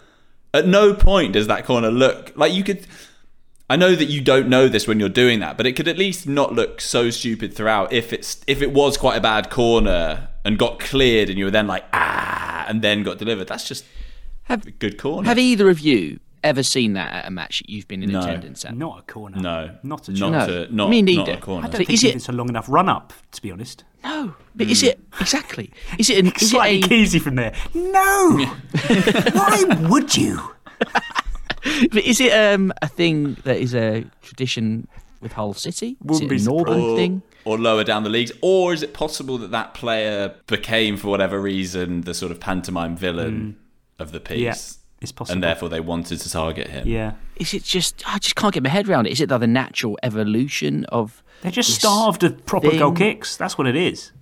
At 0.54 0.66
no 0.66 0.94
point 0.94 1.34
does 1.34 1.46
that 1.48 1.64
corner 1.64 1.90
look 1.90 2.32
like 2.36 2.52
you 2.52 2.64
could. 2.64 2.86
I 3.68 3.74
know 3.76 3.96
that 3.96 4.04
you 4.04 4.20
don't 4.20 4.48
know 4.48 4.68
this 4.68 4.86
when 4.86 5.00
you're 5.00 5.08
doing 5.08 5.40
that, 5.40 5.56
but 5.56 5.66
it 5.66 5.72
could 5.72 5.88
at 5.88 5.98
least 5.98 6.28
not 6.28 6.52
look 6.54 6.80
so 6.80 7.10
stupid 7.10 7.52
throughout. 7.52 7.92
If 7.92 8.12
it's 8.12 8.40
if 8.46 8.62
it 8.62 8.72
was 8.72 8.96
quite 8.96 9.16
a 9.16 9.20
bad 9.20 9.50
corner 9.50 10.28
and 10.44 10.56
got 10.58 10.78
cleared, 10.78 11.28
and 11.28 11.38
you 11.38 11.46
were 11.46 11.50
then 11.50 11.66
like 11.66 11.84
ah, 11.92 12.64
and 12.68 12.80
then 12.80 13.02
got 13.02 13.18
delivered. 13.18 13.48
That's 13.48 13.66
just 13.66 13.84
Have- 14.44 14.66
a 14.66 14.70
good 14.70 14.98
corner. 14.98 15.26
Have 15.28 15.38
either 15.38 15.68
of 15.68 15.80
you 15.80 16.20
ever 16.46 16.62
seen 16.62 16.94
that 16.94 17.12
at 17.12 17.26
a 17.26 17.30
match 17.30 17.58
that 17.58 17.68
you've 17.70 17.86
been 17.88 18.02
in 18.02 18.10
No. 18.12 18.20
attendance 18.20 18.64
at? 18.64 18.76
Not 18.76 18.98
a 19.00 19.02
corner. 19.12 19.36
No, 19.40 19.76
Not 19.82 20.08
a 20.08 20.12
not 20.12 20.46
chance. 20.46 20.50
a, 20.70 20.74
not 20.74 20.88
Me 20.90 21.02
not 21.02 21.26
neither. 21.26 21.32
a 21.38 21.40
corner. 21.40 21.66
I 21.66 21.70
don't 21.70 21.72
So 21.72 21.78
think 21.78 21.90
is 21.90 22.04
it- 22.04 22.16
it's 22.16 22.28
a 22.28 22.32
long 22.32 22.48
enough 22.48 22.66
run 22.68 22.88
up, 22.88 23.12
to 23.32 23.42
be 23.42 23.50
honest. 23.50 23.84
No, 24.04 24.34
but 24.54 24.68
is 24.68 24.82
it 24.82 25.00
exactly? 25.20 25.72
Is 25.98 26.10
it 26.10 26.18
an 26.18 26.26
is 26.28 26.42
it 26.42 26.48
Slightly 26.48 26.78
a 26.80 26.82
keysy 27.02 27.20
from 27.20 27.34
there. 27.34 27.52
No! 27.74 28.38
Why 29.32 29.64
would 29.88 30.16
you? 30.16 30.40
but 31.92 32.04
is 32.04 32.20
it 32.20 32.32
um 32.32 32.72
a 32.82 32.88
thing 32.88 33.34
that 33.44 33.58
is 33.58 33.74
a 33.74 34.04
tradition 34.22 34.86
with 35.20 35.32
Hull 35.32 35.54
City? 35.54 35.96
Wouldn't 36.02 36.24
is 36.24 36.28
be 36.28 36.36
it 36.36 36.42
a 36.42 36.44
northern 36.54 36.80
or, 36.80 36.96
thing? 36.96 37.22
or 37.44 37.58
lower 37.58 37.82
down 37.84 38.04
the 38.04 38.10
leagues, 38.10 38.32
or 38.42 38.72
is 38.72 38.82
it 38.82 38.94
possible 38.94 39.38
that 39.38 39.50
that 39.50 39.74
player 39.74 40.34
became, 40.46 40.96
for 40.96 41.08
whatever 41.08 41.40
reason, 41.40 42.02
the 42.02 42.14
sort 42.14 42.30
of 42.32 42.38
pantomime 42.40 42.96
villain 42.96 43.56
of 43.98 44.12
the 44.12 44.20
piece? 44.20 44.38
Mm. 44.38 44.42
Yeah, 44.42 44.54
it's 45.00 45.12
possible. 45.12 45.34
and 45.34 45.42
therefore 45.42 45.68
they 45.68 45.80
wanted 45.80 46.20
to 46.20 46.30
target 46.30 46.68
him. 46.68 46.86
Yeah. 46.86 47.12
Is 47.36 47.52
it 47.54 47.64
just? 47.64 48.02
I 48.06 48.18
just 48.18 48.36
can't 48.36 48.54
get 48.54 48.62
my 48.62 48.68
head 48.70 48.88
around 48.88 49.06
it. 49.06 49.12
Is 49.12 49.20
it 49.20 49.28
the 49.28 49.38
natural 49.46 49.98
evolution 50.02 50.84
of? 50.86 51.22
They're 51.42 51.50
just 51.52 51.68
this 51.68 51.78
starved 51.78 52.24
of 52.24 52.44
proper 52.46 52.70
goal 52.76 52.92
kicks. 52.92 53.36
That's 53.36 53.58
what 53.58 53.66
it 53.66 53.76
is. 53.76 54.12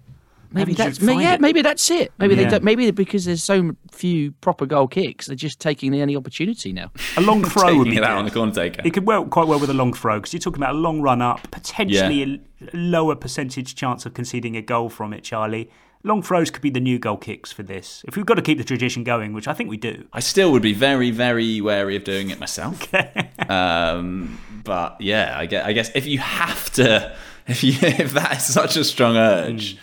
Maybe 0.54 0.72
that's 0.72 0.98
find 0.98 1.20
yeah. 1.20 1.34
it? 1.34 1.40
Maybe 1.40 1.62
that's 1.62 1.90
it. 1.90 2.12
Maybe 2.18 2.36
they 2.36 2.42
Yeah. 2.42 2.50
don't, 2.50 2.64
maybe 2.64 2.88
because 2.92 3.24
there's 3.24 3.42
so 3.42 3.72
few 3.90 4.30
proper 4.32 4.66
goal 4.66 4.86
kicks, 4.86 5.26
they're 5.26 5.34
just 5.34 5.58
taking 5.58 5.92
any 5.94 6.14
opportunity 6.14 6.72
now. 6.72 6.92
A 7.16 7.20
long 7.20 7.42
throw 7.50 7.76
would 7.76 7.90
be 7.90 7.96
it 7.96 8.04
out 8.04 8.18
on 8.18 8.24
the 8.24 8.30
corner 8.30 8.52
taker. 8.52 8.80
It 8.84 8.94
could 8.94 9.04
work 9.04 9.30
quite 9.30 9.48
well 9.48 9.58
with 9.58 9.70
a 9.70 9.74
long 9.74 9.92
throw 9.92 10.18
because 10.20 10.32
you're 10.32 10.40
talking 10.40 10.62
about 10.62 10.76
a 10.76 10.78
long 10.78 11.00
run 11.00 11.20
up, 11.20 11.50
potentially 11.50 12.22
a 12.22 12.40
a 12.72 12.76
lower 12.76 13.16
percentage 13.16 13.74
chance 13.74 14.06
of 14.06 14.14
conceding 14.14 14.56
a 14.56 14.62
goal 14.62 14.88
from 14.88 15.12
it, 15.12 15.24
Charlie. 15.24 15.70
Long 16.06 16.22
throws 16.22 16.50
could 16.50 16.60
be 16.60 16.68
the 16.68 16.80
new 16.80 16.98
goal 16.98 17.16
kicks 17.16 17.50
for 17.50 17.62
this. 17.62 18.04
If 18.06 18.14
we've 18.14 18.26
got 18.26 18.34
to 18.34 18.42
keep 18.42 18.58
the 18.58 18.64
tradition 18.64 19.04
going, 19.04 19.32
which 19.32 19.48
I 19.48 19.54
think 19.54 19.70
we 19.70 19.78
do. 19.78 20.06
I 20.12 20.20
still 20.20 20.52
would 20.52 20.60
be 20.60 20.74
very, 20.74 21.10
very 21.10 21.62
wary 21.62 21.96
of 21.96 22.04
doing 22.04 22.28
it 22.28 22.38
myself. 22.38 22.86
um, 23.50 24.38
but 24.64 25.00
yeah, 25.00 25.34
I 25.38 25.46
guess, 25.46 25.64
I 25.64 25.72
guess 25.72 25.90
if 25.94 26.06
you 26.06 26.18
have 26.18 26.70
to, 26.72 27.16
if 27.46 27.64
you 27.64 27.72
if 27.80 28.12
that 28.12 28.36
is 28.36 28.44
such 28.44 28.76
a 28.76 28.84
strong 28.84 29.16
urge, 29.16 29.78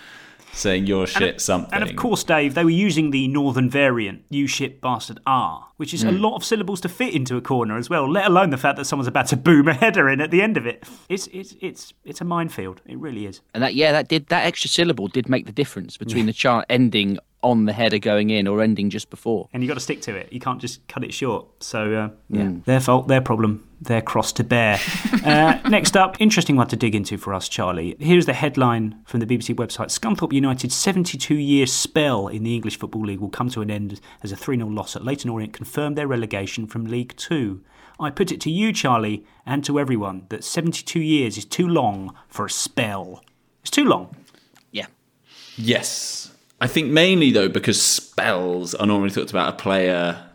saying 0.54 0.86
you're 0.86 1.08
shit 1.08 1.40
something. 1.42 1.74
And 1.74 1.84
of 1.84 1.96
course, 1.96 2.24
Dave, 2.24 2.54
they 2.56 2.64
were 2.64 2.70
using 2.70 3.12
the 3.12 3.28
northern 3.28 3.70
variant, 3.70 4.24
you 4.30 4.48
shit 4.48 4.82
bastard 4.82 5.20
R, 5.26 5.68
which 5.78 5.94
is 5.94 6.04
a 6.04 6.08
Mm. 6.08 6.20
lot 6.22 6.36
of 6.36 6.44
syllables 6.44 6.82
to 6.82 6.90
fit 6.90 7.14
into 7.14 7.38
a 7.38 7.42
corner 7.42 7.78
as 7.78 7.90
well, 7.90 8.10
let 8.10 8.26
alone 8.28 8.50
the 8.50 8.58
fact 8.58 8.78
that 8.78 8.86
someone's 8.86 9.08
about 9.08 9.28
to 9.28 9.38
boom 9.38 9.68
a 9.68 9.74
header 9.74 10.10
in 10.10 10.20
at 10.22 10.30
the 10.32 10.42
end 10.42 10.58
of 10.58 10.66
it. 10.66 10.84
It's 11.10 11.28
it's 11.28 11.56
it's 11.62 11.94
it's 12.04 12.22
a 12.22 12.26
minefield. 12.26 12.82
It 12.86 12.98
really 12.98 13.26
is. 13.26 13.42
And 13.54 13.64
that 13.64 13.76
yeah, 13.76 13.92
that 13.94 14.08
did 14.10 14.28
that 14.28 14.46
extra 14.46 14.70
syllable 14.70 15.08
did 15.08 15.30
make 15.30 15.46
the 15.46 15.52
difference 15.54 15.98
between 15.98 16.26
the 16.26 16.34
chant 16.34 16.66
ending 16.70 17.18
on 17.44 17.66
the 17.66 17.74
header 17.74 17.98
going 17.98 18.30
in 18.30 18.46
or 18.48 18.62
ending 18.62 18.90
just 18.90 19.10
before. 19.10 19.48
And 19.54 19.64
you've 19.64 19.70
got 19.70 19.74
to 19.76 19.80
stick 19.80 20.02
to 20.02 20.16
it. 20.16 20.32
You 20.32 20.40
can't 20.40 20.62
just 20.62 20.86
cut 20.88 21.04
it 21.04 21.14
short. 21.14 21.48
So 21.64 21.86
uh, 21.94 22.10
yeah, 22.30 22.44
Mm. 22.44 22.66
their 22.66 22.80
fault, 22.80 23.08
their 23.08 23.22
problem, 23.22 23.64
their 23.82 24.02
cross 24.02 24.32
to 24.34 24.44
bear. 24.44 24.80
uh, 25.26 25.60
next 25.68 25.98
up, 25.98 26.16
interesting 26.22 26.56
one 26.56 26.68
to 26.68 26.76
dig 26.76 26.96
into 26.96 27.18
for 27.18 27.34
us, 27.34 27.50
Charlie. 27.50 27.96
Here's 28.00 28.28
the 28.28 28.34
headline 28.34 29.02
from 29.06 29.20
the 29.20 29.26
BBC 29.26 29.56
website: 29.56 29.88
Scunthorpe 29.88 30.34
United's 30.34 30.76
72-year 30.76 31.66
spell 31.66 32.28
in 32.28 32.44
the 32.44 32.56
English 32.56 32.78
Football 32.78 33.06
League 33.06 33.20
will 33.20 33.30
come 33.30 33.50
to 33.50 33.62
an 33.62 33.72
end 33.72 34.00
as 34.24 34.32
a 34.32 34.36
3-0 34.36 34.76
loss 34.76 34.96
at 34.96 35.04
Leyton 35.04 35.30
Orient 35.30 35.54
confirmed 35.54 35.98
their 35.98 36.08
relegation 36.08 36.68
from 36.68 36.86
League 36.86 37.16
Two. 37.18 37.62
I 38.00 38.10
put 38.10 38.32
it 38.32 38.42
to 38.42 38.50
you, 38.52 38.74
Charlie, 38.74 39.26
and 39.46 39.64
to 39.66 39.80
everyone 39.80 40.26
that 40.30 40.44
72 40.44 41.00
years 41.00 41.38
is 41.38 41.46
too 41.46 41.68
long 41.68 42.16
for 42.28 42.46
a 42.46 42.50
spell. 42.50 43.24
It's 43.62 43.70
too 43.70 43.86
long. 43.86 44.16
Yeah. 44.72 44.88
Yes. 45.56 46.32
I 46.60 46.68
think 46.68 46.92
mainly 46.92 47.32
though 47.32 47.50
because 47.50 47.82
spells 47.82 48.74
are 48.76 48.86
normally 48.88 49.12
talked 49.12 49.32
about 49.32 49.54
a 49.54 49.58
player 49.58 50.31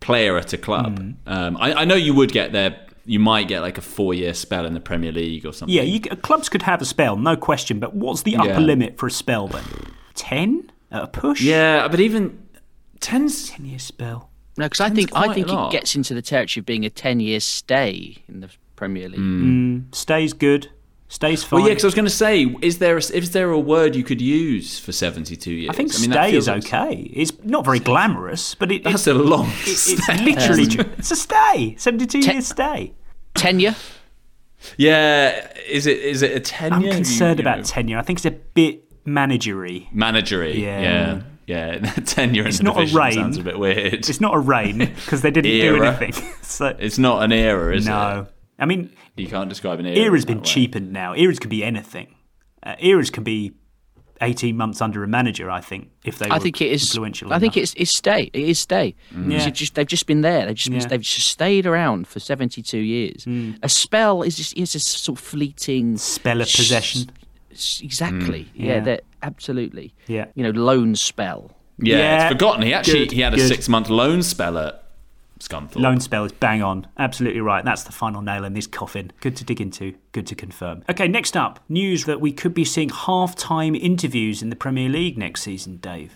player 0.00 0.36
at 0.36 0.52
a 0.52 0.58
club. 0.58 0.98
Mm. 0.98 1.14
Um, 1.26 1.56
I, 1.58 1.74
I 1.74 1.84
know 1.84 1.94
you 1.94 2.14
would 2.14 2.32
get 2.32 2.52
there. 2.52 2.78
You 3.06 3.18
might 3.18 3.48
get 3.48 3.60
like 3.60 3.78
a 3.78 3.82
four-year 3.82 4.34
spell 4.34 4.66
in 4.66 4.74
the 4.74 4.80
Premier 4.80 5.12
League 5.12 5.46
or 5.46 5.52
something. 5.52 5.74
Yeah, 5.74 5.82
you, 5.82 6.00
clubs 6.00 6.48
could 6.48 6.62
have 6.62 6.80
a 6.82 6.84
spell, 6.84 7.16
no 7.16 7.36
question. 7.36 7.80
But 7.80 7.94
what's 7.94 8.22
the 8.22 8.36
upper 8.36 8.48
Yeah. 8.48 8.58
limit 8.58 8.98
for 8.98 9.06
a 9.06 9.10
spell 9.10 9.48
then? 9.48 9.64
Ten 10.14 10.70
at 10.90 11.02
a 11.04 11.06
push? 11.06 11.40
Yeah, 11.40 11.88
but 11.88 12.00
even 12.00 12.46
ten's 13.00 13.48
ten 13.50 13.64
year 13.64 13.78
spell. 13.78 14.30
No, 14.58 14.66
because 14.66 14.80
I 14.80 14.90
think 14.90 15.10
I 15.14 15.32
think 15.32 15.48
it 15.48 15.70
gets 15.72 15.94
into 15.96 16.12
the 16.12 16.22
territory 16.22 16.60
of 16.60 16.66
being 16.66 16.84
a 16.84 16.90
ten 16.90 17.20
year 17.20 17.40
stay 17.40 18.18
in 18.28 18.40
the 18.40 18.50
Premier 18.76 19.08
League. 19.08 19.20
Mm, 19.20 19.94
stays 19.94 20.32
good. 20.32 20.68
Stays 21.12 21.42
fine. 21.42 21.58
Well, 21.58 21.68
yeah, 21.68 21.72
because 21.72 21.82
I 21.84 21.88
was 21.88 21.94
going 21.96 22.04
to 22.06 22.10
say, 22.10 22.44
is 22.62 22.78
there 22.78 22.94
a, 22.96 23.00
is 23.00 23.32
there 23.32 23.50
a 23.50 23.58
word 23.58 23.96
you 23.96 24.04
could 24.04 24.20
use 24.20 24.78
for 24.78 24.92
seventy-two 24.92 25.52
years? 25.52 25.70
I 25.70 25.72
think 25.74 25.88
mean, 26.00 26.12
stay 26.12 26.36
is 26.36 26.46
feels- 26.46 26.64
okay. 26.64 26.94
It's 27.12 27.32
not 27.42 27.64
very 27.64 27.80
glamorous, 27.80 28.54
but 28.54 28.70
it, 28.70 28.84
That's 28.84 29.08
it, 29.08 29.16
a 29.16 29.18
long 29.18 29.48
it- 29.48 29.68
it's 29.68 30.08
literally 30.08 30.68
it's 30.98 31.10
a 31.10 31.16
stay. 31.16 31.74
Seventy-two 31.78 32.22
Ten- 32.22 32.34
years 32.36 32.46
stay. 32.46 32.94
Tenure. 33.34 33.74
Yeah, 34.76 35.50
is 35.68 35.86
it 35.86 35.98
is 35.98 36.22
it 36.22 36.36
a 36.36 36.40
tenure? 36.40 36.74
I'm 36.76 36.82
Have 36.82 36.90
you- 36.92 36.96
concerned 36.96 37.38
you 37.38 37.42
about 37.42 37.58
know, 37.58 37.64
tenure. 37.64 37.98
I 37.98 38.02
think 38.02 38.18
it's 38.18 38.26
a 38.26 38.30
bit 38.30 39.04
managery. 39.04 39.92
managery. 39.92 40.54
Yeah. 40.58 40.80
Yeah, 41.46 41.78
yeah. 41.82 41.92
tenure 42.04 42.46
It's 42.46 42.60
in 42.60 42.66
the 42.66 42.72
not 42.72 42.88
a 42.92 42.96
reign. 42.96 43.12
sounds 43.14 43.38
a 43.38 43.42
bit 43.42 43.58
weird. 43.58 43.94
It's 44.08 44.20
not 44.20 44.34
a 44.34 44.38
reign 44.38 44.78
because 44.78 45.22
they 45.22 45.30
didn't 45.30 45.50
do 45.50 45.82
anything. 45.82 46.12
so 46.42 46.76
It's 46.78 46.98
not 46.98 47.22
an 47.24 47.32
era, 47.32 47.74
is 47.74 47.86
it? 47.86 47.90
no, 47.90 48.26
I 48.60 48.66
mean? 48.66 48.92
You 49.16 49.26
can't 49.26 49.48
describe 49.48 49.80
an 49.80 49.86
era. 49.86 49.96
era's 50.06 50.22
in 50.24 50.28
been 50.28 50.38
way. 50.38 50.44
cheapened 50.44 50.92
now. 50.92 51.14
Eras 51.14 51.38
could 51.38 51.50
be 51.50 51.64
anything. 51.64 52.14
Uh, 52.62 52.76
eras 52.78 53.10
can 53.10 53.24
be 53.24 53.52
eighteen 54.22 54.56
months 54.56 54.82
under 54.82 55.02
a 55.02 55.08
manager. 55.08 55.50
I 55.50 55.60
think 55.62 55.88
if 56.04 56.18
they. 56.18 56.26
I 56.28 56.34
were 56.34 56.40
think 56.40 56.60
it 56.60 56.70
is. 56.70 56.82
influential. 56.90 57.32
I 57.32 57.38
think 57.38 57.56
it's 57.56 57.72
it's 57.76 57.90
stay. 57.96 58.30
It 58.32 58.42
is 58.48 58.58
stay. 58.60 58.94
Mm. 59.14 59.32
It's 59.32 59.44
Yeah. 59.46 59.50
just 59.50 59.74
they've 59.74 59.86
just 59.86 60.06
been 60.06 60.20
there. 60.20 60.44
They've 60.46 60.54
just 60.54 60.70
been, 60.70 60.80
Yeah. 60.80 60.86
they've 60.88 61.00
just 61.00 61.28
stayed 61.28 61.66
around 61.66 62.06
for 62.06 62.20
seventy 62.20 62.62
two 62.62 62.78
years. 62.80 63.24
Mm. 63.24 63.58
A 63.62 63.68
spell 63.68 64.22
is 64.22 64.36
just 64.36 64.56
is 64.56 64.74
a 64.74 64.80
sort 64.80 65.18
of 65.18 65.24
fleeting 65.24 65.96
spell 65.96 66.40
of 66.40 66.46
possession. 66.48 67.10
s- 67.50 67.80
Exactly. 67.82 68.42
Mm. 68.44 68.48
Yeah. 68.54 68.66
Yeah. 68.74 68.80
That 68.80 69.04
absolutely. 69.22 69.94
Yeah. 70.06 70.26
You 70.34 70.42
know, 70.44 70.50
loan 70.50 70.94
spell. 70.96 71.56
Yeah, 71.82 71.96
Yeah, 71.96 72.24
it's 72.26 72.32
forgotten. 72.34 72.62
He 72.62 72.74
actually 72.74 73.06
good, 73.06 73.12
he 73.12 73.20
had 73.22 73.32
a 73.32 73.36
good. 73.36 73.48
six-month 73.48 73.88
loan 73.88 74.22
spell 74.22 74.58
at 74.58 74.79
Scunthorpe. 75.40 75.76
Loan 75.76 76.00
spell 76.00 76.24
is 76.24 76.32
bang 76.32 76.62
on. 76.62 76.86
Absolutely 76.98 77.40
right. 77.40 77.64
That's 77.64 77.82
the 77.82 77.92
final 77.92 78.20
nail 78.22 78.44
in 78.44 78.52
this 78.52 78.66
coffin. 78.66 79.10
Good 79.20 79.36
to 79.36 79.44
dig 79.44 79.60
into. 79.60 79.94
Good 80.12 80.26
to 80.28 80.34
confirm. 80.34 80.84
Okay, 80.88 81.08
next 81.08 81.36
up, 81.36 81.60
news 81.68 82.04
that 82.04 82.20
we 82.20 82.30
could 82.30 82.54
be 82.54 82.64
seeing 82.64 82.90
half-time 82.90 83.74
interviews 83.74 84.42
in 84.42 84.50
the 84.50 84.56
Premier 84.56 84.88
League 84.88 85.16
next 85.18 85.42
season, 85.42 85.78
Dave. 85.78 86.12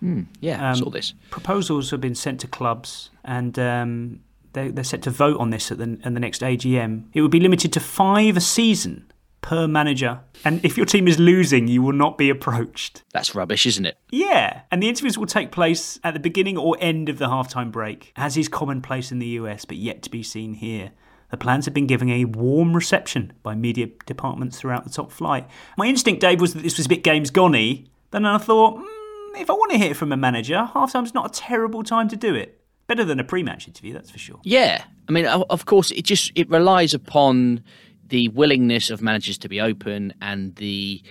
Hmm. 0.00 0.22
Yeah, 0.40 0.62
I 0.62 0.70
Um, 0.70 0.76
saw 0.76 0.90
this. 0.90 1.14
Proposals 1.30 1.90
have 1.90 2.00
been 2.00 2.14
sent 2.14 2.40
to 2.40 2.46
clubs, 2.48 3.10
and 3.24 3.58
um, 3.58 4.20
they, 4.52 4.68
they're 4.68 4.84
set 4.84 5.00
to 5.02 5.10
vote 5.10 5.38
on 5.38 5.50
this 5.50 5.70
at 5.70 5.78
the, 5.78 5.98
at 6.04 6.12
the 6.12 6.20
next 6.20 6.42
AGM. 6.42 7.04
It 7.14 7.22
would 7.22 7.30
be 7.30 7.40
limited 7.40 7.72
to 7.74 7.80
five 7.80 8.36
a 8.36 8.40
season 8.42 9.06
per 9.40 9.68
manager, 9.68 10.20
and 10.44 10.64
if 10.64 10.76
your 10.76 10.86
team 10.86 11.06
is 11.06 11.18
losing, 11.18 11.68
you 11.68 11.82
will 11.82 11.92
not 11.92 12.18
be 12.18 12.30
approached. 12.30 13.04
That's 13.12 13.34
rubbish, 13.34 13.64
isn't 13.66 13.86
it? 13.86 13.96
Yeah, 14.10 14.62
and 14.70 14.82
the 14.82 14.88
interviews 14.88 15.16
will 15.16 15.26
take 15.26 15.52
place 15.52 16.00
at 16.02 16.14
the 16.14 16.20
beginning 16.20 16.58
or 16.58 16.76
end 16.80 17.08
of 17.08 17.18
the 17.18 17.26
halftime 17.26 17.70
break, 17.70 18.12
as 18.16 18.36
is 18.36 18.48
commonplace 18.48 19.12
in 19.12 19.18
the 19.18 19.26
US, 19.26 19.64
but 19.64 19.76
yet 19.76 20.02
to 20.02 20.10
be 20.10 20.22
seen 20.22 20.54
here. 20.54 20.90
The 21.30 21.36
plans 21.36 21.64
had 21.64 21.74
been 21.74 21.86
given 21.86 22.08
a 22.08 22.24
warm 22.24 22.74
reception 22.74 23.32
by 23.42 23.54
media 23.54 23.88
departments 24.06 24.58
throughout 24.58 24.84
the 24.84 24.90
top 24.90 25.10
flight. 25.10 25.48
My 25.76 25.86
instinct, 25.86 26.20
Dave, 26.20 26.40
was 26.40 26.54
that 26.54 26.62
this 26.62 26.76
was 26.76 26.86
a 26.86 26.88
bit 26.88 27.02
games 27.02 27.30
gonny. 27.30 27.86
Then 28.12 28.24
I 28.24 28.38
thought, 28.38 28.78
mm, 28.78 29.40
if 29.40 29.50
I 29.50 29.52
want 29.52 29.72
to 29.72 29.78
hear 29.78 29.94
from 29.94 30.12
a 30.12 30.16
manager, 30.16 30.64
half 30.72 30.92
time's 30.92 31.14
not 31.14 31.26
a 31.26 31.40
terrible 31.40 31.82
time 31.82 32.08
to 32.08 32.16
do 32.16 32.34
it. 32.34 32.60
Better 32.86 33.04
than 33.04 33.18
a 33.18 33.24
pre-match 33.24 33.66
interview, 33.66 33.92
that's 33.92 34.10
for 34.10 34.18
sure. 34.18 34.38
Yeah, 34.44 34.84
I 35.08 35.12
mean, 35.12 35.26
of 35.26 35.66
course, 35.66 35.90
it 35.90 36.02
just 36.02 36.30
it 36.36 36.48
relies 36.48 36.94
upon 36.94 37.64
the 38.08 38.28
willingness 38.28 38.90
of 38.90 39.02
managers 39.02 39.38
to 39.38 39.48
be 39.48 39.60
open 39.60 40.14
and 40.20 40.54
the 40.56 41.02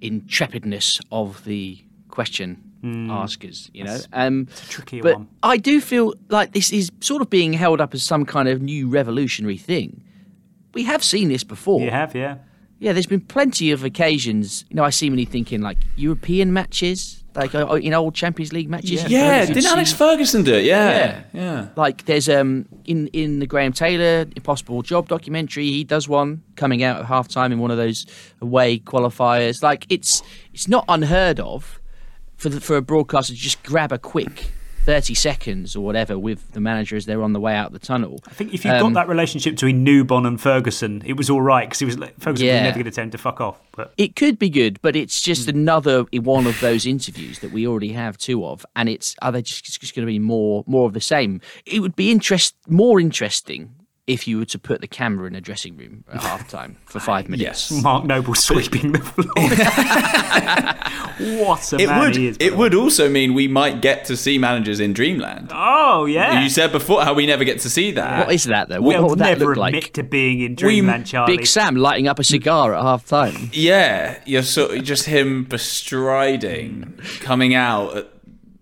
intrepidness 0.00 1.00
of 1.10 1.44
the 1.44 1.82
question 2.08 2.62
askers. 3.10 3.70
You 3.74 3.84
know, 3.84 3.98
um, 4.12 4.48
a 4.50 4.68
trickier 4.68 5.02
but 5.02 5.14
one. 5.14 5.28
I 5.42 5.56
do 5.56 5.80
feel 5.80 6.14
like 6.28 6.52
this 6.52 6.72
is 6.72 6.90
sort 7.00 7.20
of 7.22 7.30
being 7.30 7.52
held 7.52 7.80
up 7.80 7.94
as 7.94 8.02
some 8.02 8.24
kind 8.24 8.48
of 8.48 8.62
new 8.62 8.88
revolutionary 8.88 9.56
thing. 9.56 10.02
We 10.74 10.84
have 10.84 11.02
seen 11.02 11.28
this 11.28 11.42
before. 11.42 11.80
You 11.80 11.90
have, 11.90 12.14
yeah. 12.14 12.38
Yeah, 12.78 12.92
there's 12.92 13.06
been 13.06 13.22
plenty 13.22 13.70
of 13.72 13.82
occasions. 13.82 14.64
You 14.68 14.76
know, 14.76 14.84
I 14.84 14.90
see 14.90 15.08
many 15.08 15.24
thinking 15.24 15.62
like 15.62 15.78
European 15.96 16.52
matches, 16.52 17.24
like 17.36 17.54
uh, 17.54 17.74
in 17.74 17.94
old 17.94 18.14
Champions 18.14 18.52
League 18.52 18.68
matches. 18.68 19.04
Yeah, 19.04 19.40
yeah 19.40 19.46
didn't 19.46 19.66
Alex 19.66 19.92
Ferguson 19.92 20.42
do 20.42 20.54
it? 20.54 20.64
Yeah, 20.64 21.24
yeah. 21.32 21.68
Like 21.76 22.04
there's 22.06 22.28
um 22.28 22.66
in 22.84 23.08
in 23.08 23.38
the 23.38 23.46
Graham 23.46 23.72
Taylor 23.72 24.26
Impossible 24.34 24.82
Job 24.82 25.08
documentary, 25.08 25.66
he 25.66 25.84
does 25.84 26.08
one 26.08 26.42
coming 26.56 26.82
out 26.82 27.00
at 27.00 27.06
half 27.06 27.28
time 27.28 27.52
in 27.52 27.58
one 27.58 27.70
of 27.70 27.76
those 27.76 28.06
away 28.40 28.78
qualifiers. 28.78 29.62
Like 29.62 29.86
it's 29.88 30.22
it's 30.52 30.68
not 30.68 30.84
unheard 30.88 31.38
of 31.40 31.80
for 32.36 32.48
the, 32.48 32.60
for 32.60 32.76
a 32.76 32.82
broadcaster 32.82 33.34
to 33.34 33.38
just 33.38 33.62
grab 33.62 33.92
a 33.92 33.98
quick. 33.98 34.50
30 34.86 35.14
seconds 35.14 35.74
or 35.74 35.84
whatever 35.84 36.16
with 36.16 36.52
the 36.52 36.60
manager 36.60 36.94
as 36.96 37.06
they're 37.06 37.20
on 37.22 37.32
the 37.32 37.40
way 37.40 37.56
out 37.56 37.72
the 37.72 37.78
tunnel. 37.80 38.20
I 38.28 38.30
think 38.30 38.54
if 38.54 38.64
you've 38.64 38.72
Um, 38.74 38.92
got 38.94 39.00
that 39.00 39.08
relationship 39.08 39.54
between 39.54 39.84
Newbon 39.84 40.24
and 40.24 40.40
Ferguson, 40.40 41.02
it 41.04 41.16
was 41.16 41.28
all 41.28 41.42
right 41.42 41.68
because 41.68 41.80
he 41.80 41.84
was 41.84 41.96
Ferguson 42.20 42.46
Yeah. 42.46 42.52
was 42.54 42.62
never 42.62 42.78
going 42.82 42.92
to 42.92 43.00
him 43.02 43.10
to 43.10 43.18
fuck 43.18 43.40
off. 43.40 43.58
But 43.72 43.92
It 43.98 44.14
could 44.14 44.38
be 44.38 44.48
good, 44.48 44.78
but 44.82 44.94
it's 44.94 45.20
just 45.20 45.48
another 45.48 46.04
one 46.22 46.46
of 46.46 46.60
those 46.60 46.86
interviews 46.86 47.40
that 47.40 47.50
we 47.50 47.66
already 47.66 47.92
have 47.94 48.16
two 48.16 48.46
of, 48.46 48.64
and 48.76 48.88
it's 48.88 49.16
are 49.20 49.32
they 49.32 49.42
just, 49.42 49.64
just 49.64 49.94
going 49.94 50.06
to 50.06 50.10
be 50.10 50.20
more 50.20 50.62
more 50.68 50.86
of 50.86 50.92
the 50.92 51.00
same? 51.00 51.40
It 51.66 51.80
would 51.80 51.96
be 51.96 52.12
interest 52.12 52.54
more 52.68 53.00
interesting 53.00 53.70
if 54.06 54.28
you 54.28 54.38
were 54.38 54.44
to 54.44 54.58
put 54.58 54.80
the 54.80 54.86
camera 54.86 55.26
in 55.26 55.34
a 55.34 55.40
dressing 55.40 55.76
room 55.76 56.04
at 56.12 56.22
half 56.22 56.48
time 56.48 56.76
for 56.86 57.00
five 57.00 57.28
minutes. 57.28 57.72
Mark 57.82 58.04
Noble 58.04 58.36
sweeping 58.36 58.92
the 58.92 59.00
floor. 59.00 59.34
what 61.44 61.72
a 61.72 61.76
It 61.80 61.86
man 61.88 62.00
would. 62.00 62.16
he 62.16 62.26
is. 62.28 62.36
It 62.38 62.50
the 62.50 62.56
would 62.56 62.74
also 62.74 63.08
mean 63.10 63.34
we 63.34 63.48
might 63.48 63.80
get 63.82 64.04
to 64.06 64.16
see 64.16 64.38
managers 64.38 64.80
in 64.80 64.92
Dreamland. 64.92 65.50
Oh 65.52 66.04
yeah. 66.04 66.42
You 66.42 66.48
said 66.48 66.72
before 66.72 67.02
how 67.04 67.14
we 67.14 67.26
never 67.26 67.44
get 67.44 67.60
to 67.60 67.70
see 67.70 67.92
that. 67.92 68.26
What 68.26 68.34
is 68.34 68.44
that 68.44 68.68
though? 68.68 68.80
We'll 68.80 68.94
What, 68.94 69.02
what 69.02 69.10
would 69.10 69.18
that 69.20 69.38
never 69.38 69.54
look 69.56 69.66
admit 69.66 69.84
like? 69.84 69.92
to 69.94 70.02
being 70.02 70.40
in 70.40 70.54
Dreamland, 70.54 71.06
Charlie. 71.06 71.36
Big 71.38 71.46
Sam 71.46 71.76
lighting 71.76 72.08
up 72.08 72.18
a 72.18 72.24
cigar 72.24 72.74
at 72.74 72.82
half 72.82 73.06
time. 73.06 73.50
Yeah, 73.52 74.18
you're 74.26 74.42
sort 74.42 74.72
of 74.76 74.84
just 74.84 75.06
him 75.06 75.44
bestriding, 75.44 76.98
coming 77.20 77.54
out 77.54 77.96
at 77.96 78.08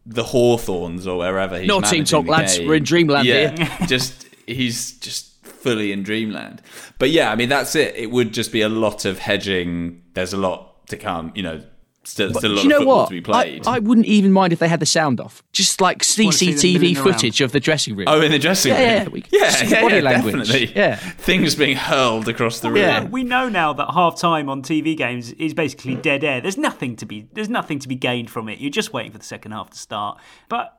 the 0.07 0.25
Hawthorns 0.25 1.07
or 1.07 1.19
wherever 1.19 1.59
he's 1.59 1.69
Not 1.69 1.85
Team 1.87 2.05
Talk, 2.05 2.27
lads. 2.27 2.59
game. 2.59 2.69
We're 2.69 2.75
in 2.77 2.85
Dreamland 2.85 3.27
yeah, 3.27 3.57
here. 3.57 3.87
just 3.87 4.27
he's 4.47 4.93
just 4.99 5.34
fully 5.65 5.91
in 5.93 6.03
Dreamland. 6.05 6.63
But 6.99 7.11
yeah, 7.11 7.33
I 7.33 7.35
mean 7.37 7.49
that's 7.49 7.75
it. 7.75 7.97
It 7.97 8.11
would 8.13 8.33
just 8.33 8.53
be 8.53 8.61
a 8.61 8.69
lot 8.69 9.05
of 9.05 9.19
hedging. 9.19 10.03
There's 10.15 10.33
a 10.33 10.37
lot 10.37 10.87
to 10.89 10.97
come. 10.97 11.33
You 11.35 11.43
know, 11.43 11.63
still, 12.05 12.31
But 12.33 12.39
still 12.41 12.53
a 12.53 12.55
lot 12.55 12.63
do 12.63 12.69
you 12.69 12.75
of 12.75 12.79
know 12.79 12.79
football 12.81 12.97
what? 12.99 13.09
to 13.09 13.15
be 13.15 13.21
played. 13.23 13.67
I, 13.67 13.77
I 13.77 13.79
wouldn't 13.79 14.07
even 14.07 14.31
mind 14.31 14.53
if 14.53 14.59
they 14.59 14.69
had 14.69 14.79
the 14.81 14.87
sound 14.87 15.21
off. 15.21 15.43
Just 15.53 15.81
like 15.81 16.05
Wanna 16.19 16.33
see 16.33 16.53
them 16.53 16.55
CCTV 16.59 16.73
milling 16.81 16.97
around. 16.97 17.05
footage 17.15 17.41
of 17.41 17.53
the 17.53 17.61
dressing 17.61 17.97
room. 17.97 18.07
Oh, 18.09 18.21
in 18.21 18.31
the 18.31 18.39
dressing 18.39 18.73
yeah, 18.73 18.79
room. 18.79 19.03
Yeah, 19.05 19.09
we, 19.09 19.25
yeah, 19.31 19.65
yeah, 19.65 19.81
body 19.83 19.95
yeah, 19.97 20.01
language. 20.03 20.35
definitely. 20.49 20.73
Yeah. 20.77 20.97
things 20.97 21.55
being 21.55 21.77
hurled 21.77 22.29
across 22.29 22.61
the 22.61 22.69
room. 22.69 22.77
Yeah, 22.79 23.05
we 23.05 23.25
know 23.25 23.49
now 23.49 23.73
that 23.73 23.91
half 23.95 24.21
time 24.21 24.49
on 24.51 24.63
TV 24.63 24.97
games 24.97 25.33
is 25.33 25.55
basically 25.55 25.95
dead 25.97 26.23
air. 26.23 26.41
There's 26.43 26.59
nothing 26.59 26.95
to 26.97 27.07
be 27.07 27.27
there's 27.33 27.49
nothing 27.49 27.79
to 27.79 27.89
be 27.89 27.95
gained 27.97 28.29
from 28.31 28.49
it. 28.51 28.59
You're 28.59 28.71
just 28.71 28.93
waiting 28.93 29.13
for 29.13 29.19
the 29.19 29.25
second 29.25 29.53
half 29.53 29.71
to 29.71 29.79
start. 29.79 30.19
But 30.51 30.79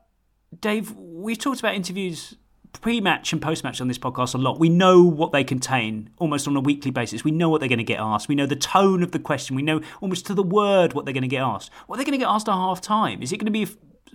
Dave, 0.59 0.91
we've 0.95 1.39
talked 1.39 1.59
about 1.59 1.73
interviews 1.75 2.35
pre-match 2.81 3.33
and 3.33 3.41
post-match 3.41 3.81
on 3.81 3.87
this 3.87 3.97
podcast 3.97 4.35
a 4.35 4.37
lot. 4.37 4.59
We 4.59 4.69
know 4.69 5.03
what 5.03 5.31
they 5.31 5.43
contain 5.43 6.09
almost 6.17 6.47
on 6.47 6.55
a 6.55 6.59
weekly 6.59 6.91
basis. 6.91 7.23
We 7.23 7.31
know 7.31 7.49
what 7.49 7.59
they're 7.59 7.69
going 7.69 7.77
to 7.77 7.83
get 7.83 7.99
asked. 7.99 8.27
We 8.27 8.35
know 8.35 8.45
the 8.45 8.55
tone 8.55 9.03
of 9.03 9.11
the 9.11 9.19
question. 9.19 9.55
We 9.55 9.61
know 9.61 9.81
almost 10.01 10.25
to 10.27 10.33
the 10.33 10.43
word 10.43 10.93
what 10.93 11.05
they're 11.05 11.13
going 11.13 11.23
to 11.23 11.27
get 11.27 11.41
asked. 11.41 11.71
What 11.87 11.97
they're 11.97 12.05
they 12.05 12.11
going 12.11 12.19
to 12.19 12.25
get 12.25 12.29
asked 12.29 12.47
at 12.47 12.53
half 12.53 12.81
time? 12.81 13.21
Is 13.21 13.31
it 13.31 13.37
going 13.37 13.45
to 13.45 13.51
be 13.51 13.67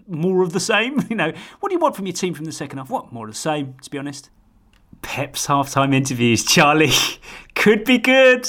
more 0.07 0.43
of 0.43 0.53
the 0.53 0.61
same? 0.61 1.01
You 1.11 1.17
know, 1.17 1.33
what 1.61 1.69
do 1.71 1.75
you 1.75 1.81
want 1.81 1.97
from 1.97 2.07
your 2.07 2.13
team 2.15 2.35
from 2.35 2.45
the 2.45 2.53
second 2.53 2.79
half? 2.79 2.91
What 2.91 3.13
more 3.13 3.27
of 3.27 3.33
the 3.33 3.39
same? 3.39 3.75
To 3.83 3.91
be 3.91 3.99
honest. 3.99 4.31
Pep's 5.03 5.47
halftime 5.47 5.95
interviews, 5.95 6.45
Charlie, 6.45 6.93
could 7.55 7.85
be 7.85 7.99
good. 7.99 8.49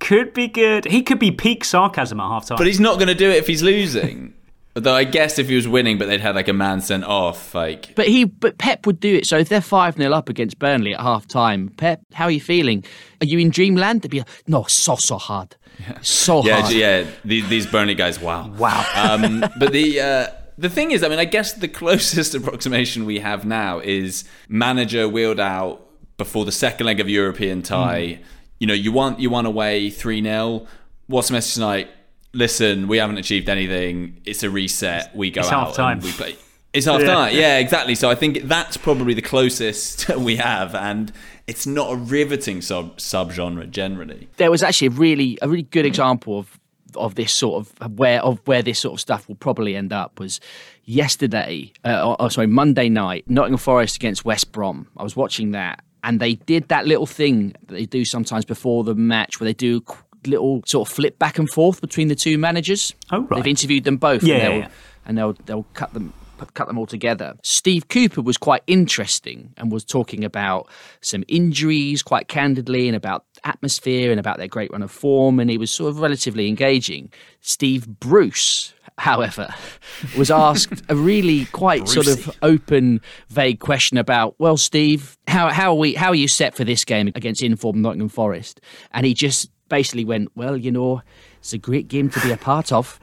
Could 0.00 0.34
be 0.34 0.48
good. 0.48 0.86
He 0.86 1.02
could 1.02 1.18
be 1.18 1.30
peak 1.30 1.64
sarcasm 1.64 2.20
at 2.20 2.24
halftime. 2.24 2.56
But 2.56 2.66
he's 2.66 2.80
not 2.80 2.96
going 2.96 3.08
to 3.08 3.14
do 3.14 3.30
it 3.30 3.36
if 3.36 3.46
he's 3.46 3.62
losing. 3.62 4.34
Although 4.76 4.94
I 4.94 5.04
guess 5.04 5.38
if 5.38 5.48
he 5.48 5.54
was 5.54 5.68
winning, 5.68 5.98
but 5.98 6.06
they'd 6.06 6.20
had 6.20 6.34
like 6.34 6.48
a 6.48 6.52
man 6.52 6.80
sent 6.80 7.04
off, 7.04 7.54
like 7.54 7.94
But 7.94 8.08
he, 8.08 8.24
but 8.24 8.58
Pep 8.58 8.86
would 8.86 8.98
do 8.98 9.14
it. 9.14 9.26
So 9.26 9.38
if 9.38 9.48
they're 9.48 9.60
five 9.60 9.96
0 9.96 10.12
up 10.12 10.28
against 10.28 10.58
Burnley 10.58 10.94
at 10.94 11.00
half 11.00 11.28
time, 11.28 11.68
Pep, 11.76 12.00
how 12.12 12.24
are 12.24 12.30
you 12.30 12.40
feeling? 12.40 12.84
Are 13.20 13.26
you 13.26 13.38
in 13.38 13.50
dreamland? 13.50 14.02
They'd 14.02 14.10
be 14.10 14.18
like, 14.18 14.28
no, 14.48 14.64
so 14.64 14.96
so 14.96 15.16
hard, 15.16 15.56
so 16.02 16.44
yeah, 16.44 16.60
hard. 16.62 16.74
yeah. 16.74 17.06
These, 17.24 17.48
these 17.48 17.66
Burnley 17.66 17.94
guys, 17.94 18.18
wow, 18.18 18.50
wow. 18.58 18.84
Um, 18.94 19.44
but 19.60 19.72
the 19.72 20.00
uh, 20.00 20.26
the 20.58 20.68
thing 20.68 20.90
is, 20.90 21.04
I 21.04 21.08
mean, 21.08 21.20
I 21.20 21.24
guess 21.24 21.52
the 21.52 21.68
closest 21.68 22.34
approximation 22.34 23.04
we 23.04 23.20
have 23.20 23.44
now 23.44 23.78
is 23.78 24.24
manager 24.48 25.08
wheeled 25.08 25.40
out 25.40 25.86
before 26.16 26.44
the 26.44 26.52
second 26.52 26.86
leg 26.86 27.00
of 27.00 27.08
European 27.08 27.62
tie. 27.62 28.18
Mm. 28.20 28.24
You 28.58 28.66
know, 28.66 28.74
you 28.74 28.90
want 28.90 29.20
you 29.20 29.30
want 29.30 29.46
away 29.46 29.90
three 29.90 30.22
0 30.22 30.66
What's 31.06 31.28
the 31.28 31.34
message 31.34 31.54
tonight? 31.54 31.90
Listen, 32.34 32.88
we 32.88 32.98
haven't 32.98 33.18
achieved 33.18 33.48
anything. 33.48 34.20
It's 34.24 34.42
a 34.42 34.50
reset. 34.50 35.14
We 35.16 35.30
go 35.30 35.40
It's 35.40 35.50
out 35.52 35.68
half-time. 35.68 35.98
and 35.98 36.04
we 36.04 36.12
play. 36.12 36.36
It's 36.72 36.86
half 36.86 37.00
Yeah. 37.02 37.06
time. 37.06 37.34
Yeah, 37.36 37.58
exactly. 37.58 37.94
So 37.94 38.10
I 38.10 38.14
think 38.16 38.42
that's 38.42 38.76
probably 38.76 39.14
the 39.14 39.22
closest 39.22 40.08
we 40.18 40.36
have, 40.36 40.74
and 40.74 41.12
it's 41.46 41.66
not 41.66 41.92
a 41.92 41.96
riveting 41.96 42.60
sub 42.60 42.96
subgenre 42.98 43.70
generally. 43.70 44.28
there 44.38 44.50
was 44.50 44.62
actually 44.62 44.88
a 44.88 44.90
really 44.90 45.38
a 45.42 45.48
really 45.48 45.62
good 45.62 45.86
example 45.86 46.38
of 46.38 46.58
of 46.96 47.16
this 47.16 47.32
sort 47.32 47.66
of 47.80 47.98
where 47.98 48.20
of 48.22 48.40
where 48.46 48.62
this 48.62 48.78
sort 48.78 48.94
of 48.94 49.00
stuff 49.00 49.26
will 49.28 49.34
probably 49.34 49.74
end 49.76 49.92
up 49.92 50.18
was 50.20 50.40
yesterday 50.84 51.72
uh, 51.84 52.06
or, 52.08 52.20
or 52.22 52.30
sorry 52.30 52.46
Monday 52.46 52.88
night 52.88 53.24
Nottingham 53.28 53.58
Forest 53.58 53.96
against 53.96 54.24
West 54.24 54.52
Brom 54.52 54.86
I 54.96 55.02
was 55.02 55.16
watching 55.16 55.50
that 55.52 55.82
and 56.04 56.20
they 56.20 56.34
did 56.34 56.68
that 56.68 56.86
little 56.86 57.06
thing 57.06 57.54
that 57.66 57.74
they 57.74 57.86
do 57.86 58.04
sometimes 58.04 58.44
before 58.44 58.84
the 58.84 58.94
match 58.94 59.40
where 59.40 59.46
they 59.46 59.54
do 59.54 59.78
a 59.78 59.80
qu- 59.80 60.04
little 60.26 60.62
sort 60.66 60.88
of 60.88 60.94
flip 60.94 61.18
back 61.18 61.38
and 61.38 61.50
forth 61.50 61.80
between 61.80 62.08
the 62.08 62.14
two 62.14 62.38
managers 62.38 62.94
oh 63.12 63.20
right 63.22 63.36
they've 63.36 63.50
interviewed 63.50 63.84
them 63.84 63.96
both 63.96 64.22
Yeah, 64.22 64.34
and 64.34 64.42
they'll, 64.42 64.58
yeah. 64.58 64.68
and 65.06 65.18
they'll 65.18 65.32
they'll 65.44 65.66
cut 65.74 65.92
them 65.94 66.12
cut 66.52 66.66
them 66.66 66.76
all 66.78 66.86
together. 66.86 67.34
Steve 67.42 67.88
Cooper 67.88 68.20
was 68.20 68.36
quite 68.36 68.62
interesting 68.66 69.54
and 69.56 69.72
was 69.72 69.84
talking 69.84 70.24
about 70.24 70.68
some 71.00 71.24
injuries 71.28 72.02
quite 72.02 72.28
candidly 72.28 72.88
and 72.88 72.96
about 72.96 73.24
atmosphere 73.44 74.10
and 74.10 74.20
about 74.20 74.38
their 74.38 74.48
great 74.48 74.70
run 74.70 74.82
of 74.82 74.90
form 74.90 75.40
and 75.40 75.48
he 75.48 75.56
was 75.56 75.70
sort 75.70 75.90
of 75.90 76.00
relatively 76.00 76.48
engaging. 76.48 77.10
Steve 77.40 77.86
Bruce 77.86 78.74
However, 78.96 79.52
was 80.16 80.30
asked 80.30 80.82
a 80.88 80.94
really 80.94 81.46
quite 81.46 81.88
sort 81.96 82.06
of 82.06 82.30
open, 82.42 83.00
vague 83.28 83.58
question 83.58 83.98
about, 83.98 84.36
well, 84.38 84.56
Steve, 84.56 85.18
how 85.26 85.48
how 85.48 85.72
are 85.72 85.78
we 85.78 85.94
how 85.94 86.10
are 86.10 86.14
you 86.14 86.28
set 86.28 86.54
for 86.54 86.62
this 86.62 86.84
game 86.84 87.08
against 87.16 87.42
informed 87.42 87.82
Nottingham 87.82 88.08
Forest? 88.08 88.60
And 88.92 89.04
he 89.04 89.12
just 89.12 89.50
basically 89.74 90.04
went, 90.04 90.30
well, 90.36 90.56
you 90.56 90.70
know, 90.70 91.02
it's 91.40 91.52
a 91.52 91.58
great 91.58 91.88
game 91.88 92.08
to 92.08 92.20
be 92.20 92.30
a 92.30 92.36
part 92.36 92.70
of, 92.70 93.00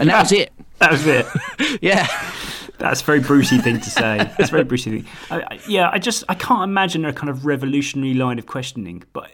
and 0.00 0.08
that 0.08 0.22
was 0.22 0.32
it. 0.32 0.52
That 0.78 0.92
was 0.92 1.06
it. 1.08 1.26
yeah. 1.82 2.06
That's 2.78 3.02
a 3.02 3.04
very 3.04 3.18
Brucey 3.18 3.58
thing 3.58 3.80
to 3.80 3.90
say. 3.90 4.18
That's 4.38 4.50
a 4.50 4.52
very 4.52 4.62
Brucey 4.62 4.90
thing. 4.92 5.06
I, 5.28 5.40
I, 5.40 5.60
yeah, 5.66 5.90
I 5.92 5.98
just 5.98 6.22
I 6.28 6.34
can't 6.34 6.62
imagine 6.62 7.04
a 7.04 7.12
kind 7.12 7.28
of 7.28 7.44
revolutionary 7.44 8.14
line 8.14 8.38
of 8.38 8.46
questioning. 8.46 9.02
But 9.12 9.28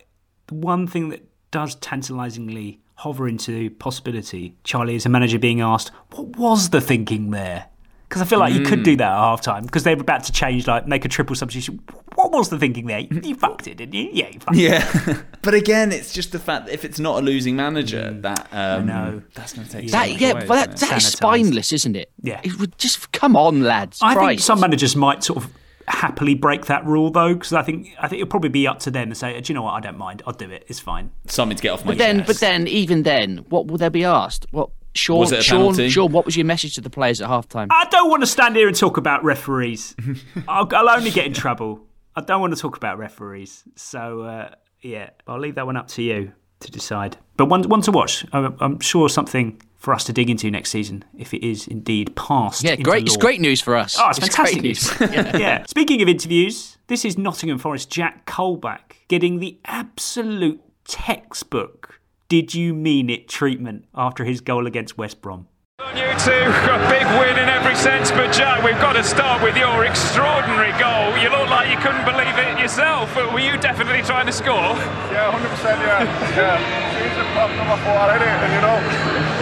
the 0.46 0.54
one 0.54 0.86
thing 0.86 1.10
that 1.10 1.22
does 1.50 1.74
tantalisingly 1.74 2.80
hover 2.94 3.28
into 3.28 3.68
possibility, 3.72 4.56
Charlie, 4.64 4.94
is 4.94 5.04
a 5.04 5.10
manager 5.10 5.38
being 5.38 5.60
asked, 5.60 5.90
"What 6.12 6.38
was 6.38 6.70
the 6.70 6.80
thinking 6.80 7.30
there?" 7.30 7.66
Because 8.14 8.22
I 8.28 8.30
feel 8.30 8.38
like 8.38 8.54
you 8.54 8.60
could 8.60 8.78
Mm. 8.80 8.84
do 8.84 8.96
that 8.98 9.10
at 9.10 9.16
half 9.18 9.40
time 9.40 9.64
because 9.64 9.82
they 9.82 9.94
were 9.96 10.02
about 10.02 10.22
to 10.24 10.32
change, 10.32 10.68
like 10.68 10.86
make 10.86 11.04
a 11.04 11.08
triple 11.08 11.34
substitution. 11.34 11.80
What 12.14 12.30
was 12.30 12.48
the 12.48 12.58
thinking 12.60 12.86
there? 12.86 13.00
You, 13.00 13.20
you 13.24 13.34
fucked 13.46 13.66
it, 13.66 13.76
didn't 13.78 13.94
you? 13.94 14.08
Yeah, 14.12 14.28
you 14.28 14.38
fucked 14.38 14.56
it. 14.56 14.60
Yeah, 14.60 15.22
but 15.42 15.54
again, 15.54 15.90
it's 15.90 16.12
just 16.12 16.30
the 16.30 16.38
fact 16.38 16.66
that 16.66 16.72
if 16.74 16.84
it's 16.84 17.00
not 17.00 17.18
a 17.18 17.22
losing 17.22 17.56
manager, 17.56 18.12
that 18.20 18.46
um, 18.52 18.86
know. 18.86 19.22
that's 19.34 19.52
going 19.52 19.66
to 19.66 19.72
take 19.72 19.88
so 19.88 19.96
That 19.98 20.10
much 20.10 20.20
yeah, 20.20 20.30
away, 20.30 20.46
but 20.46 20.54
that, 20.54 20.74
isn't 20.74 20.86
it? 20.86 20.90
that 20.90 20.96
is 20.98 21.06
spineless, 21.12 21.72
isn't 21.72 21.96
it? 21.96 22.12
Yeah. 22.22 22.40
It 22.44 22.58
would 22.60 22.78
just 22.78 23.10
come 23.10 23.34
on, 23.36 23.62
lads. 23.64 23.98
I 24.00 24.14
think 24.14 24.40
some 24.40 24.60
managers 24.60 24.94
might 24.94 25.24
sort 25.24 25.42
of 25.44 25.50
happily 25.88 26.34
break 26.34 26.64
that 26.66 26.86
rule 26.86 27.10
though, 27.10 27.34
because 27.34 27.52
I 27.52 27.62
think 27.62 27.90
I 27.98 28.08
think 28.08 28.20
it'll 28.22 28.30
probably 28.30 28.48
be 28.50 28.66
up 28.68 28.78
to 28.80 28.90
them 28.90 29.08
to 29.10 29.14
say, 29.14 29.38
do 29.40 29.52
you 29.52 29.54
know 29.54 29.62
what? 29.62 29.72
I 29.72 29.80
don't 29.80 29.98
mind. 29.98 30.22
I'll 30.26 30.32
do 30.32 30.48
it. 30.50 30.64
It's 30.68 30.80
fine. 30.80 31.10
something 31.26 31.56
to 31.56 31.62
get 31.62 31.70
off 31.72 31.84
my 31.84 31.90
But 31.92 31.98
then, 31.98 32.18
chest. 32.18 32.26
but 32.28 32.40
then, 32.40 32.68
even 32.68 33.02
then, 33.02 33.38
what 33.48 33.66
will 33.66 33.76
they 33.78 33.88
be 33.88 34.04
asked? 34.04 34.46
What 34.52 34.70
Sean? 34.94 35.18
Was 35.20 35.32
it 35.32 35.40
a 35.40 35.42
Sean, 35.42 35.58
penalty? 35.60 35.88
Sean, 35.90 36.12
what 36.12 36.24
was 36.24 36.36
your 36.36 36.46
message 36.46 36.74
to 36.76 36.80
the 36.80 36.90
players 36.90 37.20
at 37.20 37.28
half 37.28 37.48
time? 37.48 37.68
I 37.70 37.86
don't 37.90 38.08
want 38.10 38.22
to 38.22 38.26
stand 38.26 38.56
here 38.56 38.68
and 38.68 38.76
talk 38.76 38.96
about 38.96 39.24
referees. 39.24 39.94
I'll, 40.48 40.68
I'll 40.72 40.88
only 40.90 41.10
get 41.10 41.26
in 41.26 41.32
trouble. 41.32 41.86
I 42.16 42.20
don't 42.20 42.40
want 42.40 42.54
to 42.54 42.60
talk 42.60 42.76
about 42.76 42.96
referees, 42.98 43.64
so 43.74 44.20
uh, 44.22 44.54
yeah, 44.82 45.10
I'll 45.26 45.40
leave 45.40 45.56
that 45.56 45.66
one 45.66 45.76
up 45.76 45.88
to 45.88 46.02
you 46.02 46.32
to 46.60 46.70
decide. 46.70 47.16
But 47.36 47.46
one, 47.46 47.64
one 47.68 47.80
to 47.82 47.90
watch. 47.90 48.24
I'm, 48.32 48.56
I'm 48.60 48.80
sure 48.80 49.08
something 49.08 49.60
for 49.76 49.92
us 49.92 50.04
to 50.04 50.12
dig 50.12 50.30
into 50.30 50.50
next 50.50 50.70
season 50.70 51.04
if 51.18 51.34
it 51.34 51.44
is 51.44 51.66
indeed 51.66 52.14
passed. 52.16 52.62
Yeah, 52.62 52.72
into 52.72 52.84
great. 52.84 53.04
It's 53.06 53.16
great 53.16 53.40
news 53.40 53.60
for 53.60 53.74
us. 53.76 53.96
Oh, 53.98 54.08
it's, 54.10 54.18
It's 54.18 54.28
fantastic 54.28 54.60
great 54.60 54.68
news. 54.68 55.00
news. 55.00 55.10
yeah. 55.12 55.36
yeah. 55.36 55.64
Speaking 55.66 56.00
of 56.02 56.08
interviews, 56.08 56.78
this 56.86 57.04
is 57.04 57.18
Nottingham 57.18 57.58
Forest 57.58 57.90
Jack 57.90 58.26
Colback 58.26 58.94
getting 59.08 59.40
the 59.40 59.58
absolute 59.64 60.60
textbook 60.86 62.00
"Did 62.28 62.54
you 62.54 62.74
mean 62.74 63.10
it?" 63.10 63.28
treatment 63.28 63.84
after 63.94 64.24
his 64.24 64.40
goal 64.40 64.66
against 64.66 64.98
West 64.98 65.20
Brom. 65.20 65.48
You 65.94 66.10
two, 66.22 66.30
a 66.30 66.78
big 66.88 67.06
win 67.18 67.36
in 67.38 67.48
every 67.48 67.74
sense, 67.74 68.10
but 68.10 68.32
Jack, 68.32 68.62
we've 68.62 68.78
got 68.80 68.94
to 68.94 69.02
start 69.02 69.42
with 69.42 69.56
your 69.56 69.84
extraordinary 69.84 70.72
goal. 70.78 71.16
You 71.18 71.30
look 71.30 71.50
like 71.50 71.70
you 71.70 71.76
couldn't 71.78 72.04
believe 72.04 72.36
it 72.38 72.58
yourself. 72.58 73.14
But 73.14 73.32
were 73.32 73.40
you 73.40 73.58
definitely 73.58 74.02
trying 74.02 74.26
to 74.26 74.32
score? 74.32 74.74
Yeah, 75.10 75.30
100%, 75.34 75.78
yeah. 75.82 76.02
Yeah. 76.34 76.58
Seems 76.94 77.14
to 77.18 77.24
pop 77.34 77.50
number 77.58 77.76
four, 77.82 78.06
innit? 78.10 78.38
And 78.42 78.50
you 78.54 78.62
know, 78.62 78.78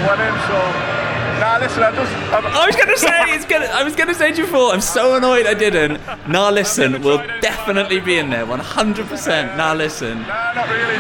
went 0.09 0.21
in, 0.21 0.35
so. 0.49 1.02
Nah, 1.43 1.59
listen, 1.59 1.83
I 1.83 1.91
just. 1.91 2.13
I'm, 2.33 2.47
I 2.47 2.67
was 2.67 2.77
gonna 2.77 2.97
say 2.97 3.35
it's 3.35 3.45
gonna. 3.45 3.67
I 3.67 3.83
was 3.83 3.97
gonna 3.97 4.15
say 4.15 4.31
to 4.31 4.37
you 4.39 4.45
before. 4.45 4.73
I'm 4.73 4.81
so 4.81 5.17
annoyed 5.17 5.45
I 5.47 5.55
didn't. 5.55 6.01
Nah, 6.29 6.51
listen, 6.51 7.03
we'll 7.03 7.19
definitely 7.41 7.99
be 7.99 8.17
in 8.19 8.31
there, 8.31 8.47
100. 8.47 9.07
percent 9.09 9.57
Nah, 9.57 9.73
listen. 9.73 10.21
Nah, 10.23 10.53
not 10.55 10.69
really. 10.69 10.97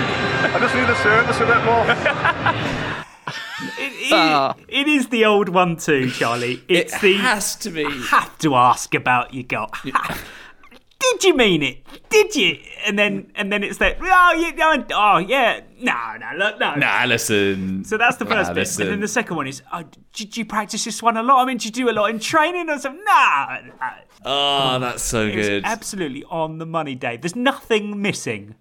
I 0.55 0.59
just 0.59 0.75
need 0.75 0.89
the 0.89 0.97
service 1.03 1.37
a 1.37 1.47
bit 1.47 1.63
more. 1.65 1.87
It, 3.79 4.13
Ah. 4.15 4.57
it 4.69 4.89
is 4.89 5.09
the 5.09 5.25
old 5.25 5.49
one 5.49 5.77
too, 5.77 6.11
Charlie. 6.11 6.61
It's 6.69 6.93
It 6.97 7.01
the 7.03 7.15
has 7.19 7.55
to 7.57 7.71
be. 7.71 7.87
I 7.87 7.91
have 8.11 8.37
to 8.39 8.57
ask 8.57 8.93
about 8.97 9.33
your 9.33 9.45
goal. 9.45 9.71
Did 11.03 11.25
you 11.25 11.37
mean 11.37 11.63
it? 11.63 11.85
Did 12.11 12.35
you? 12.37 12.59
And 12.87 12.99
then 12.99 13.33
and 13.35 13.53
then 13.53 13.63
it's 13.65 13.81
like, 13.81 13.99
Oh, 14.01 14.33
you, 14.39 14.53
oh, 14.61 14.85
oh 14.95 15.19
yeah. 15.19 15.61
No, 15.81 16.17
no, 16.21 16.37
look, 16.39 16.61
no. 16.61 16.75
Nah, 16.77 17.05
listen. 17.07 17.85
So 17.85 17.97
that's 17.99 18.17
the 18.19 18.25
first 18.27 18.49
Nah, 18.51 18.55
bit, 18.55 18.61
listen. 18.61 18.83
and 18.83 18.93
then 18.93 19.01
the 19.01 19.09
second 19.09 19.37
one 19.37 19.47
is, 19.49 19.63
oh, 19.73 19.83
did 20.13 20.37
you 20.37 20.45
practice 20.45 20.85
this 20.85 21.03
one 21.03 21.17
a 21.17 21.23
lot? 21.23 21.43
I 21.43 21.47
mean, 21.47 21.57
did 21.57 21.77
you 21.77 21.85
do 21.87 21.91
a 21.91 21.97
lot 21.99 22.07
in 22.11 22.19
training 22.21 22.69
or 22.71 22.79
something? 22.79 23.03
Nah. 23.05 23.59
Oh, 24.25 24.79
that's 24.79 25.03
so 25.03 25.27
It 25.27 25.33
good. 25.35 25.65
absolutely 25.65 26.23
on 26.31 26.59
the 26.59 26.67
money, 26.67 26.95
Dave. 26.95 27.23
There's 27.23 27.35
nothing 27.37 28.01
missing 28.01 28.55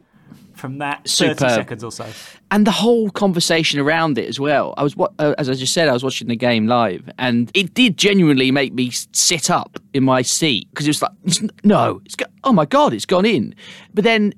from 0.62 0.78
that 0.78 1.00
30 1.10 1.10
Superb. 1.34 1.50
seconds 1.52 1.84
or 1.84 1.92
so. 1.92 2.06
and 2.52 2.66
the 2.66 2.72
whole 2.72 3.10
conversation 3.10 3.80
around 3.80 4.18
it 4.18 4.30
as 4.30 4.40
well. 4.40 4.74
I 4.78 4.84
was, 4.84 4.96
wa- 4.96 5.10
uh, 5.20 5.34
as 5.38 5.50
I 5.50 5.54
just 5.56 5.74
said, 5.74 5.90
I 5.90 5.94
was 5.94 6.04
watching 6.04 6.28
the 6.30 6.36
game 6.38 6.68
live, 6.68 7.10
and 7.18 7.52
it 7.54 7.74
did 7.74 7.98
genuinely 7.98 8.52
make 8.52 8.72
me 8.74 8.92
sit 9.12 9.50
up 9.50 9.80
in 9.94 10.04
my 10.04 10.22
seat 10.22 10.70
because 10.70 10.86
it 10.88 10.90
was 10.92 11.02
like, 11.02 11.54
no, 11.64 12.02
it's 12.06 12.16
go- 12.16 12.26
oh 12.46 12.54
my 12.54 12.66
god, 12.66 12.94
it's 12.94 13.06
gone 13.06 13.26
in. 13.26 13.54
But 13.94 14.04
then 14.06 14.34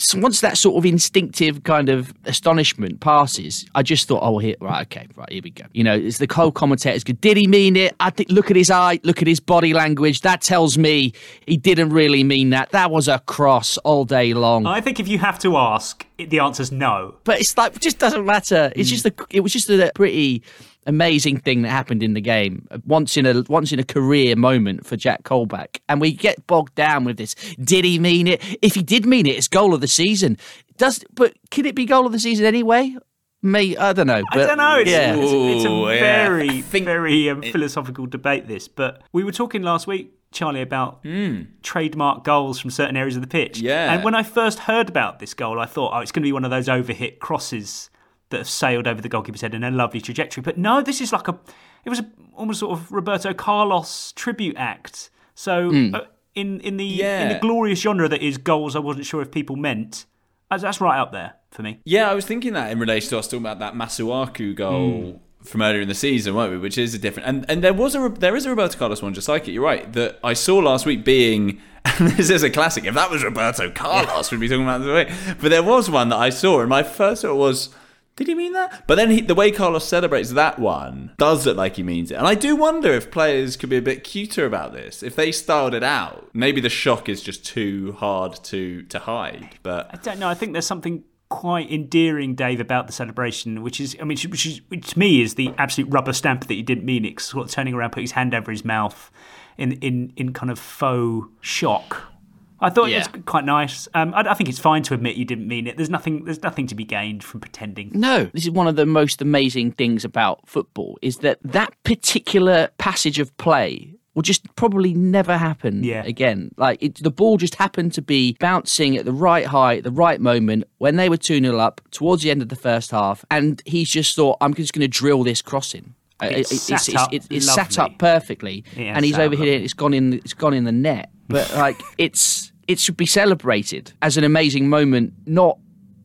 s- 0.00 0.14
once 0.14 0.40
that 0.40 0.56
sort 0.56 0.76
of 0.76 0.86
instinctive 0.86 1.64
kind 1.64 1.88
of 1.88 2.14
astonishment 2.24 3.00
passes, 3.00 3.66
I 3.74 3.82
just 3.82 4.08
thought, 4.08 4.20
oh, 4.22 4.38
here, 4.38 4.56
right, 4.60 4.82
okay, 4.86 5.06
right, 5.16 5.30
here 5.30 5.42
we 5.42 5.50
go. 5.50 5.64
You 5.72 5.84
know, 5.84 5.94
it's 5.94 6.18
the 6.18 6.26
co-commentators. 6.26 7.04
go, 7.04 7.12
did 7.14 7.36
he 7.36 7.46
mean 7.46 7.76
it? 7.76 7.94
I 8.00 8.10
think, 8.10 8.30
look 8.30 8.50
at 8.50 8.56
his 8.56 8.70
eye, 8.70 9.00
look 9.02 9.22
at 9.22 9.28
his 9.28 9.40
body 9.40 9.74
language. 9.74 10.22
That 10.22 10.40
tells 10.40 10.78
me 10.78 11.12
he 11.46 11.56
didn't 11.56 11.90
really 11.90 12.24
mean 12.24 12.50
that. 12.50 12.70
That 12.70 12.90
was 12.90 13.08
a 13.08 13.18
cross 13.20 13.78
all 13.78 14.04
day 14.04 14.34
long. 14.34 14.66
I 14.66 14.80
think 14.80 15.00
if 15.00 15.08
you 15.08 15.18
have 15.18 15.38
to 15.40 15.56
ask, 15.56 16.06
it, 16.18 16.30
the 16.30 16.40
answer's 16.40 16.72
no. 16.72 17.14
But 17.24 17.40
it's 17.40 17.56
like 17.56 17.76
it 17.76 17.82
just 17.82 17.98
doesn't 17.98 18.24
matter. 18.24 18.72
It's 18.74 18.88
hmm. 18.88 18.94
just 18.94 19.06
a, 19.06 19.14
it 19.30 19.40
was 19.40 19.52
just 19.52 19.68
a 19.70 19.92
pretty 19.94 20.42
amazing 20.86 21.38
thing 21.38 21.62
that 21.62 21.70
happened 21.70 22.02
in 22.02 22.14
the 22.14 22.20
game. 22.20 22.66
Once 22.86 23.16
in 23.16 23.26
a 23.26 23.42
once 23.48 23.72
in 23.72 23.78
a 23.78 23.84
career 23.84 24.36
moment 24.36 24.86
for 24.86 24.96
Jack 24.96 25.24
Colback, 25.24 25.80
and 25.88 26.00
we 26.00 26.12
get 26.12 26.46
bogged 26.46 26.74
down 26.74 27.04
with 27.04 27.16
this. 27.16 27.34
Did 27.60 27.84
he 27.84 27.98
mean 27.98 28.26
it? 28.26 28.42
If 28.62 28.74
he 28.74 28.82
did 28.82 29.06
mean 29.06 29.26
it, 29.26 29.36
it's 29.36 29.48
goal 29.48 29.74
of 29.74 29.80
the 29.80 29.88
season. 29.88 30.38
Does 30.76 31.04
but 31.14 31.34
can 31.50 31.66
it 31.66 31.74
be 31.74 31.84
goal 31.84 32.06
of 32.06 32.12
the 32.12 32.18
season 32.18 32.46
anyway? 32.46 32.96
Me, 33.42 33.76
I 33.76 33.92
don't 33.92 34.06
know. 34.06 34.22
But, 34.32 34.42
I 34.42 34.46
don't 34.46 34.58
know. 34.58 34.78
It's, 34.78 34.90
yeah. 34.90 35.14
it's, 35.14 35.32
it's 35.32 35.64
a 35.64 35.68
Ooh, 35.68 35.86
very, 35.86 36.48
I 36.48 36.60
think 36.62 36.86
very 36.86 37.30
um, 37.30 37.42
philosophical 37.42 38.06
debate. 38.06 38.48
This, 38.48 38.66
but 38.66 39.02
we 39.12 39.22
were 39.22 39.30
talking 39.30 39.62
last 39.62 39.86
week, 39.86 40.14
Charlie, 40.32 40.62
about 40.62 41.00
Hmm. 41.02 41.42
trademark 41.62 42.24
goals 42.24 42.58
from 42.58 42.70
certain 42.70 42.96
areas 42.96 43.14
of 43.14 43.22
the 43.22 43.28
pitch. 43.28 43.60
Yeah. 43.60 43.92
And 43.92 44.02
when 44.02 44.14
I 44.14 44.22
first 44.22 44.60
heard 44.60 44.88
about 44.88 45.18
this 45.20 45.32
goal, 45.34 45.60
I 45.60 45.66
thought, 45.66 45.92
oh, 45.94 46.00
it's 46.00 46.10
going 46.10 46.22
to 46.22 46.26
be 46.26 46.32
one 46.32 46.44
of 46.44 46.50
those 46.50 46.66
overhit 46.66 47.18
crosses 47.20 47.90
that 48.30 48.38
have 48.38 48.48
sailed 48.48 48.86
over 48.86 49.00
the 49.00 49.08
goalkeeper's 49.08 49.40
head 49.40 49.54
in 49.54 49.62
a 49.64 49.70
lovely 49.70 50.00
trajectory. 50.00 50.42
But 50.42 50.58
no, 50.58 50.82
this 50.82 51.00
is 51.00 51.12
like 51.12 51.28
a. 51.28 51.38
It 51.84 51.90
was 51.90 52.00
a, 52.00 52.06
almost 52.34 52.60
sort 52.60 52.72
of 52.72 52.90
Roberto 52.90 53.32
Carlos 53.32 54.12
tribute 54.12 54.56
act. 54.56 55.10
So 55.34 55.70
Hmm. 55.70 55.94
uh, 55.94 56.00
in 56.34 56.60
in 56.60 56.76
the 56.76 57.02
in 57.02 57.28
the 57.28 57.38
glorious 57.40 57.80
genre 57.80 58.08
that 58.08 58.22
is 58.22 58.36
goals, 58.38 58.74
I 58.76 58.80
wasn't 58.80 59.06
sure 59.06 59.22
if 59.22 59.30
people 59.30 59.56
meant. 59.56 60.06
That's, 60.50 60.62
that's 60.62 60.80
right 60.80 60.98
up 60.98 61.12
there 61.12 61.34
for 61.50 61.62
me. 61.62 61.80
Yeah, 61.84 62.10
I 62.10 62.14
was 62.14 62.24
thinking 62.24 62.52
that 62.52 62.70
in 62.70 62.78
relation 62.78 63.10
to 63.10 63.18
us 63.18 63.26
talking 63.26 63.40
about 63.40 63.58
that 63.60 63.74
Masuaku 63.74 64.54
goal 64.54 65.20
from 65.42 65.62
earlier 65.62 65.80
in 65.80 65.88
the 65.88 65.94
season, 65.94 66.34
weren't 66.34 66.52
we? 66.52 66.58
Which 66.58 66.76
is 66.78 66.94
a 66.94 66.98
different, 66.98 67.28
and 67.28 67.46
and 67.48 67.62
there 67.64 67.72
was 67.74 67.94
a 67.94 68.08
there 68.08 68.36
is 68.36 68.46
a 68.46 68.50
Roberto 68.50 68.76
Carlos 68.78 69.00
one 69.02 69.14
just 69.14 69.28
like 69.28 69.48
it. 69.48 69.52
You're 69.52 69.62
right 69.64 69.90
that 69.94 70.18
I 70.22 70.32
saw 70.34 70.58
last 70.58 70.84
week 70.86 71.04
being. 71.04 71.60
And 71.98 72.08
this 72.18 72.30
is 72.30 72.42
a 72.42 72.50
classic. 72.50 72.84
If 72.84 72.94
that 72.94 73.10
was 73.12 73.22
Roberto 73.22 73.70
Carlos, 73.70 74.30
we'd 74.32 74.40
be 74.40 74.48
talking 74.48 74.64
about 74.64 74.78
this 74.78 74.88
way. 74.88 75.34
But 75.40 75.50
there 75.50 75.62
was 75.62 75.88
one 75.88 76.08
that 76.08 76.16
I 76.16 76.30
saw, 76.30 76.60
and 76.60 76.68
my 76.68 76.82
first 76.82 77.22
thought 77.22 77.36
was, 77.36 77.68
did 78.16 78.28
he 78.28 78.34
mean 78.34 78.54
that? 78.54 78.84
But 78.86 78.94
then 78.96 79.10
he, 79.10 79.20
the 79.20 79.34
way 79.34 79.50
Carlos 79.50 79.86
celebrates 79.86 80.30
that 80.32 80.58
one 80.58 81.12
does 81.18 81.46
look 81.46 81.56
like 81.56 81.76
he 81.76 81.82
means 81.82 82.10
it. 82.10 82.14
And 82.14 82.26
I 82.26 82.34
do 82.34 82.56
wonder 82.56 82.90
if 82.90 83.10
players 83.10 83.56
could 83.56 83.68
be 83.68 83.76
a 83.76 83.82
bit 83.82 84.04
cuter 84.04 84.46
about 84.46 84.72
this. 84.72 85.02
If 85.02 85.14
they 85.16 85.30
styled 85.30 85.74
it 85.74 85.84
out, 85.84 86.30
maybe 86.32 86.60
the 86.60 86.70
shock 86.70 87.08
is 87.08 87.22
just 87.22 87.44
too 87.44 87.92
hard 87.92 88.42
to 88.44 88.82
to 88.84 88.98
hide. 88.98 89.58
But 89.62 89.90
I 89.92 89.96
don't 89.98 90.18
know. 90.18 90.28
I 90.28 90.34
think 90.34 90.52
there's 90.52 90.66
something 90.66 91.04
quite 91.28 91.70
endearing, 91.70 92.34
Dave, 92.34 92.60
about 92.60 92.86
the 92.86 92.92
celebration, 92.92 93.62
which 93.62 93.80
is, 93.80 93.96
I 94.00 94.04
mean, 94.04 94.16
which, 94.28 94.46
is, 94.46 94.60
which 94.68 94.92
to 94.92 94.98
me 94.98 95.20
is 95.20 95.34
the 95.34 95.52
absolute 95.58 95.92
rubber 95.92 96.12
stamp 96.12 96.46
that 96.46 96.54
he 96.54 96.62
didn't 96.62 96.84
mean 96.84 97.04
it. 97.04 97.20
Sort 97.20 97.46
of 97.46 97.50
turning 97.50 97.74
around, 97.74 97.90
putting 97.90 98.04
his 98.04 98.12
hand 98.12 98.34
over 98.34 98.50
his 98.50 98.64
mouth 98.64 99.10
in 99.58 99.72
in 99.72 100.12
in 100.16 100.32
kind 100.32 100.50
of 100.50 100.58
faux 100.58 101.28
shock. 101.40 102.12
I 102.60 102.70
thought 102.70 102.90
Yeah. 102.90 102.98
it's 102.98 103.08
quite 103.26 103.44
nice. 103.44 103.86
Um, 103.94 104.14
I, 104.14 104.30
I 104.30 104.34
think 104.34 104.48
it's 104.48 104.58
fine 104.58 104.82
to 104.84 104.94
admit 104.94 105.16
you 105.16 105.24
didn't 105.24 105.46
mean 105.46 105.66
it. 105.66 105.76
There's 105.76 105.90
nothing. 105.90 106.24
There's 106.24 106.42
nothing 106.42 106.66
to 106.68 106.74
be 106.74 106.84
gained 106.84 107.22
from 107.22 107.40
pretending. 107.40 107.90
No, 107.92 108.30
this 108.32 108.44
is 108.44 108.50
one 108.50 108.66
of 108.66 108.76
the 108.76 108.86
most 108.86 109.20
amazing 109.20 109.72
things 109.72 110.04
about 110.04 110.46
football 110.48 110.98
is 111.02 111.18
that 111.18 111.38
that 111.44 111.74
particular 111.84 112.68
passage 112.78 113.18
of 113.18 113.36
play 113.36 113.92
will 114.14 114.22
just 114.22 114.42
probably 114.56 114.94
never 114.94 115.36
happen 115.36 115.84
Yeah. 115.84 116.02
again. 116.04 116.50
Like 116.56 116.82
it, 116.82 117.02
the 117.02 117.10
ball 117.10 117.36
just 117.36 117.56
happened 117.56 117.92
to 117.94 118.00
be 118.02 118.34
bouncing 118.40 118.96
at 118.96 119.04
the 119.04 119.12
right 119.12 119.44
height, 119.44 119.78
at 119.78 119.84
the 119.84 119.90
right 119.90 120.18
moment 120.20 120.64
when 120.78 120.96
they 120.96 121.10
were 121.10 121.18
2 121.18 121.40
0 121.40 121.58
up 121.58 121.82
towards 121.90 122.22
the 122.22 122.30
end 122.30 122.40
of 122.40 122.48
the 122.48 122.56
first 122.56 122.90
half. 122.92 123.24
And 123.30 123.60
he's 123.66 123.90
just 123.90 124.16
thought, 124.16 124.38
I'm 124.40 124.54
just 124.54 124.72
going 124.72 124.80
to 124.80 124.88
drill 124.88 125.22
this 125.24 125.42
crossing. 125.42 125.94
Uh, 126.22 126.28
It's 126.30 126.50
it- 126.50 126.58
sat 126.80 126.94
up 126.94 127.12
it's, 127.12 127.26
it's 127.30 127.52
sat 127.52 127.78
up 127.78 127.98
perfectly, 127.98 128.64
Yeah, 128.74 128.94
and 128.96 129.04
he's 129.04 129.18
over 129.18 129.36
here. 129.36 129.58
It's 129.60 129.74
gone 129.74 129.92
in. 129.92 130.14
It's 130.14 130.32
gone 130.32 130.54
in 130.54 130.64
the 130.64 130.72
net. 130.72 131.10
But 131.28 131.52
like, 131.54 131.80
it's 131.98 132.52
it 132.68 132.78
should 132.78 132.96
be 132.96 133.06
celebrated 133.06 133.92
as 134.02 134.16
an 134.16 134.24
amazing 134.24 134.68
moment, 134.68 135.12
not 135.26 135.58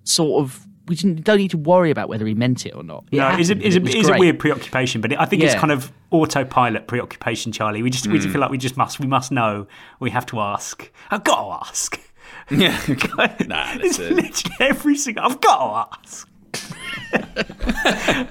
sort 0.04 0.44
of. 0.44 0.68
We 0.88 0.96
don't 0.96 1.38
need 1.38 1.52
to 1.52 1.58
worry 1.58 1.90
about 1.90 2.10
whether 2.10 2.26
he 2.26 2.34
meant 2.34 2.66
it 2.66 2.72
or 2.76 2.84
not. 2.84 3.06
It 3.12 3.18
No, 3.18 3.30
it's 3.38 3.50
a, 3.50 3.54
happened, 3.54 3.66
it's, 3.66 3.76
a, 3.78 3.80
it 3.82 3.96
it's 3.96 4.10
a 4.10 4.18
weird 4.18 4.40
preoccupation, 4.40 5.00
but 5.00 5.18
I 5.18 5.26
think 5.26 5.42
it's 5.44 5.56
kind 5.56 5.72
of 5.72 5.90
autopilot 6.10 6.88
preoccupation, 6.88 7.52
Charlie. 7.54 7.82
We 7.82 7.90
just 7.90 8.08
we 8.08 8.18
just 8.18 8.28
Mm. 8.28 8.32
feel 8.34 8.42
like 8.42 8.52
we 8.52 8.58
just 8.58 8.76
must 8.78 9.00
we 9.00 9.08
must 9.08 9.32
know. 9.32 9.68
We 10.00 10.10
have 10.10 10.26
to 10.28 10.40
ask. 10.42 10.92
I've 11.10 11.24
got 11.24 11.44
to 11.46 11.70
ask. 11.70 12.00
yeah, 12.50 12.78
nah, 13.48 13.74
It's 13.76 14.00
listen. 14.00 14.16
literally 14.16 14.56
every 14.60 14.96
single. 14.98 15.24
I've 15.24 15.40
got 15.40 15.58
to 15.94 16.00
ask. 16.02 16.28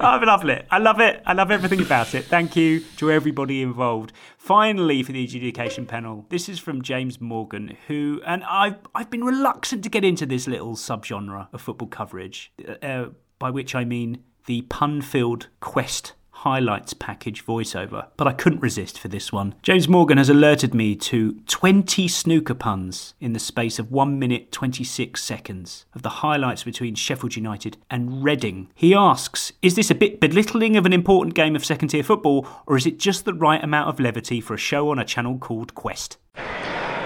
I 0.03 0.21
love 0.25 0.45
it. 0.49 0.66
I 0.71 0.79
love 0.79 1.01
it. 1.01 1.23
I 1.27 1.33
love 1.33 1.51
everything 1.51 1.81
about 1.81 2.14
it. 2.14 2.25
Thank 2.25 2.57
you 2.57 2.81
to 2.97 3.11
everybody 3.11 3.62
involved. 3.62 4.12
Finally, 4.39 5.03
for 5.03 5.12
the 5.12 5.25
adjudication 5.25 5.87
panel, 5.87 6.27
this 6.31 6.49
is 6.49 6.59
from 6.59 6.83
James 6.83 7.21
Morgan, 7.21 7.77
who 7.89 8.21
and 8.27 8.43
I've 8.45 8.77
I've 8.95 9.11
been 9.11 9.25
reluctant 9.25 9.83
to 9.85 9.91
get 9.91 10.05
into 10.05 10.27
this 10.27 10.47
little 10.47 10.77
subgenre 10.77 11.49
of 11.53 11.61
football 11.61 11.89
coverage, 11.89 12.53
uh, 12.83 13.07
by 13.39 13.51
which 13.51 13.75
I 13.75 13.85
mean 13.85 14.25
the 14.47 14.62
pun-filled 14.62 15.49
quest 15.61 16.14
highlights 16.41 16.95
package 16.95 17.45
voiceover, 17.45 18.07
but 18.16 18.26
I 18.26 18.32
couldn't 18.32 18.62
resist 18.62 18.99
for 18.99 19.09
this 19.09 19.30
one. 19.30 19.55
James 19.62 19.88
Morgan 19.88 20.16
has 20.16 20.30
alerted 20.30 20.74
me 20.74 20.97
to 20.97 21.34
20 21.47 22.09
snooker 22.09 22.55
puns 22.55 23.12
in 23.20 23.34
the 23.34 23.38
space 23.38 23.78
of 23.78 23.91
1 23.91 24.18
minute 24.18 24.51
26 24.51 25.22
seconds 25.22 25.84
of 25.95 26.01
the 26.01 26.09
highlights 26.09 26.64
between 26.64 26.95
Sheffield 26.95 27.36
United 27.36 27.76
and 27.91 28.24
Reading. 28.24 28.70
He 28.74 28.95
asks, 28.95 29.53
is 29.61 29.74
this 29.74 29.91
a 29.91 29.95
bit 29.95 30.18
belittling 30.18 30.78
of 30.78 30.86
an 30.86 30.95
important 30.95 31.34
game 31.34 31.55
of 31.55 31.64
second 31.64 31.88
tier 31.88 32.03
football, 32.03 32.49
or 32.66 32.78
is 32.78 32.86
it 32.86 32.99
just 32.99 33.26
the 33.26 33.34
right 33.34 33.62
amount 33.62 33.91
of 33.91 34.01
levity 34.01 34.41
for 34.41 34.55
a 34.55 34.59
show 34.59 34.88
on 34.88 34.99
a 34.99 35.05
channel 35.05 35.36
called 35.36 35.74
Quest? 35.74 36.16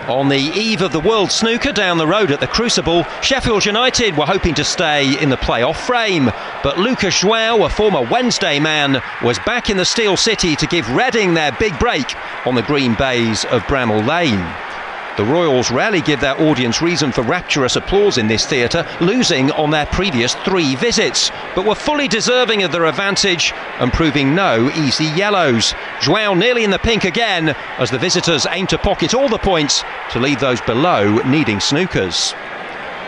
On 0.08 0.28
the 0.28 0.36
eve 0.36 0.82
of 0.82 0.92
the 0.92 1.00
World 1.00 1.32
Snooker 1.32 1.72
down 1.72 1.96
the 1.96 2.06
road 2.06 2.30
at 2.30 2.38
the 2.38 2.46
Crucible, 2.46 3.04
Sheffield 3.22 3.64
United 3.64 4.14
were 4.18 4.26
hoping 4.26 4.52
to 4.54 4.62
stay 4.62 5.18
in 5.18 5.30
the 5.30 5.36
playoff 5.38 5.76
frame. 5.76 6.26
But 6.62 6.78
Lucas 6.78 7.22
João, 7.22 7.64
a 7.64 7.70
former 7.70 8.02
Wednesday 8.02 8.60
man, 8.60 9.02
was 9.22 9.38
back 9.40 9.70
in 9.70 9.78
the 9.78 9.84
Steel 9.86 10.18
City 10.18 10.56
to 10.56 10.66
give 10.66 10.90
Reading 10.90 11.32
their 11.32 11.52
big 11.52 11.78
break 11.78 12.14
on 12.46 12.54
the 12.54 12.62
green 12.62 12.94
baize 12.94 13.46
of 13.46 13.62
Bramall 13.62 14.06
Lane. 14.06 14.73
The 15.16 15.24
Royals 15.24 15.70
rarely 15.70 16.00
give 16.00 16.20
their 16.20 16.40
audience 16.40 16.82
reason 16.82 17.12
for 17.12 17.22
rapturous 17.22 17.76
applause 17.76 18.18
in 18.18 18.26
this 18.26 18.46
theatre, 18.46 18.84
losing 19.00 19.52
on 19.52 19.70
their 19.70 19.86
previous 19.86 20.34
three 20.44 20.74
visits, 20.74 21.30
but 21.54 21.64
were 21.64 21.76
fully 21.76 22.08
deserving 22.08 22.64
of 22.64 22.72
their 22.72 22.86
advantage 22.86 23.52
and 23.78 23.92
proving 23.92 24.34
no 24.34 24.68
easy 24.70 25.04
yellows. 25.04 25.72
João 26.00 26.36
nearly 26.36 26.64
in 26.64 26.70
the 26.70 26.80
pink 26.80 27.04
again 27.04 27.50
as 27.78 27.92
the 27.92 27.98
visitors 27.98 28.44
aim 28.50 28.66
to 28.66 28.78
pocket 28.78 29.14
all 29.14 29.28
the 29.28 29.38
points 29.38 29.84
to 30.10 30.18
leave 30.18 30.40
those 30.40 30.60
below 30.62 31.18
needing 31.22 31.58
snookers. 31.58 32.34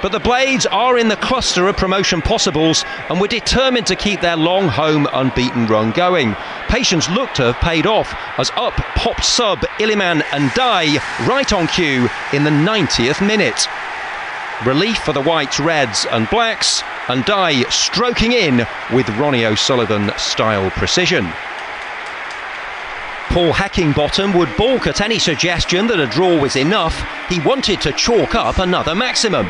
But 0.00 0.12
the 0.12 0.20
Blades 0.20 0.66
are 0.66 0.98
in 0.98 1.08
the 1.08 1.16
cluster 1.16 1.66
of 1.66 1.76
promotion 1.76 2.22
possibles 2.22 2.84
and 3.08 3.20
were 3.20 3.26
determined 3.26 3.88
to 3.88 3.96
keep 3.96 4.20
their 4.20 4.36
long 4.36 4.68
home 4.68 5.08
unbeaten 5.12 5.66
run 5.66 5.90
going. 5.90 6.36
Patience 6.68 7.08
looked 7.10 7.36
to 7.36 7.52
have 7.52 7.56
paid 7.56 7.86
off 7.86 8.14
as 8.38 8.50
up 8.56 8.74
popped 8.96 9.24
sub 9.24 9.60
Iliman 9.78 10.20
Ndiaye 10.22 10.98
right 11.26 11.52
on 11.52 11.66
cue 11.68 12.08
in 12.32 12.44
the 12.44 12.50
90th 12.50 13.26
minute. 13.26 13.66
Relief 14.64 14.98
for 14.98 15.12
the 15.12 15.22
Whites, 15.22 15.60
Reds 15.60 16.06
and 16.10 16.28
Blacks, 16.30 16.82
and 17.08 17.24
Ndiaye 17.24 17.70
stroking 17.70 18.32
in 18.32 18.66
with 18.92 19.08
Ronnie 19.10 19.44
O'Sullivan 19.44 20.10
style 20.16 20.70
precision. 20.70 21.24
Paul 23.28 23.52
Heckingbottom 23.52 24.36
would 24.36 24.56
balk 24.56 24.86
at 24.86 25.00
any 25.00 25.18
suggestion 25.18 25.86
that 25.88 26.00
a 26.00 26.06
draw 26.06 26.40
was 26.40 26.56
enough. 26.56 27.04
He 27.28 27.38
wanted 27.40 27.80
to 27.82 27.92
chalk 27.92 28.34
up 28.34 28.58
another 28.58 28.94
maximum. 28.94 29.46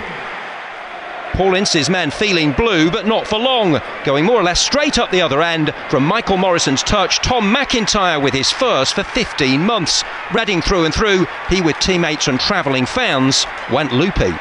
Paul 1.32 1.54
Ince's 1.54 1.90
men 1.90 2.10
feeling 2.10 2.52
blue, 2.52 2.90
but 2.90 3.06
not 3.06 3.26
for 3.26 3.38
long. 3.38 3.80
Going 4.04 4.24
more 4.24 4.40
or 4.40 4.42
less 4.42 4.60
straight 4.60 4.98
up 4.98 5.10
the 5.10 5.20
other 5.20 5.42
end 5.42 5.74
from 5.90 6.04
Michael 6.04 6.36
Morrison's 6.36 6.82
touch, 6.82 7.18
Tom 7.18 7.54
McIntyre 7.54 8.22
with 8.22 8.32
his 8.32 8.50
first 8.50 8.94
for 8.94 9.02
15 9.02 9.60
months. 9.60 10.02
Reading 10.32 10.62
through 10.62 10.84
and 10.84 10.94
through, 10.94 11.26
he 11.48 11.60
with 11.60 11.78
teammates 11.78 12.28
and 12.28 12.40
travelling 12.40 12.86
fans 12.86 13.46
went 13.70 13.92
loopy. 13.92 14.32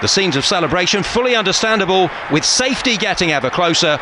The 0.00 0.08
scenes 0.08 0.36
of 0.36 0.44
celebration 0.44 1.02
fully 1.02 1.36
understandable, 1.36 2.10
with 2.32 2.44
safety 2.44 2.96
getting 2.96 3.30
ever 3.30 3.50
closer. 3.50 3.98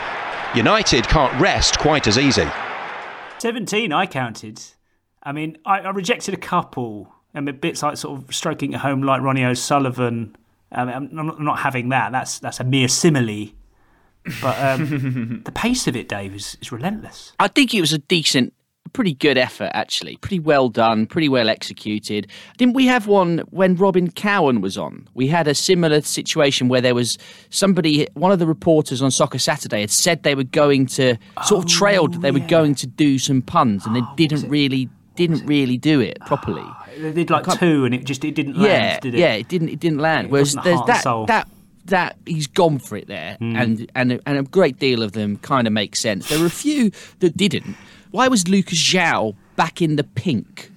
United 0.54 1.06
can't 1.08 1.38
rest 1.40 1.78
quite 1.78 2.06
as 2.06 2.18
easy. 2.18 2.46
17 3.38 3.92
I 3.92 4.06
counted. 4.06 4.61
I 5.22 5.32
mean, 5.32 5.58
I, 5.64 5.80
I 5.80 5.90
rejected 5.90 6.34
a 6.34 6.38
couple. 6.38 7.12
I 7.34 7.40
mean, 7.40 7.56
bits 7.58 7.82
like 7.82 7.96
sort 7.96 8.18
of 8.18 8.34
stroking 8.34 8.74
at 8.74 8.80
home 8.80 9.02
like 9.02 9.22
Ronnie 9.22 9.44
O'Sullivan. 9.44 10.36
Mean, 10.76 10.88
I'm, 10.88 11.08
not, 11.12 11.38
I'm 11.38 11.44
not 11.44 11.58
having 11.58 11.88
that. 11.90 12.12
That's 12.12 12.38
that's 12.38 12.60
a 12.60 12.64
mere 12.64 12.88
simile. 12.88 13.52
But 14.42 14.58
um, 14.62 15.42
the 15.44 15.52
pace 15.52 15.86
of 15.86 15.96
it, 15.96 16.08
Dave, 16.08 16.34
is, 16.34 16.56
is 16.60 16.70
relentless. 16.70 17.32
I 17.38 17.48
think 17.48 17.74
it 17.74 17.80
was 17.80 17.92
a 17.92 17.98
decent, 17.98 18.52
pretty 18.92 19.14
good 19.14 19.38
effort, 19.38 19.70
actually. 19.72 20.16
Pretty 20.16 20.38
well 20.38 20.68
done, 20.68 21.06
pretty 21.06 21.28
well 21.28 21.48
executed. 21.48 22.26
Didn't 22.58 22.74
we 22.74 22.86
have 22.86 23.06
one 23.06 23.38
when 23.50 23.76
Robin 23.76 24.10
Cowan 24.10 24.60
was 24.60 24.76
on? 24.76 25.08
We 25.14 25.28
had 25.28 25.48
a 25.48 25.54
similar 25.54 26.00
situation 26.02 26.68
where 26.68 26.80
there 26.80 26.94
was 26.94 27.18
somebody, 27.48 28.06
one 28.14 28.30
of 28.30 28.38
the 28.38 28.46
reporters 28.46 29.00
on 29.00 29.10
Soccer 29.10 29.38
Saturday 29.38 29.80
had 29.80 29.90
said 29.90 30.22
they 30.22 30.34
were 30.34 30.44
going 30.44 30.86
to, 30.86 31.16
sort 31.44 31.64
of 31.64 31.70
trailed 31.70 32.14
that 32.14 32.20
they 32.20 32.30
were 32.30 32.40
going 32.40 32.74
to 32.76 32.86
do 32.86 33.18
some 33.18 33.42
puns 33.42 33.86
and 33.86 33.96
they 33.96 34.02
didn't 34.16 34.48
really 34.48 34.88
didn't 35.28 35.46
really 35.46 35.76
do 35.78 36.00
it 36.00 36.18
properly. 36.26 36.64
They 36.98 37.12
did 37.12 37.30
like 37.30 37.46
two, 37.58 37.84
and 37.84 37.94
it 37.94 38.04
just 38.04 38.24
it 38.24 38.34
didn't 38.34 38.56
yeah, 38.56 38.62
land, 38.62 39.00
did 39.02 39.14
it? 39.14 39.18
yeah, 39.20 39.34
it 39.34 39.48
didn't. 39.48 39.68
It 39.68 39.80
didn't 39.80 39.98
land. 40.00 40.26
It 40.26 40.30
Whereas 40.32 40.56
wasn't 40.56 40.64
there's 40.86 41.04
heart 41.04 41.26
that 41.28 41.46
that 41.46 41.48
that 41.86 42.16
he's 42.26 42.46
gone 42.46 42.78
for 42.78 42.96
it 42.96 43.06
there, 43.08 43.36
Mm. 43.40 43.56
and 43.62 43.90
and 43.94 44.20
and 44.26 44.38
a 44.38 44.42
great 44.42 44.78
deal 44.78 45.02
of 45.02 45.12
them 45.12 45.36
kind 45.38 45.66
of 45.66 45.72
make 45.72 45.96
sense. 45.96 46.28
There 46.28 46.38
were 46.40 46.46
a 46.46 46.50
few 46.50 46.90
that 47.20 47.36
didn't. 47.36 47.76
Why 48.10 48.28
was 48.28 48.48
Lucas 48.48 48.78
João 48.78 49.34
back 49.56 49.80
in 49.80 49.96
the 49.96 50.04
pink? 50.04 50.70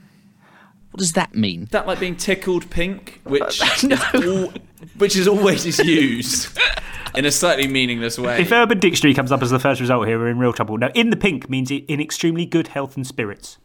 What 0.92 1.00
does 1.00 1.14
that 1.14 1.34
mean? 1.36 1.68
That 1.72 1.88
like 1.88 2.00
being 2.00 2.16
tickled 2.16 2.70
pink, 2.70 3.20
which 3.24 3.62
is 3.84 3.84
al- 4.14 4.54
which 4.98 5.16
is 5.16 5.28
always 5.28 5.66
is 5.66 5.80
used 5.80 6.56
in 7.16 7.26
a 7.26 7.32
slightly 7.32 7.68
meaningless 7.68 8.20
way. 8.20 8.40
If 8.42 8.52
Urban 8.52 8.80
Dictionary 8.80 9.14
comes 9.16 9.32
up 9.32 9.42
as 9.42 9.50
the 9.50 9.60
first 9.60 9.82
result 9.82 10.08
here, 10.08 10.20
we're 10.20 10.30
in 10.30 10.38
real 10.38 10.54
trouble. 10.54 10.78
Now, 10.78 10.90
in 10.94 11.10
the 11.10 11.16
pink 11.18 11.50
means 11.50 11.72
i- 11.72 11.84
in 11.88 12.00
extremely 12.00 12.46
good 12.46 12.68
health 12.70 12.96
and 12.96 13.06
spirits. 13.08 13.58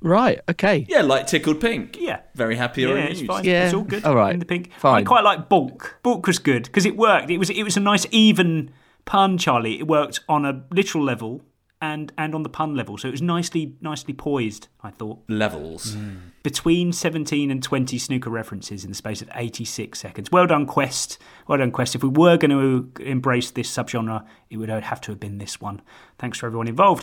Right. 0.00 0.40
Okay. 0.48 0.86
yeah, 0.88 1.02
like 1.02 1.26
tickled 1.26 1.60
pink. 1.60 1.96
Yeah. 1.98 2.20
Very 2.34 2.56
happy 2.56 2.82
Yeah, 2.82 2.88
or 2.88 2.96
it's 2.98 3.20
amused. 3.20 3.26
fine. 3.26 3.44
Yeah. 3.44 3.64
It's 3.64 3.74
all 3.74 3.82
good. 3.82 4.04
All 4.04 4.14
right. 4.14 4.32
In 4.34 4.38
the 4.40 4.46
pink. 4.46 4.70
Fine. 4.78 5.02
I 5.02 5.04
quite 5.04 5.24
like 5.24 5.48
bulk. 5.48 5.98
Bulk 6.02 6.26
was 6.26 6.38
good 6.38 6.64
because 6.64 6.86
it 6.86 6.96
worked. 6.96 7.30
It 7.30 7.38
was 7.38 7.50
it 7.50 7.62
was 7.62 7.76
a 7.76 7.80
nice 7.80 8.06
even 8.10 8.70
pun, 9.04 9.38
Charlie. 9.38 9.78
It 9.78 9.86
worked 9.88 10.20
on 10.28 10.44
a 10.44 10.64
literal 10.70 11.02
level 11.02 11.42
and 11.80 12.12
and 12.16 12.34
on 12.34 12.42
the 12.42 12.48
pun 12.48 12.74
level. 12.74 12.96
So 12.98 13.08
it 13.08 13.12
was 13.12 13.22
nicely 13.22 13.74
nicely 13.80 14.14
poised. 14.14 14.68
I 14.82 14.90
thought 14.90 15.18
Levels. 15.28 15.96
Mm. 15.96 16.18
between 16.42 16.92
17 16.92 17.50
and 17.50 17.62
20 17.62 17.98
snooker 17.98 18.30
references 18.30 18.84
in 18.84 18.90
the 18.90 18.94
space 18.96 19.20
of 19.22 19.28
86 19.34 19.98
seconds. 19.98 20.30
Well 20.30 20.46
done, 20.46 20.64
Quest. 20.66 21.18
Well 21.48 21.58
done, 21.58 21.72
Quest. 21.72 21.94
If 21.96 22.02
we 22.04 22.08
were 22.08 22.36
going 22.36 22.50
to 22.52 23.02
embrace 23.02 23.50
this 23.50 23.68
subgenre, 23.74 24.24
it 24.50 24.58
would 24.58 24.68
have 24.68 25.00
to 25.02 25.10
have 25.12 25.18
been 25.20 25.38
this 25.38 25.60
one. 25.60 25.82
Thanks 26.18 26.38
for 26.38 26.46
everyone 26.46 26.68
involved. 26.68 27.02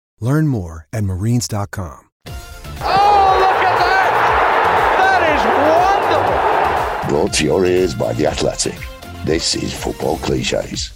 Learn 0.21 0.47
more 0.47 0.87
at 0.93 1.03
marines.com. 1.03 2.09
Oh, 2.27 3.37
look 3.39 3.57
at 3.65 3.77
that! 3.81 4.13
That 5.01 5.21
is 5.35 7.09
wonderful! 7.09 7.17
Brought 7.17 7.33
to 7.33 7.43
your 7.43 7.65
ears 7.65 7.95
by 7.95 8.13
The 8.13 8.27
Athletic. 8.27 8.77
This 9.25 9.55
is 9.55 9.73
Football 9.73 10.17
Cliches. 10.19 10.93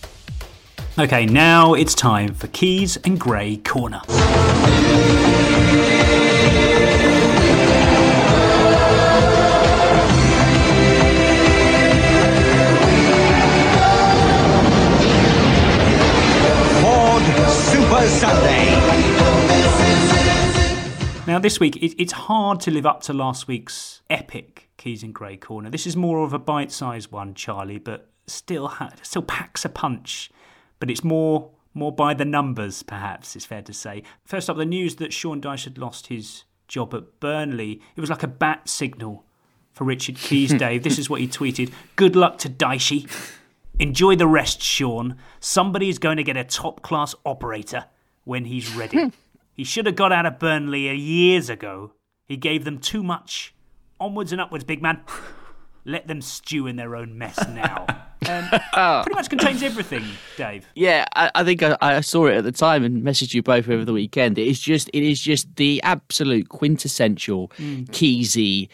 Okay, 0.98 1.26
now 1.26 1.74
it's 1.74 1.96
time 1.96 2.34
for 2.36 2.48
Keys 2.48 2.98
and 2.98 3.20
Gray 3.20 3.58
Corner. 3.58 4.02
Now, 21.28 21.40
this 21.40 21.60
week, 21.60 21.78
it, 21.78 22.00
it's 22.00 22.14
hard 22.14 22.60
to 22.62 22.72
live 22.72 22.86
up 22.86 23.02
to 23.04 23.14
last 23.14 23.48
week's 23.48 24.04
epic 24.12 24.70
Keys 24.78 25.02
in 25.02 25.12
Gray 25.12 25.38
Corner. 25.38 25.72
This 25.72 25.88
is 25.88 25.98
more 25.98 26.24
of 26.24 26.34
a 26.34 26.40
bite 26.40 26.72
sized 26.72 27.12
one, 27.12 27.34
Charlie, 27.34 27.80
but 27.80 28.12
still, 28.28 28.68
ha- 28.68 28.92
still 29.02 29.24
packs 29.24 29.66
a 29.66 29.70
punch. 29.70 30.30
But 30.80 30.92
it's 30.92 31.04
more 31.04 31.50
more 31.74 31.92
by 31.92 32.14
the 32.14 32.26
numbers, 32.26 32.84
perhaps, 32.84 33.36
it's 33.36 33.44
fair 33.44 33.62
to 33.64 33.74
say. 33.74 34.04
First 34.24 34.50
up, 34.50 34.56
the 34.56 34.66
news 34.66 34.96
that 34.96 35.12
Sean 35.12 35.42
Dyche 35.42 35.66
had 35.66 35.78
lost 35.78 36.08
his 36.08 36.44
job 36.68 36.94
at 36.94 37.20
Burnley. 37.20 37.82
It 37.96 38.02
was 38.02 38.10
like 38.10 38.24
a 38.24 38.28
bat 38.28 38.70
signal 38.70 39.26
for 39.74 39.84
Richard 39.84 40.16
Keys, 40.16 40.54
Dave. 40.58 40.84
This 40.84 40.98
is 41.00 41.10
what 41.10 41.22
he 41.22 41.28
tweeted 41.28 41.74
Good 41.96 42.16
luck 42.16 42.38
to 42.40 42.50
Dyche. 42.50 43.10
Enjoy 43.80 44.16
the 44.16 44.28
rest, 44.28 44.62
Sean. 44.62 45.18
Somebody 45.40 45.90
is 45.90 45.98
going 46.00 46.18
to 46.18 46.24
get 46.24 46.38
a 46.38 46.44
top 46.44 46.82
class 46.82 47.14
operator 47.26 47.86
when 48.26 48.46
he's 48.46 48.74
ready. 48.76 49.12
he 49.56 49.64
should 49.64 49.86
have 49.86 49.96
got 49.96 50.12
out 50.12 50.26
of 50.26 50.38
Burnley 50.40 50.94
years 50.96 51.50
ago. 51.50 51.94
He 52.26 52.38
gave 52.38 52.66
them 52.66 52.80
too 52.80 53.04
much. 53.04 53.54
Onwards 54.00 54.32
and 54.32 54.42
upwards, 54.42 54.64
big 54.64 54.82
man. 54.82 55.02
Let 55.86 56.08
them 56.08 56.22
stew 56.22 56.66
in 56.68 56.76
their 56.78 56.96
own 56.96 57.18
mess 57.18 57.38
now. 57.50 57.86
Um, 58.28 59.04
pretty 59.04 59.16
much 59.16 59.30
contains 59.30 59.62
everything, 59.62 60.04
Dave. 60.36 60.68
Yeah, 60.74 61.06
I, 61.16 61.30
I 61.36 61.44
think 61.44 61.62
I, 61.62 61.78
I 61.80 62.02
saw 62.02 62.26
it 62.26 62.38
at 62.38 62.44
the 62.44 62.52
time 62.52 62.84
and 62.84 63.04
messaged 63.04 63.36
you 63.36 63.44
both 63.44 63.70
over 63.70 63.86
the 63.86 63.94
weekend. 63.94 64.40
It 64.40 64.48
is 64.48 64.60
just, 64.60 64.90
it 64.94 65.04
is 65.04 65.20
just 65.22 65.56
the 65.58 65.80
absolute 65.84 66.50
quintessential 66.50 67.50
Mm. 67.60 67.86
Keysy 67.90 68.68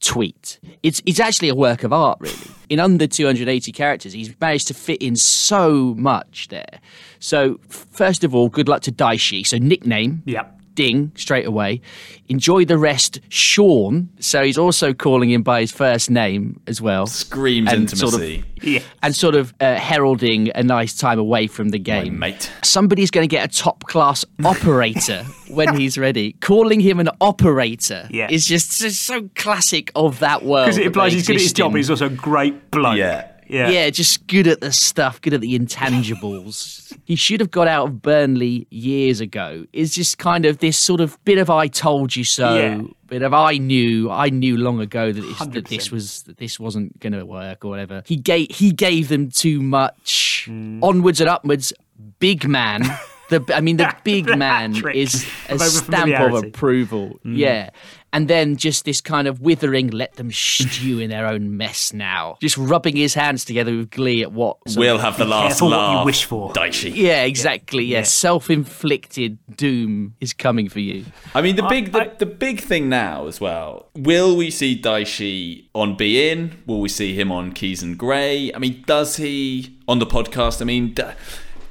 tweet. 0.00 0.58
It's 0.82 1.02
it's 1.06 1.20
actually 1.20 1.48
a 1.48 1.54
work 1.54 1.84
of 1.84 1.92
art, 1.92 2.18
really. 2.20 2.36
In 2.68 2.80
under 2.80 3.06
280 3.06 3.72
characters, 3.72 4.12
he's 4.12 4.34
managed 4.40 4.68
to 4.68 4.74
fit 4.74 5.00
in 5.02 5.16
so 5.16 5.94
much 5.96 6.48
there. 6.48 6.80
So, 7.18 7.58
first 7.68 8.24
of 8.24 8.34
all, 8.34 8.48
good 8.48 8.68
luck 8.68 8.82
to 8.82 8.92
Dychey. 8.92 9.46
So, 9.46 9.56
nickname. 9.56 10.22
Yep. 10.26 10.57
Ding 10.78 11.10
straight 11.16 11.44
away. 11.44 11.80
Enjoy 12.28 12.64
the 12.64 12.78
rest, 12.78 13.18
Sean. 13.30 14.08
So 14.20 14.44
he's 14.44 14.56
also 14.56 14.94
calling 14.94 15.28
him 15.28 15.42
by 15.42 15.60
his 15.62 15.72
first 15.72 16.08
name 16.08 16.60
as 16.68 16.80
well. 16.80 17.06
Screams 17.08 17.72
and 17.72 17.90
Sort 17.90 18.14
of, 18.14 18.22
intimacy. 18.22 18.44
Yeah. 18.62 18.80
and 19.02 19.12
sort 19.16 19.34
of 19.34 19.52
uh, 19.60 19.74
heralding 19.74 20.50
a 20.54 20.62
nice 20.62 20.94
time 20.96 21.18
away 21.18 21.48
from 21.48 21.70
the 21.70 21.80
game. 21.80 22.20
mate. 22.20 22.48
Somebody's 22.62 23.10
going 23.10 23.28
to 23.28 23.30
get 23.36 23.44
a 23.44 23.52
top 23.58 23.82
class 23.84 24.24
operator 24.44 25.24
when 25.48 25.74
he's 25.76 25.98
ready. 25.98 26.34
Calling 26.34 26.78
him 26.78 27.00
an 27.00 27.08
operator 27.20 28.06
Yeah. 28.10 28.28
is 28.30 28.46
just, 28.46 28.80
just 28.80 29.02
so 29.02 29.28
classic 29.34 29.90
of 29.96 30.20
that 30.20 30.44
world. 30.44 30.66
Because 30.66 30.78
it 30.78 30.86
implies 30.86 31.12
he's 31.12 31.26
good 31.26 31.36
at 31.36 31.42
his 31.42 31.52
job, 31.52 31.66
in. 31.68 31.72
but 31.72 31.76
he's 31.78 31.90
also 31.90 32.06
a 32.06 32.10
great 32.10 32.70
bloke. 32.70 32.96
Yeah. 32.98 33.26
Yeah. 33.48 33.70
Yeah, 33.70 33.90
just 33.90 34.26
good 34.26 34.46
at 34.46 34.60
the 34.60 34.72
stuff, 34.72 35.20
good 35.20 35.34
at 35.34 35.40
the 35.40 35.58
intangibles. 35.58 36.96
he 37.04 37.16
should 37.16 37.40
have 37.40 37.50
got 37.50 37.68
out 37.68 37.88
of 37.88 38.02
Burnley 38.02 38.66
years 38.70 39.20
ago. 39.20 39.64
It's 39.72 39.94
just 39.94 40.18
kind 40.18 40.44
of 40.44 40.58
this 40.58 40.78
sort 40.78 41.00
of 41.00 41.22
bit 41.24 41.38
of 41.38 41.50
I 41.50 41.66
told 41.68 42.14
you 42.14 42.24
so, 42.24 42.56
Yeah. 42.56 42.82
bit 43.06 43.22
of 43.22 43.32
I 43.32 43.58
knew, 43.58 44.10
I 44.10 44.28
knew 44.30 44.56
long 44.56 44.80
ago 44.80 45.12
that, 45.12 45.20
this, 45.20 45.38
that 45.38 45.64
this 45.66 45.90
was 45.90 46.22
that 46.24 46.36
this 46.38 46.60
wasn't 46.60 46.98
going 47.00 47.12
to 47.14 47.24
work 47.24 47.64
or 47.64 47.68
whatever. 47.70 48.02
He 48.06 48.16
gave 48.16 48.50
he 48.50 48.70
gave 48.72 49.08
them 49.08 49.30
too 49.30 49.60
much. 49.62 50.44
Hmm. 50.46 50.82
Onwards 50.82 51.20
and 51.20 51.28
upwards, 51.30 51.72
big 52.18 52.46
man. 52.46 52.82
The, 53.28 53.44
I 53.54 53.60
mean, 53.60 53.76
the 53.76 53.94
big 54.04 54.26
man 54.38 54.74
is 54.94 55.26
a 55.48 55.54
of 55.54 55.60
stamp 55.60 56.12
of 56.18 56.44
approval. 56.44 57.18
Mm. 57.24 57.36
Yeah. 57.36 57.70
And 58.10 58.26
then 58.26 58.56
just 58.56 58.86
this 58.86 59.02
kind 59.02 59.28
of 59.28 59.42
withering, 59.42 59.88
let 59.90 60.14
them 60.14 60.32
stew 60.32 60.98
in 60.98 61.10
their 61.10 61.26
own 61.26 61.58
mess 61.58 61.92
now. 61.92 62.38
Just 62.40 62.56
rubbing 62.56 62.96
his 62.96 63.12
hands 63.12 63.44
together 63.44 63.76
with 63.76 63.90
glee 63.90 64.22
at 64.22 64.32
what. 64.32 64.56
We'll 64.76 64.94
of- 64.94 65.02
have 65.02 65.18
the 65.18 65.26
last 65.26 65.58
Careful 65.60 65.70
what 65.70 65.98
you 65.98 66.04
wish 66.06 66.24
for. 66.24 66.50
Dychey. 66.54 66.94
Yeah, 66.94 67.24
exactly. 67.24 67.84
Yeah, 67.84 68.04
self-inflicted 68.04 69.38
doom 69.56 70.14
is 70.20 70.32
coming 70.32 70.70
for 70.70 70.80
you. 70.80 71.04
I 71.34 71.42
mean, 71.42 71.56
the 71.56 71.64
big 71.64 71.92
the, 71.92 72.10
the 72.18 72.24
big 72.26 72.60
thing 72.60 72.88
now 72.88 73.26
as 73.26 73.42
well. 73.42 73.90
Will 73.94 74.34
we 74.36 74.50
see 74.50 74.80
Dychey 74.80 75.66
on 75.74 75.94
beIN? 75.96 76.52
Will 76.66 76.80
we 76.80 76.88
see 76.88 77.14
him 77.14 77.30
on 77.30 77.52
Keys 77.52 77.82
and 77.82 77.98
Gray? 77.98 78.50
I 78.54 78.58
mean, 78.58 78.84
does 78.86 79.16
he 79.16 79.76
on 79.86 79.98
the 79.98 80.06
podcast? 80.06 80.62
I 80.62 80.64
mean, 80.64 80.94
d- 80.94 81.02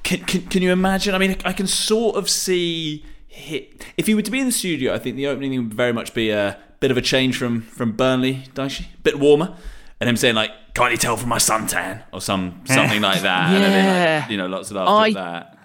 can 0.07 0.19
can, 0.25 0.41
can 0.47 0.61
you 0.61 0.71
imagine? 0.71 1.13
I 1.13 1.17
mean, 1.17 1.35
I 1.43 1.51
can 1.51 1.67
sort 1.67 2.15
of 2.15 2.29
see 2.29 3.03
hi 3.29 3.67
if 3.97 4.07
he 4.07 4.15
were 4.15 4.21
to 4.21 4.31
be 4.31 4.39
in 4.39 4.45
the 4.45 4.51
studio. 4.53 4.93
I 4.93 4.99
think 4.99 5.17
the 5.17 5.27
opening 5.27 5.51
would 5.61 5.73
very 5.73 5.91
much 5.91 6.13
be 6.13 6.29
a 6.29 6.57
bit 6.79 6.91
of 6.91 6.97
a 6.97 7.01
change 7.01 7.37
from 7.37 7.61
from 7.61 7.91
Burnley 7.91 8.43
Dychey, 8.55 8.85
a 8.93 9.01
bit 9.03 9.19
warmer, 9.19 9.55
and 9.99 10.09
him 10.09 10.15
saying 10.15 10.35
like, 10.35 10.51
"Can't 10.73 10.91
you 10.91 10.97
tell 10.97 11.17
from 11.17 11.27
my 11.29 11.39
suntan?" 11.39 12.03
or 12.13 12.21
some 12.21 12.61
something 12.65 13.01
like 13.01 13.21
that. 13.21 13.51
Yeah. 13.51 14.21
like, 14.21 14.31
you 14.31 14.37
know, 14.37 14.47
lots 14.47 14.71
of 14.71 14.77
laughter 14.77 14.91
I- 14.91 15.07
at 15.09 15.13
that. 15.15 15.56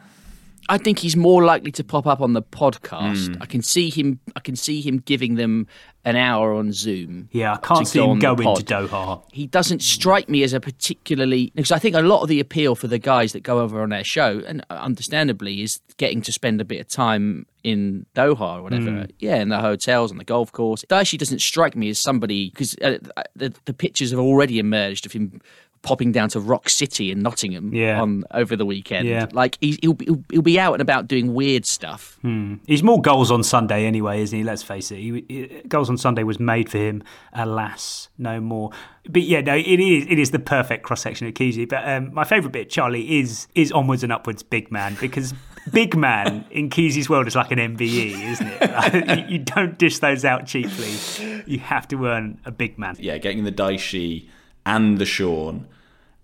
I 0.69 0.79
think 0.79 1.01
he's 1.01 1.17
more 1.17 1.45
likely 1.45 1.73
to 1.73 1.85
pop 1.85 2.07
up 2.07 2.21
on 2.21 2.33
the 2.33 2.43
podcast. 2.43 3.31
Mm. 3.31 3.39
I 3.41 3.47
can 3.47 3.63
see 3.63 3.91
him. 3.91 4.21
I 4.37 4.41
can 4.41 4.57
see 4.57 4.81
him 4.81 4.99
giving 4.99 5.35
them 5.35 5.67
an 6.05 6.17
hour 6.17 6.53
on 6.53 6.73
Zoom. 6.73 7.29
Yeah, 7.33 7.55
I 7.55 7.57
can't 7.59 7.87
see 7.87 7.99
go 7.99 8.13
him 8.13 8.19
going 8.19 8.37
to. 8.37 8.65
Doha. 8.65 9.23
He 9.33 9.47
doesn't 9.47 9.83
strike 9.83 10.29
me 10.29 10.43
as 10.43 10.53
a 10.53 10.61
particularly 10.61 11.53
because 11.55 11.73
I 11.73 11.79
think 11.79 11.97
a 11.97 12.01
lot 12.01 12.23
of 12.23 12.29
the 12.29 12.41
appeal 12.41 12.75
for 12.75 12.87
the 12.87 12.99
guys 12.99 13.33
that 13.33 13.43
go 13.43 13.61
over 13.61 13.83
on 13.83 13.91
their 13.91 14.05
show, 14.05 14.43
and 14.47 14.65
understandably, 14.71 15.63
is 15.63 15.81
getting 15.97 16.23
to 16.23 16.33
spend 16.33 16.61
a 16.61 16.65
bit 16.65 16.81
of 16.81 16.89
time 16.89 17.47
in 17.65 18.07
Doha 18.15 18.59
or 18.59 18.63
whatever. 18.63 18.91
Mm. 18.91 19.11
Yeah, 19.19 19.37
in 19.37 19.49
the 19.49 19.61
hotels 19.61 20.11
on 20.11 20.19
the 20.19 20.25
golf 20.25 20.53
course. 20.53 20.85
Dychey 20.89 21.19
doesn't 21.19 21.41
strike 21.41 21.77
me 21.77 21.89
as 21.91 21.99
somebody 21.99 22.51
because 22.51 22.77
uh, 22.83 22.99
the, 23.37 23.55
the 23.65 23.75
pictures 23.75 24.11
have 24.11 24.21
already 24.21 24.59
emerged 24.59 25.07
of 25.07 25.13
him 25.13 25.41
popping 25.83 26.13
down 26.13 26.29
to 26.31 26.39
Rock 26.41 26.69
City 26.69 27.11
in 27.11 27.23
Nottingham 27.23 27.75
Yeah. 27.75 28.01
on 28.01 28.25
over 28.31 28.55
the 28.57 28.65
weekend. 28.65 29.09
Yeah. 29.09 29.27
Like 29.33 29.59
he's, 29.61 29.79
he'll, 29.83 29.95
be- 29.95 30.05
he'll, 30.07 30.25
he'll 30.31 30.43
be 30.43 30.59
out 30.59 30.75
and 30.75 30.81
about 30.81 31.09
doing 31.09 31.35
weird 31.35 31.67
stuff. 31.67 32.19
Hmm. 32.23 32.55
He's 32.67 32.83
more 32.83 33.01
goals 33.03 33.31
on 33.31 33.43
Sunday 33.43 33.85
anyway, 33.87 34.23
isn't 34.23 34.37
he? 34.39 34.45
Let's 34.45 34.63
face 34.63 34.91
it. 34.93 34.97
He, 34.99 35.25
he- 35.29 35.63
goals 35.69 35.91
on 35.91 35.97
Sunday 35.99 36.23
was 36.23 36.39
made 36.39 36.71
for 36.71 36.79
him. 36.79 37.03
Alas, 37.33 38.09
no 38.19 38.41
more. 38.41 38.71
But 39.09 39.23
yeah, 39.23 39.41
no, 39.41 39.57
it 39.57 39.67
is. 39.81 40.07
It 40.09 40.19
is 40.21 40.31
the 40.31 40.39
perfect 40.39 40.85
cross 40.85 41.03
section 41.03 41.27
of 41.27 41.35
Keysy. 41.35 41.69
But 41.69 41.89
um, 41.89 42.15
my 42.15 42.23
favourite 42.25 42.53
bit, 42.53 42.71
Charlie, 42.71 43.19
is 43.19 43.49
is 43.57 43.73
onwards 43.73 44.05
and 44.05 44.13
upwards, 44.13 44.45
big 44.45 44.71
man, 44.71 44.97
because 45.01 45.35
big 45.73 45.97
man 45.97 46.45
in 46.53 46.71
Keysy's 46.71 47.09
world 47.11 47.27
is 47.27 47.35
like 47.35 47.51
an 47.51 47.59
MBE, 47.59 48.31
isn't 48.31 48.47
it? 48.47 48.61
Like, 48.73 49.19
you, 49.19 49.25
you 49.29 49.39
don't 49.41 49.77
dish 49.79 49.99
those 49.99 50.25
out 50.25 50.47
cheaply. 50.47 51.43
You 51.47 51.59
have 51.59 51.89
to 51.89 52.07
earn 52.07 52.39
a 52.45 52.53
big 52.53 52.79
man. 52.79 52.95
yeah, 53.01 53.19
getting 53.19 53.43
the 53.43 53.51
Dychey 53.53 54.29
and 54.65 54.99
the 54.99 55.07
Sean 55.07 55.67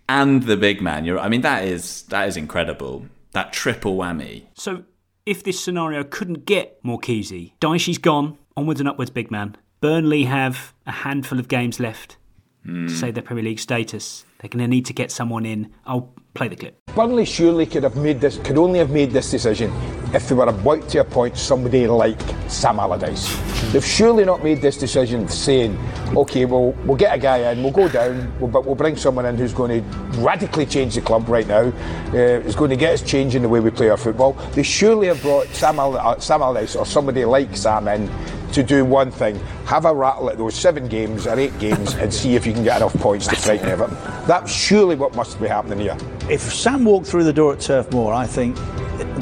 and 0.08 0.44
the 0.44 0.56
big 0.56 0.80
man. 0.80 1.04
You're, 1.04 1.18
I 1.18 1.28
mean, 1.28 1.42
that 1.42 1.64
is 1.64 2.02
that 2.04 2.28
is 2.28 2.36
incredible. 2.36 3.06
That 3.32 3.52
triple 3.52 3.96
whammy. 3.96 4.46
So, 4.54 4.84
if 5.26 5.44
this 5.44 5.62
scenario 5.62 6.02
couldn't 6.02 6.46
get 6.46 6.78
more 6.82 6.98
Keysy, 6.98 7.52
Dychey's 7.60 7.98
gone, 7.98 8.38
onwards 8.56 8.80
and 8.80 8.88
upwards, 8.88 9.10
big 9.10 9.30
man. 9.30 9.56
Burnley 9.80 10.24
have 10.24 10.74
a 10.86 10.92
handful 10.92 11.38
of 11.38 11.46
games 11.46 11.78
left 11.78 12.16
to 12.64 12.88
save 12.88 13.14
their 13.14 13.22
Premier 13.22 13.44
League 13.44 13.60
status. 13.60 14.24
They're 14.38 14.48
going 14.48 14.62
to 14.62 14.68
need 14.68 14.86
to 14.86 14.92
get 14.92 15.10
someone 15.10 15.46
in. 15.46 15.72
I'll 15.86 16.12
play 16.34 16.48
the 16.48 16.56
clip. 16.56 16.78
Burnley 16.94 17.24
surely 17.24 17.66
could 17.66 17.82
have 17.82 17.96
made 17.96 18.20
this, 18.20 18.38
could 18.38 18.58
only 18.58 18.78
have 18.78 18.90
made 18.90 19.10
this 19.10 19.30
decision 19.30 19.72
if 20.14 20.28
they 20.28 20.34
were 20.34 20.48
about 20.48 20.88
to 20.88 20.98
appoint 20.98 21.36
somebody 21.36 21.86
like 21.86 22.20
Sam 22.48 22.78
Allardyce. 22.78 23.36
They've 23.72 23.84
surely 23.84 24.24
not 24.24 24.42
made 24.42 24.62
this 24.62 24.78
decision 24.78 25.28
saying, 25.28 25.76
okay, 26.16 26.44
well, 26.44 26.72
we'll 26.84 26.96
get 26.96 27.14
a 27.14 27.18
guy 27.18 27.50
in, 27.50 27.62
we'll 27.62 27.72
go 27.72 27.88
down, 27.88 28.32
we'll, 28.38 28.50
but 28.50 28.64
we'll 28.64 28.74
bring 28.74 28.96
someone 28.96 29.26
in 29.26 29.36
who's 29.36 29.52
going 29.52 29.82
to 29.82 29.98
radically 30.20 30.64
change 30.64 30.94
the 30.94 31.00
club 31.00 31.28
right 31.28 31.46
now, 31.46 31.72
uh, 32.12 32.46
is 32.46 32.56
going 32.56 32.70
to 32.70 32.76
get 32.76 32.94
us 32.94 33.02
changing 33.02 33.42
the 33.42 33.48
way 33.48 33.60
we 33.60 33.70
play 33.70 33.88
our 33.90 33.96
football. 33.96 34.32
They 34.52 34.62
surely 34.62 35.08
have 35.08 35.20
brought 35.20 35.48
Sam, 35.48 35.78
uh, 35.78 36.18
Sam 36.20 36.42
Allardyce 36.42 36.76
or 36.76 36.86
somebody 36.86 37.24
like 37.24 37.56
Sam 37.56 37.88
in 37.88 38.08
to 38.52 38.62
do 38.62 38.84
one 38.84 39.10
thing, 39.10 39.36
have 39.66 39.84
a 39.84 39.94
rattle 39.94 40.30
at 40.30 40.38
those 40.38 40.54
seven 40.54 40.88
games 40.88 41.26
or 41.26 41.38
eight 41.38 41.56
games 41.58 41.94
and 41.94 42.12
see 42.12 42.34
if 42.36 42.46
you 42.46 42.52
can 42.52 42.64
get 42.64 42.78
enough 42.78 42.94
points 42.94 43.26
to 43.28 43.36
frighten 43.36 43.68
Everton. 43.68 43.96
That's 44.26 44.52
surely 44.52 44.96
what 44.96 45.14
must 45.14 45.40
be 45.40 45.48
happening 45.48 45.80
here. 45.80 45.96
If 46.30 46.40
Sam 46.40 46.84
walked 46.84 47.06
through 47.06 47.24
the 47.24 47.32
door 47.32 47.52
at 47.54 47.60
Turf 47.60 47.90
Moor, 47.92 48.12
I 48.12 48.26
think 48.26 48.56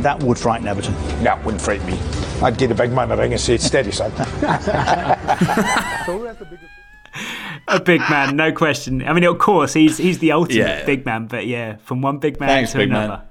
that 0.02 0.22
would 0.22 0.38
frighten 0.38 0.68
Everton. 0.68 0.94
That 1.24 1.42
wouldn't 1.44 1.62
frighten 1.62 1.86
me. 1.86 1.98
I'd 2.42 2.58
give 2.58 2.68
the 2.68 2.74
big 2.74 2.92
man 2.92 3.10
a 3.10 3.16
ring 3.16 3.32
and 3.32 3.40
say, 3.40 3.56
steady, 3.56 3.90
son. 3.92 4.12
A 7.68 7.80
big 7.80 8.00
man, 8.10 8.36
no 8.36 8.52
question. 8.52 9.06
I 9.08 9.12
mean, 9.12 9.24
of 9.24 9.38
course, 9.38 9.72
he's 9.72 9.96
he's 9.96 10.18
the 10.18 10.32
ultimate 10.32 10.58
Yeah. 10.58 10.84
big 10.84 11.04
man, 11.06 11.26
but 11.26 11.46
yeah, 11.46 11.76
from 11.76 12.02
one 12.02 12.18
big 12.18 12.38
man 12.38 12.48
Thanks, 12.48 12.72
to 12.72 12.78
big 12.78 12.90
man. 12.90 13.04
another. 13.06 13.22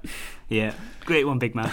Yeah, 0.48 0.72
great 1.06 1.26
one, 1.26 1.38
big 1.38 1.54
man. 1.54 1.70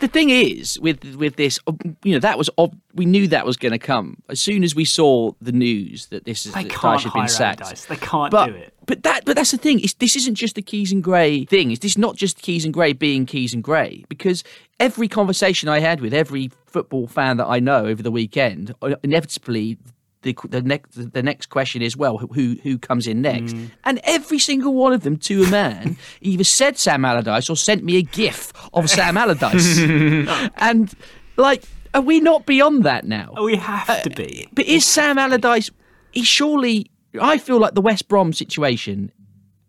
The 0.00 0.08
thing 0.08 0.30
is, 0.30 0.78
with 0.80 1.16
with 1.16 1.36
this, 1.36 1.58
uh, 1.66 1.72
you 2.04 2.12
know, 2.12 2.20
that 2.20 2.38
was 2.38 2.48
ob- 2.56 2.78
we 2.94 3.04
knew 3.04 3.26
that 3.28 3.44
was 3.44 3.56
going 3.56 3.72
to 3.72 3.78
come 3.78 4.22
as 4.28 4.40
soon 4.40 4.62
as 4.62 4.74
we 4.74 4.84
saw 4.84 5.32
the 5.40 5.50
news 5.50 6.06
that 6.06 6.24
this 6.24 6.46
is 6.46 6.52
They 6.52 6.64
that 6.64 6.72
Dyche 6.72 7.02
had 7.02 7.12
been 7.12 7.28
sacked. 7.28 7.62
Allardyce. 7.62 7.86
They 7.86 7.96
can't 7.96 8.30
but, 8.30 8.46
do 8.46 8.54
it. 8.54 8.74
But 8.86 9.02
that, 9.02 9.24
but 9.24 9.34
that's 9.36 9.50
the 9.50 9.58
thing. 9.58 9.80
It's, 9.80 9.94
this 9.94 10.14
isn't 10.14 10.36
just 10.36 10.54
the 10.54 10.62
Keys 10.62 10.92
and 10.92 11.02
Gray 11.02 11.44
thing. 11.44 11.72
It's 11.72 11.80
this 11.80 11.98
not 11.98 12.16
just 12.16 12.40
Keys 12.40 12.64
and 12.64 12.72
Gray 12.72 12.92
being 12.92 13.26
Keys 13.26 13.52
and 13.52 13.62
Gray 13.62 14.04
because 14.08 14.44
every 14.78 15.08
conversation 15.08 15.68
I 15.68 15.80
had 15.80 16.00
with 16.00 16.14
every 16.14 16.50
football 16.66 17.08
fan 17.08 17.36
that 17.38 17.46
I 17.46 17.58
know 17.58 17.86
over 17.86 18.02
the 18.02 18.12
weekend, 18.12 18.74
uh, 18.82 18.94
inevitably. 19.02 19.78
The, 20.22 20.34
the 20.48 20.62
next 20.62 21.12
the 21.12 21.22
next 21.22 21.46
question 21.48 21.80
is 21.80 21.96
well 21.96 22.18
who 22.18 22.56
who 22.64 22.76
comes 22.76 23.06
in 23.06 23.22
next 23.22 23.52
Mm. 23.54 23.70
and 23.84 24.00
every 24.02 24.40
single 24.40 24.74
one 24.74 24.92
of 24.92 25.02
them 25.02 25.16
to 25.18 25.44
a 25.44 25.48
man 25.48 25.96
either 26.20 26.42
said 26.44 26.76
Sam 26.76 27.04
Allardyce 27.04 27.48
or 27.48 27.56
sent 27.56 27.84
me 27.84 27.96
a 27.98 28.02
gif 28.02 28.52
of 28.74 28.90
Sam 28.90 29.16
Allardyce 29.16 29.78
and 30.56 30.92
like 31.36 31.62
are 31.94 32.00
we 32.00 32.18
not 32.20 32.46
beyond 32.46 32.82
that 32.84 33.04
now 33.04 33.32
We 33.40 33.56
have 33.56 33.88
Uh, 33.88 34.00
to 34.02 34.10
be. 34.10 34.48
but 34.52 34.66
is 34.66 34.84
Sam 34.84 35.18
Allardyce? 35.18 35.70
He 36.10 36.22
surely. 36.24 36.90
I 37.20 37.38
feel 37.38 37.58
like 37.60 37.74
the 37.74 37.80
West 37.80 38.08
Brom 38.08 38.32
situation 38.32 39.10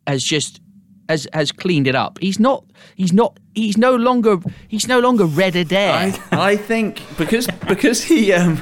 has 0.07 0.23
just 0.23 0.59
has 1.07 1.27
has 1.33 1.51
cleaned 1.51 1.87
it 1.87 1.95
up. 1.95 2.17
He's 2.21 2.39
not. 2.39 2.63
He's 2.95 3.13
not. 3.13 3.39
He's 3.53 3.77
no 3.77 3.95
longer. 3.95 4.37
He's 4.67 4.87
no 4.87 4.99
longer 4.99 5.25
red 5.25 5.55
Adair. 5.55 5.93
I, 5.93 6.19
I 6.51 6.57
think 6.57 7.01
because 7.17 7.47
because 7.67 8.03
he 8.03 8.33
um, 8.33 8.57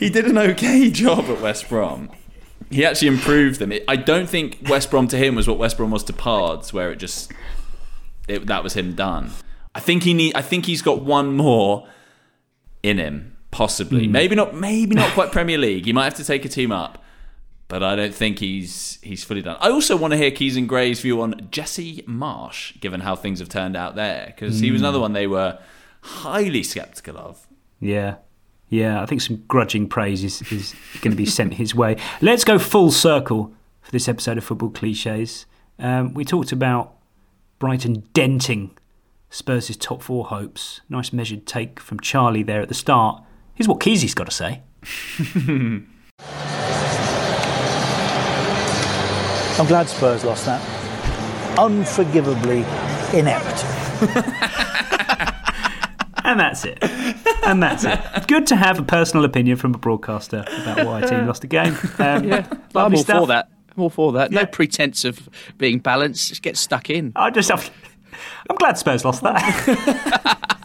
he 0.00 0.10
did 0.10 0.24
an 0.26 0.36
okay 0.38 0.90
job 0.90 1.26
at 1.26 1.40
West 1.40 1.68
Brom. 1.68 2.10
He 2.70 2.84
actually 2.84 3.08
improved 3.08 3.58
them. 3.60 3.72
I 3.88 3.96
don't 3.96 4.28
think 4.28 4.58
West 4.68 4.90
Brom 4.90 5.06
to 5.08 5.16
him 5.16 5.34
was 5.36 5.46
what 5.48 5.58
West 5.58 5.76
Brom 5.76 5.90
was 5.90 6.04
to 6.04 6.12
Pards, 6.12 6.72
where 6.72 6.90
it 6.90 6.96
just 6.96 7.32
it, 8.28 8.46
that 8.46 8.62
was 8.64 8.74
him 8.74 8.94
done. 8.94 9.30
I 9.74 9.80
think 9.80 10.02
he 10.02 10.14
need. 10.14 10.34
I 10.34 10.42
think 10.42 10.66
he's 10.66 10.82
got 10.82 11.02
one 11.02 11.36
more 11.36 11.86
in 12.82 12.98
him, 12.98 13.36
possibly. 13.50 14.06
Hmm. 14.06 14.12
Maybe 14.12 14.34
not. 14.34 14.54
Maybe 14.54 14.94
not 14.96 15.12
quite 15.12 15.32
Premier 15.32 15.58
League. 15.58 15.84
He 15.86 15.92
might 15.92 16.04
have 16.04 16.14
to 16.14 16.24
take 16.24 16.44
a 16.44 16.48
team 16.48 16.70
up, 16.72 17.02
but 17.68 17.82
I 17.82 17.96
don't 17.96 18.14
think 18.14 18.38
he's 18.38 18.98
he's 19.02 19.24
fully 19.24 19.42
done. 19.42 19.56
I 19.60 19.70
also 19.70 19.96
want 19.96 20.12
to 20.12 20.16
hear 20.16 20.30
Keys 20.30 20.56
and 20.56 20.68
Gray's 20.68 21.00
view 21.00 21.20
on 21.22 21.48
Jesse 21.50 22.02
Marsch, 22.02 22.78
given 22.80 23.00
how 23.00 23.16
things 23.16 23.38
have 23.40 23.48
turned 23.48 23.76
out 23.76 23.94
there, 23.96 24.26
because 24.34 24.60
he 24.60 24.70
was 24.70 24.80
Hmm. 24.80 24.84
another 24.86 25.00
one 25.00 25.12
they 25.12 25.26
were 25.26 25.58
highly 26.02 26.62
skeptical 26.62 27.16
of. 27.18 27.46
Yeah, 27.80 28.16
Yeah, 28.70 29.02
I 29.02 29.06
think 29.06 29.20
some 29.20 29.42
grudging 29.48 29.88
praise 29.88 30.22
is, 30.22 30.42
is 30.52 30.74
going 31.00 31.10
to 31.10 31.16
be 31.16 31.26
sent 31.26 31.54
his 31.54 31.74
way. 31.74 31.96
Let's 32.20 32.44
go 32.44 32.58
full 32.58 32.92
circle 32.92 33.52
for 33.82 33.90
this 33.90 34.08
episode 34.08 34.38
of 34.38 34.44
Football 34.44 34.70
Cliches. 34.70 35.44
Um, 35.80 36.14
we 36.14 36.24
talked 36.24 36.52
about 36.52 36.94
Brighton 37.58 38.04
denting 38.12 38.70
Spurs' 39.28 39.76
top 39.76 40.02
four 40.02 40.26
hopes. 40.26 40.82
Nice 40.88 41.12
measured 41.12 41.46
take 41.46 41.80
from 41.80 41.98
Charlie 41.98 42.44
there 42.44 42.62
at 42.62 42.68
the 42.68 42.74
start. 42.74 43.22
Here's 43.54 43.66
what 43.66 43.80
Keysy's 43.80 44.14
got 44.14 44.30
to 44.30 44.32
say. 44.32 44.62
I'm 49.58 49.66
glad 49.66 49.88
Spurs 49.88 50.24
lost 50.24 50.46
that. 50.46 50.62
Unforgivably 51.58 52.60
inept. 53.18 53.64
And 56.30 56.38
that's 56.38 56.64
it. 56.64 56.78
And 57.44 57.60
that's 57.60 57.82
it. 57.82 57.98
Good 58.28 58.46
to 58.48 58.56
have 58.56 58.78
a 58.78 58.84
personal 58.84 59.24
opinion 59.24 59.56
from 59.56 59.74
a 59.74 59.78
broadcaster 59.78 60.44
about 60.62 60.86
why 60.86 61.00
a 61.00 61.08
team 61.08 61.26
lost 61.26 61.42
a 61.42 61.48
game. 61.48 61.76
Um, 61.98 62.24
yeah, 62.24 62.46
I'm 62.74 62.94
all 62.94 63.02
stuff. 63.02 63.20
for 63.20 63.26
that. 63.26 63.50
I'm 63.76 63.82
all 63.82 63.90
for 63.90 64.12
that. 64.12 64.30
No 64.30 64.46
pretense 64.46 65.04
of 65.04 65.28
being 65.58 65.80
balanced. 65.80 66.28
Just 66.28 66.40
get 66.42 66.56
stuck 66.56 66.88
in. 66.88 67.12
I 67.16 67.30
just, 67.30 67.50
I'm 67.50 68.56
glad 68.58 68.78
Spurs 68.78 69.04
lost 69.04 69.22
that. 69.22 70.46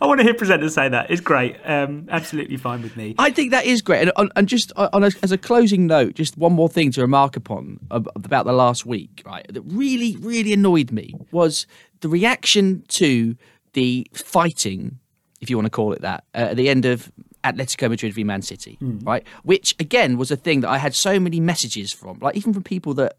I 0.00 0.06
want 0.06 0.18
to 0.20 0.24
hear 0.24 0.34
presenters 0.34 0.72
say 0.72 0.88
that. 0.88 1.10
It's 1.10 1.20
great. 1.20 1.56
Um, 1.64 2.08
absolutely 2.10 2.56
fine 2.56 2.82
with 2.82 2.96
me. 2.96 3.14
I 3.18 3.30
think 3.30 3.52
that 3.52 3.64
is 3.64 3.80
great. 3.80 4.10
And, 4.16 4.32
and 4.36 4.48
just 4.48 4.72
on 4.76 5.04
a, 5.04 5.10
as 5.22 5.32
a 5.32 5.38
closing 5.38 5.86
note, 5.86 6.14
just 6.14 6.36
one 6.36 6.52
more 6.52 6.68
thing 6.68 6.90
to 6.92 7.00
remark 7.00 7.36
upon 7.36 7.78
about 7.90 8.44
the 8.44 8.52
last 8.52 8.84
week, 8.84 9.22
right? 9.24 9.46
That 9.52 9.62
really, 9.62 10.16
really 10.16 10.52
annoyed 10.52 10.90
me 10.90 11.14
was 11.30 11.66
the 12.00 12.08
reaction 12.08 12.84
to 12.88 13.36
the 13.72 14.06
fighting, 14.14 14.98
if 15.40 15.48
you 15.50 15.56
want 15.56 15.66
to 15.66 15.70
call 15.70 15.92
it 15.92 16.02
that, 16.02 16.24
uh, 16.34 16.38
at 16.50 16.56
the 16.56 16.68
end 16.68 16.84
of 16.84 17.10
Atletico 17.44 17.88
Madrid 17.88 18.12
v 18.14 18.24
Man 18.24 18.42
City, 18.42 18.76
Hmm. 18.80 18.98
right? 19.00 19.24
Which 19.44 19.74
again 19.78 20.16
was 20.18 20.30
a 20.30 20.36
thing 20.36 20.60
that 20.62 20.68
I 20.70 20.78
had 20.78 20.94
so 20.94 21.18
many 21.20 21.40
messages 21.40 21.92
from, 21.92 22.18
like 22.20 22.36
even 22.36 22.52
from 22.52 22.62
people 22.62 22.94
that 22.94 23.16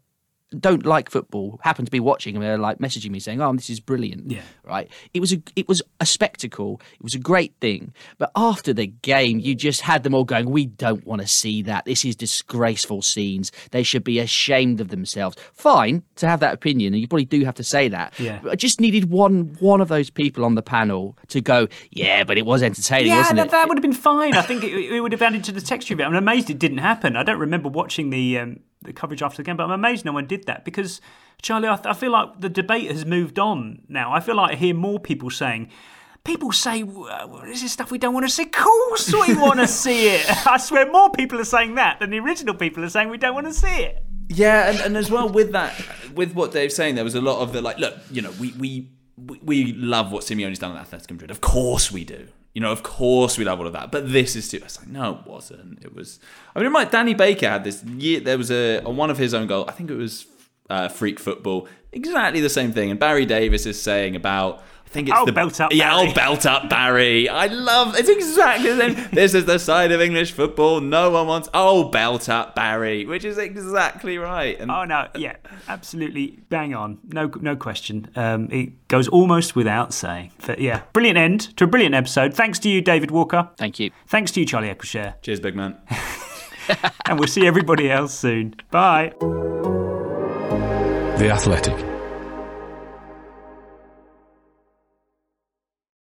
don't 0.58 0.84
like 0.84 1.10
football 1.10 1.60
happen 1.62 1.84
to 1.84 1.90
be 1.90 2.00
watching 2.00 2.34
and 2.34 2.44
they're 2.44 2.58
like 2.58 2.78
messaging 2.78 3.10
me 3.10 3.20
saying, 3.20 3.40
"Oh, 3.40 3.52
this 3.52 3.70
is 3.70 3.80
brilliant." 3.80 4.30
Yeah. 4.30 4.42
right? 4.64 4.90
It 5.14 5.20
was 5.20 5.32
a 5.32 5.42
it 5.56 5.68
was 5.68 5.82
a 6.00 6.06
spectacle. 6.06 6.80
It 6.94 7.02
was 7.02 7.14
a 7.14 7.18
great 7.18 7.54
thing. 7.60 7.92
But 8.18 8.30
after 8.34 8.72
the 8.72 8.86
game, 8.86 9.38
you 9.38 9.54
just 9.54 9.82
had 9.82 10.02
them 10.02 10.14
all 10.14 10.24
going, 10.24 10.50
"We 10.50 10.66
don't 10.66 11.06
want 11.06 11.22
to 11.22 11.28
see 11.28 11.62
that. 11.62 11.84
This 11.84 12.04
is 12.04 12.16
disgraceful 12.16 13.02
scenes. 13.02 13.52
They 13.70 13.82
should 13.82 14.04
be 14.04 14.18
ashamed 14.18 14.80
of 14.80 14.88
themselves." 14.88 15.36
Fine 15.52 16.02
to 16.16 16.28
have 16.28 16.40
that 16.40 16.54
opinion, 16.54 16.94
and 16.94 17.00
you 17.00 17.06
probably 17.06 17.24
do 17.24 17.44
have 17.44 17.54
to 17.56 17.64
say 17.64 17.88
that. 17.88 18.18
Yeah. 18.18 18.40
But 18.42 18.52
I 18.52 18.56
just 18.56 18.80
needed 18.80 19.10
one 19.10 19.56
one 19.60 19.80
of 19.80 19.88
those 19.88 20.10
people 20.10 20.44
on 20.44 20.54
the 20.54 20.62
panel 20.62 21.16
to 21.28 21.40
go, 21.40 21.68
"Yeah, 21.90 22.24
but 22.24 22.38
it 22.38 22.46
was 22.46 22.62
entertaining, 22.62 23.08
yeah, 23.08 23.18
wasn't 23.18 23.36
that, 23.36 23.46
it?" 23.46 23.50
that 23.52 23.68
would 23.68 23.78
have 23.78 23.82
been 23.82 23.92
fine. 23.92 24.34
I 24.34 24.42
think 24.42 24.64
it, 24.64 24.72
it 24.72 25.00
would 25.00 25.12
have 25.12 25.22
added 25.22 25.44
to 25.44 25.52
the 25.52 25.60
texture 25.60 25.94
of 25.94 26.00
it. 26.00 26.04
I'm 26.04 26.14
amazed 26.14 26.50
it 26.50 26.58
didn't 26.58 26.78
happen. 26.78 27.16
I 27.16 27.22
don't 27.22 27.38
remember 27.38 27.68
watching 27.68 28.10
the 28.10 28.38
um, 28.38 28.60
the 28.82 28.92
coverage 28.92 29.22
after 29.22 29.38
the 29.38 29.42
game, 29.42 29.56
but 29.56 29.64
I'm 29.64 29.70
amazed 29.70 30.04
no 30.04 30.12
one 30.12 30.26
did 30.26 30.46
that 30.46 30.64
because 30.64 31.00
Charlie, 31.42 31.68
I, 31.68 31.78
I 31.84 31.94
feel 31.94 32.12
like 32.12 32.40
the 32.40 32.48
debate 32.48 32.90
has 32.90 33.04
moved 33.04 33.38
on 33.38 33.82
now. 33.88 34.12
I 34.12 34.20
feel 34.20 34.36
like 34.36 34.52
I 34.52 34.54
hear 34.56 34.74
more 34.74 34.98
people 34.98 35.30
saying. 35.30 35.70
People 36.22 36.52
say 36.52 36.82
"Uh, 36.82 37.44
this 37.46 37.62
is 37.62 37.72
stuff 37.72 37.90
we 37.90 37.96
don't 37.96 38.12
want 38.12 38.26
to 38.26 38.30
see. 38.30 38.42
Of 38.42 38.52
course, 38.52 39.10
we 39.10 39.34
want 39.38 39.58
to 39.58 39.66
see 39.66 40.08
it. 40.08 40.46
I 40.46 40.58
swear, 40.58 40.90
more 40.90 41.10
people 41.10 41.40
are 41.40 41.44
saying 41.44 41.76
that 41.76 41.98
than 41.98 42.10
the 42.10 42.18
original 42.18 42.54
people 42.54 42.84
are 42.84 42.90
saying 42.90 43.08
we 43.08 43.16
don't 43.16 43.34
want 43.34 43.46
to 43.46 43.54
see 43.54 43.84
it. 43.84 44.04
Yeah, 44.28 44.68
and, 44.68 44.80
and 44.80 44.96
as 44.98 45.10
well 45.10 45.30
with 45.30 45.52
that, 45.52 45.74
with 46.14 46.34
what 46.34 46.52
Dave's 46.52 46.76
saying, 46.76 46.94
there 46.94 47.04
was 47.04 47.14
a 47.14 47.22
lot 47.22 47.40
of 47.40 47.54
the 47.54 47.62
like, 47.62 47.78
look, 47.78 47.96
you 48.10 48.20
know, 48.20 48.32
we 48.38 48.52
we 48.52 48.90
we, 49.16 49.40
we 49.42 49.72
love 49.72 50.12
what 50.12 50.24
Simeone's 50.24 50.58
done 50.58 50.76
at 50.76 50.82
Athletic 50.82 51.10
Madrid. 51.10 51.30
Of 51.30 51.40
course 51.40 51.90
we 51.90 52.04
do. 52.04 52.28
You 52.54 52.60
know, 52.60 52.72
of 52.72 52.82
course 52.82 53.38
we 53.38 53.44
love 53.44 53.60
all 53.60 53.66
of 53.66 53.72
that. 53.74 53.92
But 53.92 54.10
this 54.10 54.34
is 54.36 54.48
too. 54.48 54.58
It's 54.58 54.78
like, 54.78 54.88
no, 54.88 55.20
it 55.20 55.26
wasn't. 55.26 55.82
It 55.84 55.94
was. 55.94 56.18
I 56.54 56.60
mean, 56.60 56.72
like 56.72 56.90
Danny 56.90 57.14
Baker 57.14 57.48
had 57.48 57.64
this 57.64 57.84
year. 57.84 58.20
There 58.20 58.38
was 58.38 58.50
a 58.50 58.82
on 58.84 58.96
one 58.96 59.10
of 59.10 59.18
his 59.18 59.34
own 59.34 59.46
goal. 59.46 59.64
I 59.68 59.72
think 59.72 59.90
it 59.90 59.96
was 59.96 60.26
uh, 60.68 60.88
freak 60.88 61.20
football. 61.20 61.68
Exactly 61.92 62.40
the 62.40 62.48
same 62.48 62.72
thing. 62.72 62.90
And 62.90 62.98
Barry 62.98 63.26
Davies 63.26 63.66
is 63.66 63.80
saying 63.80 64.16
about. 64.16 64.62
I 64.90 64.92
think 64.92 65.08
it's 65.08 65.16
Oh, 65.20 65.24
the 65.24 65.30
belt 65.30 65.60
up 65.60 65.72
Yeah, 65.72 65.90
Barry. 65.94 66.10
oh, 66.10 66.14
belt 66.14 66.46
up 66.46 66.68
Barry. 66.68 67.28
I 67.28 67.46
love. 67.46 67.94
It's 67.96 68.08
exactly 68.08 68.72
the 68.72 68.92
same. 68.94 69.08
this 69.12 69.34
is 69.34 69.44
the 69.44 69.58
side 69.60 69.92
of 69.92 70.00
English 70.00 70.32
football 70.32 70.80
no 70.80 71.10
one 71.10 71.28
wants. 71.28 71.48
Oh, 71.54 71.84
belt 71.90 72.28
up 72.28 72.56
Barry, 72.56 73.06
which 73.06 73.24
is 73.24 73.38
exactly 73.38 74.18
right. 74.18 74.58
And 74.58 74.68
Oh 74.68 74.84
no, 74.84 75.06
yeah, 75.16 75.36
absolutely 75.68 76.40
bang 76.48 76.74
on. 76.74 76.98
No, 77.12 77.30
no 77.40 77.54
question. 77.54 78.10
Um, 78.16 78.48
it 78.50 78.88
goes 78.88 79.06
almost 79.06 79.54
without 79.54 79.94
saying. 79.94 80.32
But 80.44 80.58
yeah, 80.60 80.82
brilliant 80.92 81.18
end 81.18 81.56
to 81.58 81.64
a 81.64 81.66
brilliant 81.68 81.94
episode. 81.94 82.34
Thanks 82.34 82.58
to 82.58 82.68
you, 82.68 82.80
David 82.80 83.12
Walker. 83.12 83.48
Thank 83.58 83.78
you. 83.78 83.92
Thanks 84.08 84.32
to 84.32 84.40
you, 84.40 84.46
Charlie 84.46 84.74
Eccleshare. 84.74 85.14
Cheers, 85.22 85.38
big 85.38 85.54
man. 85.54 85.76
and 87.06 87.16
we'll 87.18 87.28
see 87.28 87.46
everybody 87.46 87.88
else 87.90 88.12
soon. 88.12 88.54
Bye. 88.72 89.12
The 91.18 91.30
Athletic. 91.30 91.89